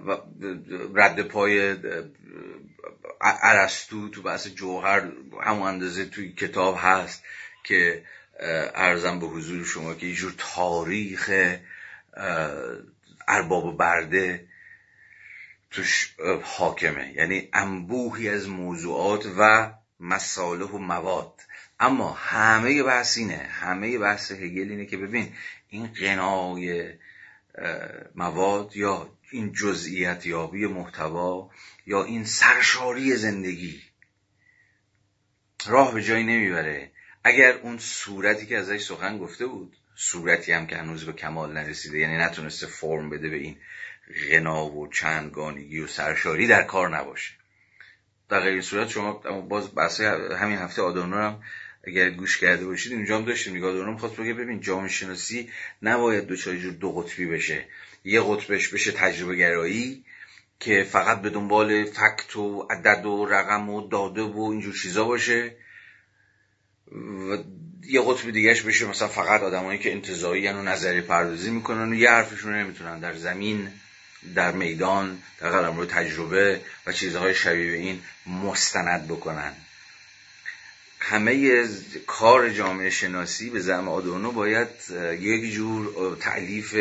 [0.06, 0.16] و
[0.94, 1.76] رد پای
[3.20, 5.12] عرستو تو بحث جوهر
[5.42, 7.22] همون اندازه توی کتاب هست
[7.64, 8.04] که
[8.74, 11.30] ارزم به حضور شما که یه جور تاریخ
[13.28, 14.48] ارباب برده
[15.70, 17.12] توش حاکمه.
[17.16, 21.40] یعنی انبوهی از موضوعات و مساله و مواد.
[21.82, 25.32] اما همه بحث اینه همه بحث هگل اینه که ببین
[25.68, 26.92] این قنای
[28.14, 31.50] مواد یا این جزئیت یابی محتوا
[31.86, 33.82] یا این سرشاری زندگی
[35.66, 36.90] راه به جایی نمی‌بره.
[37.24, 41.98] اگر اون صورتی که ازش سخن گفته بود صورتی هم که هنوز به کمال نرسیده
[41.98, 43.56] یعنی نتونسته فرم بده به این
[44.30, 47.32] غنا و چندگانگی و سرشاری در کار نباشه.
[48.28, 51.42] در غیر صورت شما باز بحث همین هفته آدانو هم
[51.84, 53.96] اگر گوش کرده باشید اینجا هم داشتیم نگاه دارم.
[53.96, 55.50] خواست بگه ببین جامعه شناسی
[55.82, 57.64] نباید دو جور دو قطبی بشه.
[58.04, 60.04] یه قطبش بشه تجربه گرایی
[60.60, 65.54] که فقط به دنبال فکت و عدد و رقم و داده و اینجور چیزا باشه.
[67.30, 67.38] و
[67.84, 72.10] یه قطب دیگهش بشه مثلا فقط آدمایی که انتظایی و نظری پردازی می‌کنن و یه
[72.10, 73.00] حرفشون نمی‌تونن.
[73.00, 73.68] در زمین
[74.34, 79.52] در میدان در قلم تجربه و چیزهای شبیه این مستند بکنن.
[81.02, 81.64] همه
[82.06, 84.68] کار جامعه شناسی به زعم آدونو باید
[85.20, 86.76] یک جور تعلیف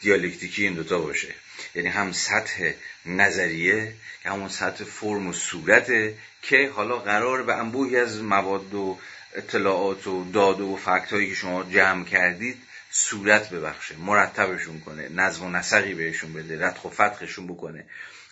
[0.00, 1.34] دیالکتیکی این دوتا باشه.
[1.74, 2.72] یعنی هم سطح
[3.06, 8.98] نظریه که همون سطح فرم و صورته که حالا قرار به انبوهی از مواد و
[9.34, 12.56] اطلاعات و داد و فکت هایی که شما جمع کردید
[12.90, 17.84] صورت ببخشه مرتبشون کنه نظم و نسقی بهشون بده رتخ و فتخشون بکنه.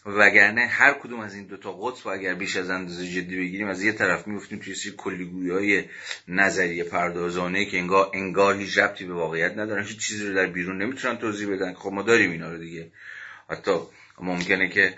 [0.06, 3.92] وگرنه هر کدوم از این دوتا قطب اگر بیش از اندازه جدی بگیریم از یه
[3.92, 5.84] طرف میفتیم توی سری کلیگویی های
[6.28, 10.82] نظریه پردازانه که انگار, انگار هیچ ربطی به واقعیت ندارن هیچ چیزی رو در بیرون
[10.82, 11.74] نمی‌تونن توضیح بدن.
[11.74, 12.90] خب ما داریم اینا رو دیگه.
[13.50, 13.72] حتی
[14.20, 14.94] ممکنه که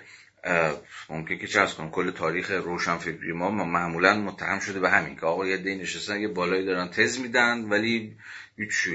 [1.10, 5.26] ممکنه که چه کنم کل تاریخ روشن فکری ما معمولا متهم شده به همین که
[5.26, 8.16] آقا یه دی نشستن یه بالایی دارن تز میدن ولی
[8.56, 8.88] هیچ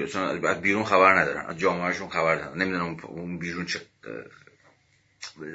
[0.62, 2.62] بیرون خبر ندارن جامعهشون خبر ندارن.
[2.62, 3.82] نمی‌دونم اون بیرون چه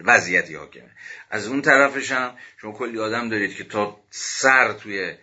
[0.04, 0.90] وضعیتی حاکمه.
[1.30, 5.14] از اون طرفش هم شما کلی آدم دارید که تا سر توی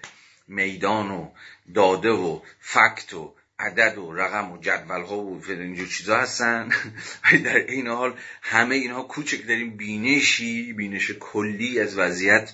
[0.47, 1.31] میدان و
[1.73, 6.69] داده و فکت و عدد و رقم و جدول ها و اینجور چیزا هستن.
[7.23, 12.53] ولی در این حال همه اینها کوچک داریم بینشی بینش کلی از وضعیت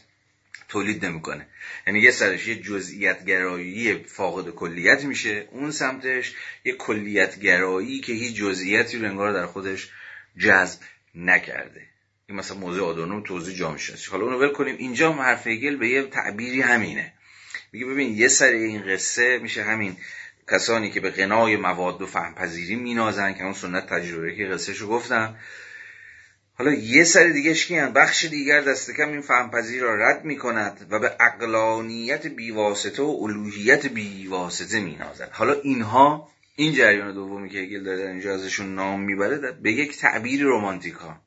[0.68, 1.48] تولید نمی‌کنه.
[1.88, 6.34] یعنی یه سرش یه جزئیت گرایی فاقد کلیت میشه اون سمتش
[6.64, 9.90] یه کلیت گرایی که هیچ جزئیاتی رو انگار در خودش
[10.38, 10.80] جذب
[11.16, 11.82] نکرده.
[12.28, 14.76] این مثلا موضوع آدونوم توضیح جامعه شناسی حالا اونو کنیم.
[14.78, 17.14] اینجا حرف هگل به یه تعبیری همینه.
[17.72, 19.98] میگه ببین یه سر این قصه میشه همین
[20.52, 24.74] کسانی که به غنای مواد و فهم پذیری مینازن که اون سنت تجربه که قصه
[24.74, 25.36] شو گفتم.
[26.58, 30.88] حالا یه سر دیگهش کیان بخش دیگر دست کم این فهمپذیر را رد می کند
[30.90, 37.58] و به اقلانیت بیواسطه و الوهیت بیواسطه می نازد حالا اینها این جریان دومی که
[37.58, 41.22] هگل داره اینجا ازشون نام می‌بره به یک تعبیر رومانتیکا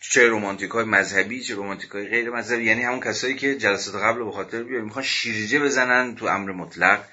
[0.00, 2.64] چه رومانتیک های مذهبی چه رومانتیک های غیر مذهبی.
[2.64, 7.04] یعنی همون کسایی که جلسات قبل به خاطر بیارن می‌خوان شیرجه بزنن تو امر مطلق.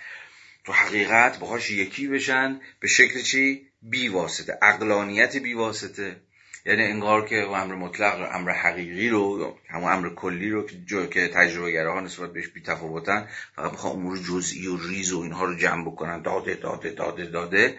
[0.65, 6.21] تو حقیقت باهاش یکی بشن به شکل چی؟ بی واسطه اقلانیت بی واسطه
[6.65, 11.83] یعنی انگار که امر مطلق امر حقیقی رو همون امر کلی رو که که تجربه
[11.83, 15.85] ها نسبت بهش بی تفاوتن فقط می‌خوان امور جزئی و ریز و اینها رو جمع
[15.85, 16.21] بکنن.
[16.21, 17.77] داده داده داده داده.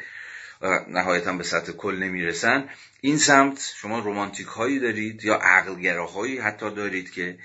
[0.89, 2.69] نهایتا به سطح کل نمی‌رسن.
[3.01, 7.39] این سمت شما رومانتیک هایی دارید یا عقلگراهایی حتی دارید که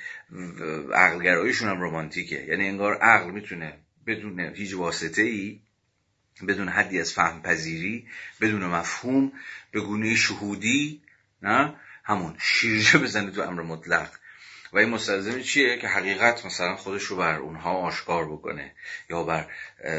[0.94, 3.74] عقلگراییشون هم رومانتیکه یعنی انگار عقل می‌تونه
[4.08, 5.60] بدون هیچ واسطه ای
[6.48, 8.08] بدون حدی از فهم پذیری
[8.42, 9.32] بدون مفهوم
[9.72, 11.02] به گونه شهودی
[11.42, 14.10] نه؟ همون شیرجه بزنه تو امر مطلق.
[14.74, 18.72] و این مستلزم چیه؟ که حقیقت مثلا خودش رو بر اونها آشکار بکنه.
[19.10, 19.48] یا بر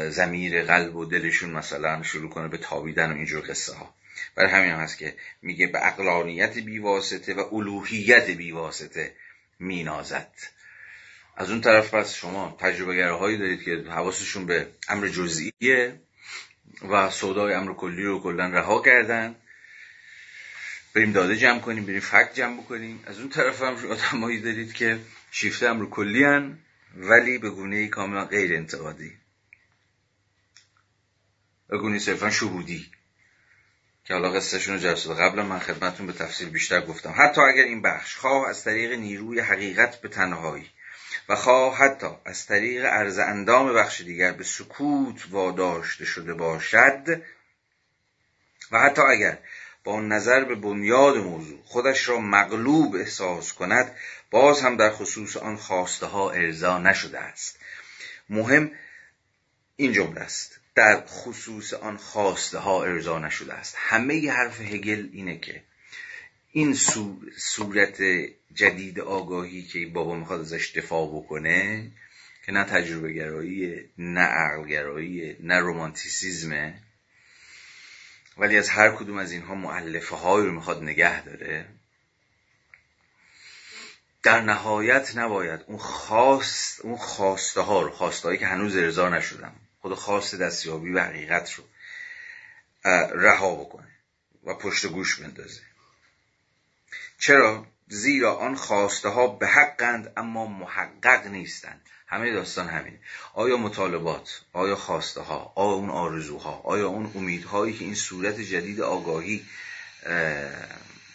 [0.09, 3.93] زمیر قلب و دلشون مثلا شروع کنه به تابیدن و اینجور قصه ها
[4.35, 9.15] برای همین هم هست که میگه به اقلانیت بیواسطه و الوهیت بیواسطه
[9.59, 10.31] مینازد.
[11.37, 15.99] از اون طرف پس شما تجربه هایی دارید که حواسشون به امر جزئیه
[16.89, 19.35] و سودای امر کلی رو کلا رها کردن.
[20.95, 23.03] بریم داده جمع کنیم بریم فکت جمع بکنیم.
[23.05, 24.99] از اون طرف هم آدمایی دارید که
[25.31, 26.57] شیفته امر کلی هن
[26.95, 29.11] ولی به گونه کاملا غیر انتقادی.
[31.67, 32.91] به گونه صرفا شهودی.
[34.05, 37.15] که حالا قصهشون رو جلسه قبل من خدمتون به تفصیل بیشتر گفتم.
[37.17, 40.69] حتی اگر این بخش خواه از طریق نیروی حقیقت به تنهایی
[41.29, 47.21] و خواه حتی از طریق عرض اندام بخش دیگر به سکوت واداشته شده باشد
[48.71, 49.39] و حتی اگر
[49.83, 53.95] با نظر به بنیاد موضوع خودش را مغلوب احساس کند
[54.31, 57.59] باز هم در خصوص آن خواسته ها ارضا نشده است.
[58.29, 58.71] مهم
[59.75, 60.59] این جمله است.
[60.75, 63.75] در خصوص آن خواسته ها ارضا نشده است.
[63.77, 65.63] همه ی حرف هگل اینه که
[66.51, 66.73] این
[67.37, 68.01] صورت
[68.53, 71.91] جدید آگاهی که بابا می‌خواد ازش دفاع بکنه
[72.45, 76.73] که نه تجربه گرایی نه عقل گرایی نه رومانتیسیزمه
[78.37, 81.65] ولی از هر کدوم از اینها معلفه هایی رو می‌خواد نگه داره.
[84.23, 89.55] در نهایت نباید اون خواست اون خواسته ها رو خواسته هایی که هنوز ارضا نشدن
[89.81, 91.63] خود خواست دستیابی و حقیقت رو
[93.15, 93.87] رها بکنه
[94.43, 95.61] و پشت گوش بندازه.
[97.19, 101.81] چرا؟ زیرا آن خواسته ها به حقند اما محقق نیستند.
[102.13, 102.99] همه داستان همین
[103.33, 108.81] آیا مطالبات آیا خواسته ها آیا اون آرزوها آیا اون امیدهایی که این صورت جدید
[108.81, 109.45] آگاهی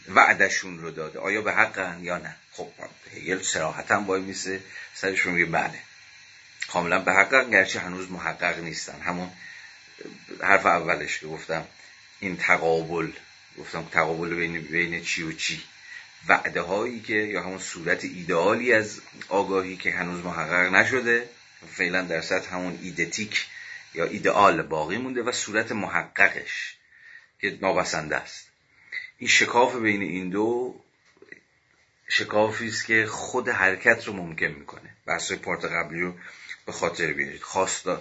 [0.09, 2.69] وعدشون رو داده آیا به حقن یا نه؟ خب
[3.15, 4.61] هگل سراحتا باید میسه
[4.95, 5.79] سرشون میگه بله.
[6.69, 9.01] کاملا به حقق گرچه هنوز محقق نیستن.
[9.01, 9.31] همون
[10.43, 11.67] حرف اولش که گفتم
[12.21, 13.11] این تقابل
[13.59, 15.63] گفتم تقابل بین, بین چی و چی؟
[16.29, 21.29] وعده هایی که یا همون صورت ایدئالی از آگاهی که هنوز محقق نشده
[21.73, 23.47] فعلا در سطح همون ایدتیک
[23.95, 26.77] یا ایدئال باقی مونده و صورت محققش
[27.41, 28.49] که نابسنده است.
[29.19, 30.75] این شکاف بین این دو
[32.09, 34.95] شکافی است که خود حرکت رو ممکن می‌کنه.
[35.07, 36.15] بحث پارت قبلی رو
[36.67, 37.43] به خاطر بیارید.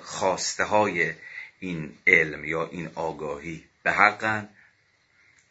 [0.04, 1.14] خواسته های
[1.60, 4.50] این علم یا این آگاهی به حقن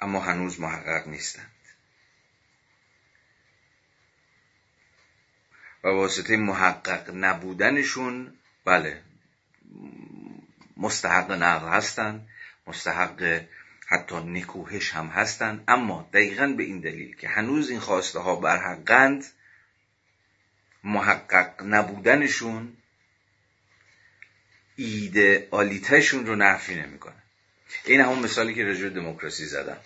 [0.00, 1.50] اما هنوز محقق نیستند
[5.86, 8.32] و واسطه محقق نبودنشون
[8.64, 9.02] بله
[10.76, 12.28] مستحق نقل هستند
[12.66, 13.44] مستحق
[13.86, 19.24] حتی نکوهش هم هستند اما دقیقا به این دلیل که هنوز این خواسته ها برحقند
[20.84, 22.76] محقق نبودنشون
[24.76, 27.22] ایده آلیتشون رو نفی نمی‌کنه.
[27.84, 29.78] این همون مثالی که رجوع دموکراسی زدم.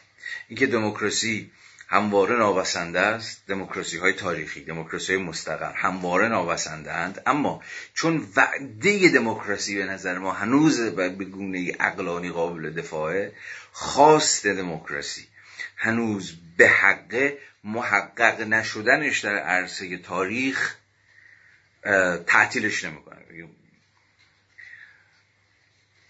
[0.48, 1.51] اینکه دموکراسی
[1.91, 3.47] همواره نابسنده است.
[3.47, 7.62] دموکراسی های تاریخی دموکراسی مستقر همواره نابسنده اند اما
[7.95, 13.33] چون وعده دموکراسی به نظر ما هنوز به گونه اقلانی قابل دفاعه
[13.73, 15.27] خواست دموکراسی
[15.77, 17.33] هنوز به حق
[17.65, 20.77] محقق نشدنش در عرصه تاریخ
[22.27, 23.17] تعطیلش نمی‌کنه.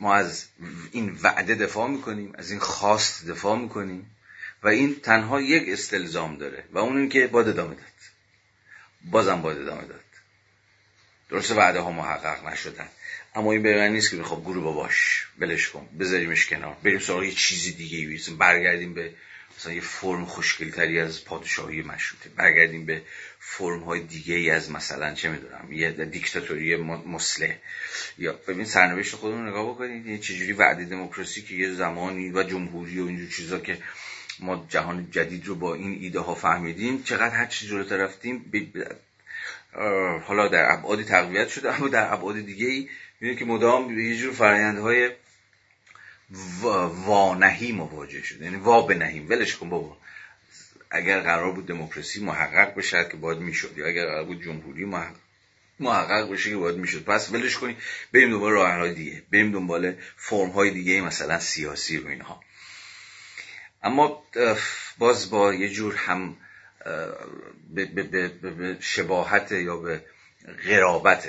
[0.01, 0.47] ما از
[0.93, 4.11] این وعده دفاع می‌کنیم از این خواست دفاع می‌کنیم.
[4.62, 7.85] و این تنها یک استلزام داره و اون که باید ادامه داد.
[9.05, 10.05] بازم باید ادامه داد.
[11.31, 12.89] درسته وعده ها محقق نشدن.
[13.35, 16.77] اما این به نیست که خب گروه باش بلش کن بذاریمش کنار.
[16.82, 19.15] بریم سراغ یه چیزی دیگه بریم برگردیم به
[19.59, 22.28] مثلا یه فرم خوشگلتری از پادشاهی مشروطه.
[22.28, 23.03] برگردیم به
[23.41, 27.61] فرم های دیگه ای از مثلا چه می‌دونم یه دیکتاتوری مسله
[28.19, 33.01] یا ببین سرنوشت خودمون نگاه بکنید یه چجوری وعده دموکراسی که یه زمانی و جمهوری
[33.01, 33.78] و اینجور چیزا که
[34.42, 37.02] ما جهان جدید رو با این ایده ها فهمیدیم.
[37.02, 38.52] چقدر هر چیز جلوتر رفتیم
[40.26, 42.66] حالا در ابعاد تقویت شده اما در ابعاد دیگه
[43.20, 45.10] ای که مدام یه جور فرایندهای
[47.06, 48.44] وانهی مواجه شده.
[48.44, 49.96] یعنی وا بنهیم ولش کن بابا.
[50.90, 54.84] اگر قرار بود دموکراسی محقق بشه که باید می‌شد یا اگر قرار بود جمهوری
[55.80, 57.04] محقق بشه که باید می‌شد.
[57.04, 57.76] پس ولش کنیم
[58.12, 59.22] بریم دنبال راه دیگه.
[59.32, 62.40] بریم دنبال فرم های دیگه مثلا سیاسی و اینها.
[63.82, 64.23] اما
[64.98, 66.36] باز با یه جور هم
[67.74, 70.05] به, به, شباهت یا به
[70.66, 71.28] غرابت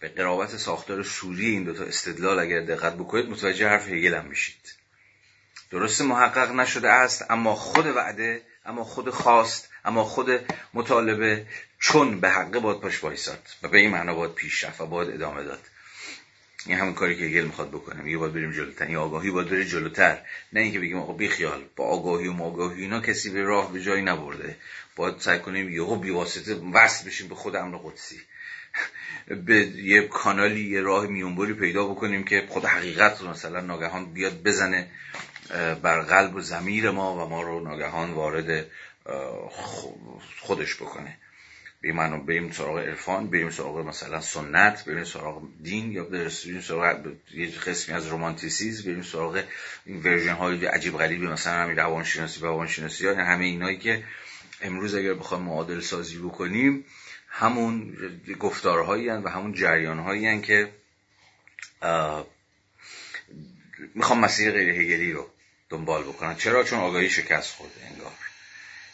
[0.00, 4.74] به قرابت ساختار سوری این دوتا استدلال اگر دقت بکنید متوجه حرف هگل هم میشید.
[5.70, 10.30] درست محقق نشده است اما خود وعده اما خود خواست اما خود
[10.74, 11.46] مطالبه
[11.78, 15.10] چون به حقه باید پاش وایساد و به این معنا باید پیش رفت و باید
[15.10, 15.60] ادامه داد.
[16.66, 18.02] این همون کاری که هگل می‌خواد بکنه.
[18.02, 18.86] میگه باید بریم جلوتر.
[18.86, 20.18] این آگاهی باید بره جلوتر.
[20.52, 23.82] نه اینکه بگیم آقا بی خیال با آگاهی و ماگاهی اینا کسی به راه به
[23.82, 24.56] جایی نبرده.
[24.96, 28.20] باید سعی کنیم یهو بی واسطه وصل بشیم به خود امر قدسی.
[29.46, 34.42] به یه کانالی یه راه میونبری پیدا بکنیم که خود حقیقت رو مثلا ناگهان بیاد
[34.42, 34.88] بزنه
[35.82, 38.66] بر قلب و زمیر ما و ما رو ناگهان وارد
[40.38, 41.16] خودش بکنه.
[41.82, 47.12] به منو بریم سراغ عرفان بریم سراغ مثلا سنت بریم سراغ دین یا بریم سراغ
[47.34, 49.42] یه قسمی از رومانتیسیز بریم سراغ
[49.86, 54.04] این ورژن های عجیب غریبی مثلا همین روانشناسی و روانشناسی ها همه اینایی که
[54.60, 56.84] امروز اگر بخوایم معادل سازی بکنیم
[57.28, 57.96] همون
[58.40, 60.68] گفتارهایی و همون جریانهایی که
[63.94, 65.30] می‌خوام مسیر غیر هگلی رو
[65.68, 68.12] دنبال بکنن چرا؟ چون آگاهی شکست خورده انگار.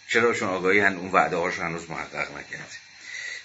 [0.09, 2.89] چرا چون آگاهی هن اون وعده هاش هنوز محقق نکرده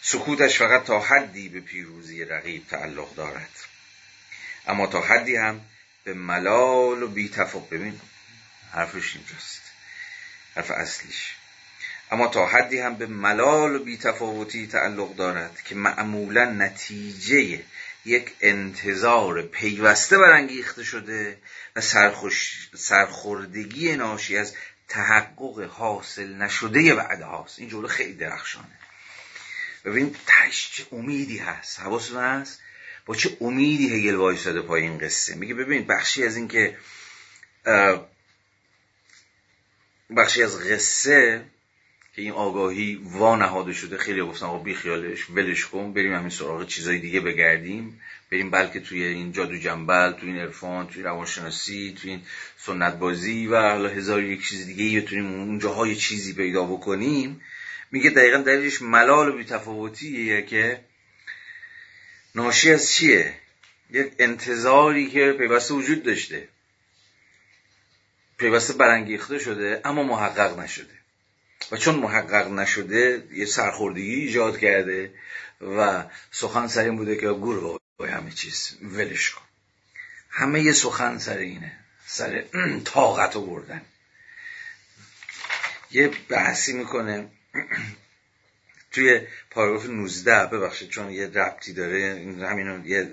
[0.06, 3.50] سکوتش فقط تا حدی به پیروزی رقیب تعلق دارد.
[4.68, 5.62] اما تا حدی هم
[6.04, 8.00] به ملال و بیتفق ببین
[8.72, 9.62] حرفش اینجاست.
[10.56, 11.36] حرف اصلیش.
[12.12, 17.64] اما تا حدی هم به ملال و بیتفاوتی تعلق دارد که معمولا نتیجه
[18.06, 21.38] یک انتظار پیوسته برانگیخته شده
[21.76, 24.54] و سرخوش سرخوردگی ناشی از
[24.94, 27.60] تحقق حاصل نشده وعده هاست.
[27.60, 28.80] این جوره خیلی درخشانه.
[29.86, 31.80] ببین تش چه امیدی هست.
[31.80, 32.60] حواستون هست؟
[33.06, 36.78] با چه امیدی هگل وایساده پای این قصه؟ میگه ببین بخشی از این که
[40.18, 41.46] بخشی از قصه
[42.16, 43.98] که این آگاهی وانهاده شده.
[43.98, 48.02] خیلی گفتن آقا بی خیالش ولش کن بریم همین سراغ چیزای دیگه بگردیم.
[48.32, 52.22] بریم بلکه توی این جادو جنبل توی این عرفان توی روانشناسی توی این
[52.58, 57.42] سنت بازی و حالا هزار یک چیز دیگه بتونیم اون جاهای چیزی پیدا بکنیم.
[57.92, 60.80] میگه دقیقا دلیلش ملال و بیتفاوتیه که
[62.36, 63.34] ناشی از چیه؟
[63.90, 66.48] یک انتظاری که پیوسته وجود داشته.
[68.38, 71.03] پیوسته برانگیخته شده اما محقق نشده.
[71.72, 75.14] و چون محقق نشده یه سرخوردگی ایجاد کرده
[75.62, 79.42] و سخن سر این بوده که گور با همه چیز ولش کن.
[80.30, 81.72] همه یه سخن سر اینه
[82.06, 82.44] سر
[82.94, 83.82] طاقت بردن
[85.92, 87.30] یه بحثی می‌کنه
[88.92, 89.22] توی
[89.52, 92.16] پاراگراف 19 ببخشید چون یه ربطی داره
[92.50, 93.12] همینو یه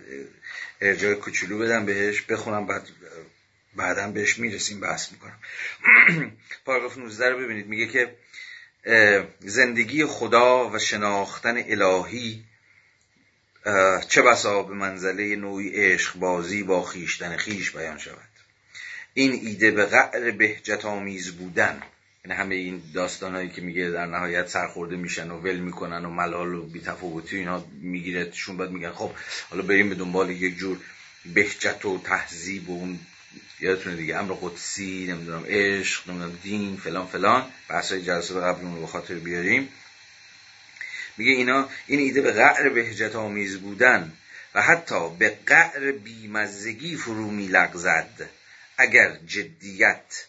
[0.80, 2.88] ارجاع کوچولو بدم بهش بخونم بعد
[3.76, 5.38] بعدا بهش می‌رسیم بحث می‌کنم.
[6.66, 8.16] پاراگراف 19 رو ببینید میگه که
[9.40, 12.44] زندگی خدا و شناختن الهی
[14.08, 18.30] چه بسا به منزله نوعی عشق بازی با خیشتن خیش بیان شود.
[19.14, 21.82] این ایده به قعر بهجت آمیز بودن
[22.24, 26.54] یعنی همه این داستانهایی که میگه در نهایت سرخورده میشن و ول می‌کنن و ملال
[26.54, 29.10] و بیتفاوتی اینا میگیرتشون بعد میگن خب
[29.50, 30.78] حالا بریم به دنبال یک جور
[31.34, 32.98] بهجت و تهذیب و اون
[33.60, 37.52] یادتونه دیگه امر قدسی نمی‌دونم عشق نمی‌دونم دین فلان فلان.
[37.68, 39.68] بحثای جلسه قبلمون رو خاطر بیاریم.
[41.16, 44.12] میگه اینا این ایده به قعر بهجت آمیز بودن
[44.54, 48.28] و حتی به قعر بیمزگی فرو میلغزد.
[48.76, 50.26] اگر جدیت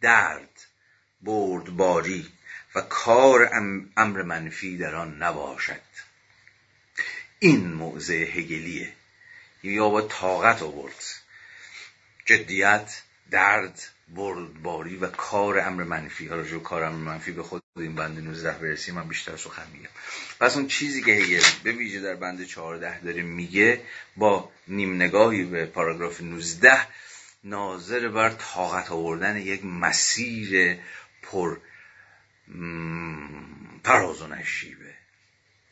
[0.00, 0.50] درد
[1.22, 2.32] بردباری
[2.74, 3.50] و کار
[3.96, 5.80] امر منفی در آن نباشد.
[7.38, 8.92] این موضع هگلیه.
[9.62, 11.04] یا با طاقت آورد.
[12.28, 16.26] جدیت درد بردباری و کار امر منفی.
[16.26, 19.88] ها راجع کار امر منفی به خود این بند 19 برسیم من بیشتر سخن میگم.
[20.40, 23.80] پس اون چیزی که هگل به ویژه در بند 14 داره میگه
[24.16, 26.86] با نیم نگاهی به پاراگراف 19
[27.44, 30.78] ناظر بر طاقت آوردن یک مسیر
[31.22, 31.56] پر
[33.84, 34.94] فراز و نشیبه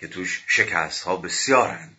[0.01, 1.97] که توش شکست ها بسیارند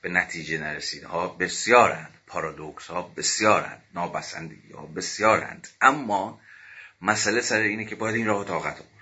[0.00, 2.21] به نتیجه نرسیده ها بسیارند.
[2.32, 5.68] پارادوکس ها بسیارند نابسندگی ها بسیارند.
[5.80, 6.40] اما
[7.02, 8.92] مسئله سر اینه که باید این راه طاقت آورد.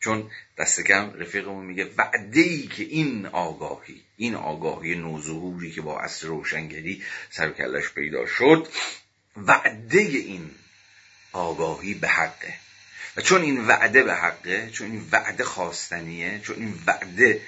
[0.00, 6.00] چون دست کم رفیقمون میگه وعده ای که این آگاهی این آگاهی نوظهوری که با
[6.00, 8.68] اصر روشنگری سرکلش پیدا شد
[9.36, 10.50] وعده این
[11.32, 12.54] آگاهی به حقه.
[13.16, 17.42] و چون این وعده به حقه چون این وعده خواستنیه چون این وعده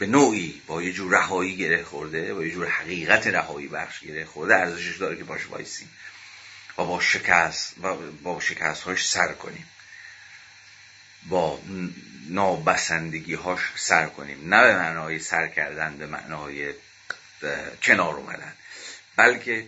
[0.00, 4.24] به نوعی با یه جور رهایی گره خورده با یه جور حقیقت رهایی بخش گره
[4.24, 5.90] خورده ارزشش داره که باش وایسیم
[6.78, 9.66] و با شکست و با شکست هاش سر کنیم.
[11.28, 11.62] با
[12.28, 14.54] نابسندگی هاش سر کنیم.
[14.54, 16.74] نه به معنای سر کردن به معنای
[17.82, 18.52] کنار اومدن
[19.16, 19.66] بلکه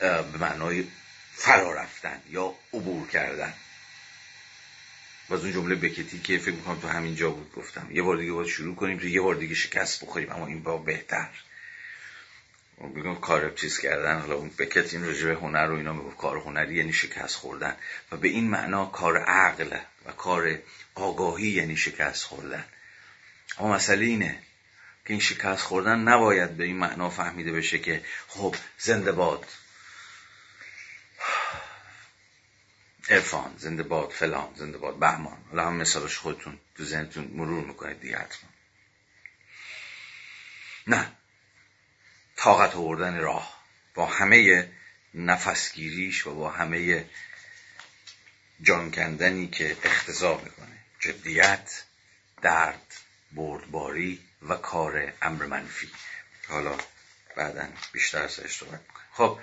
[0.00, 0.84] به معنای
[1.34, 3.54] فرا رفتن یا عبور کردن.
[5.32, 7.88] و از اون جمله بکتی که فکر می‌کنم تو همین جا بود گفتم.
[7.90, 10.78] یه بار دیگه باید شروع کنیم تو یه بار دیگه شکست بخوریم اما این بار
[10.78, 11.28] بهتر.
[12.96, 16.16] بگم کار چیز کردن حالا اون بکت این رجوع هنر رو اینا می‌گفت.
[16.16, 17.76] کار هنری یعنی شکست خوردن.
[18.12, 20.58] و به این معنا کار عقل و کار
[20.94, 22.64] آگاهی یعنی شکست خوردن.
[23.58, 24.38] اما مسئله اینه
[25.06, 29.46] که این شکست خوردن نباید به این معنا فهمیده بشه که خب زنده باد.
[33.08, 35.44] ارفان زنده باد فلان زنده باد بهمان.
[35.50, 38.50] حالا هم مثالش خودتون تو ذهنتون مرور می‌کنید دیگه حتما.
[40.86, 41.12] نه.
[42.36, 43.62] طاقت آوردن راه.
[43.94, 44.70] با همه
[45.14, 47.04] نفسگیریش و با همه
[48.62, 50.78] جان کندنی که اختضا می‌کنه.
[51.00, 51.82] جدیت
[52.42, 52.94] درد
[53.32, 55.90] بردباری و کار امر منفی.
[56.48, 56.78] حالا
[57.36, 59.38] بعدا بیشتر ازش صحبت می‌کنه خب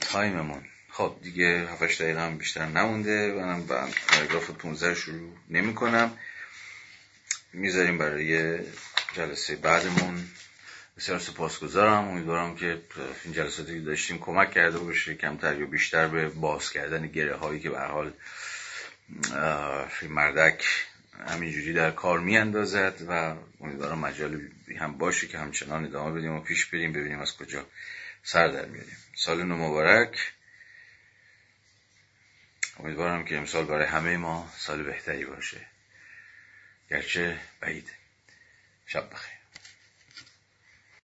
[0.00, 0.70] تایممون.
[0.98, 6.18] خب دیگه 7 دقیقه هم بیشتر نمونده منم با پاراگراف 15 شروع نمی کنم.
[7.52, 8.58] می‌ذاریم برای
[9.12, 10.28] جلسه بعدمون.
[10.96, 12.08] بسیار سپاسگزارم.
[12.08, 12.82] امیدوارم که
[13.24, 17.60] این جلساتی که داشتیم کمک کرده باشه کمتر یا بیشتر به باز کردن گره هایی
[17.60, 18.12] که به حال
[20.02, 20.64] مردک
[21.28, 24.40] همینجوری در کار میاندازد و امیدوارم مجال
[24.78, 27.66] هم باشه که همچنان ادامه بدیم و پیش بریم ببینیم از کجا
[28.22, 30.32] سر در میاریم سال نو مبارک.
[32.78, 35.60] امیدوارم که امسال برای همه ما سال بهتری باشه.
[36.90, 37.92] گرچه بعید.
[38.86, 39.37] شب بخیر.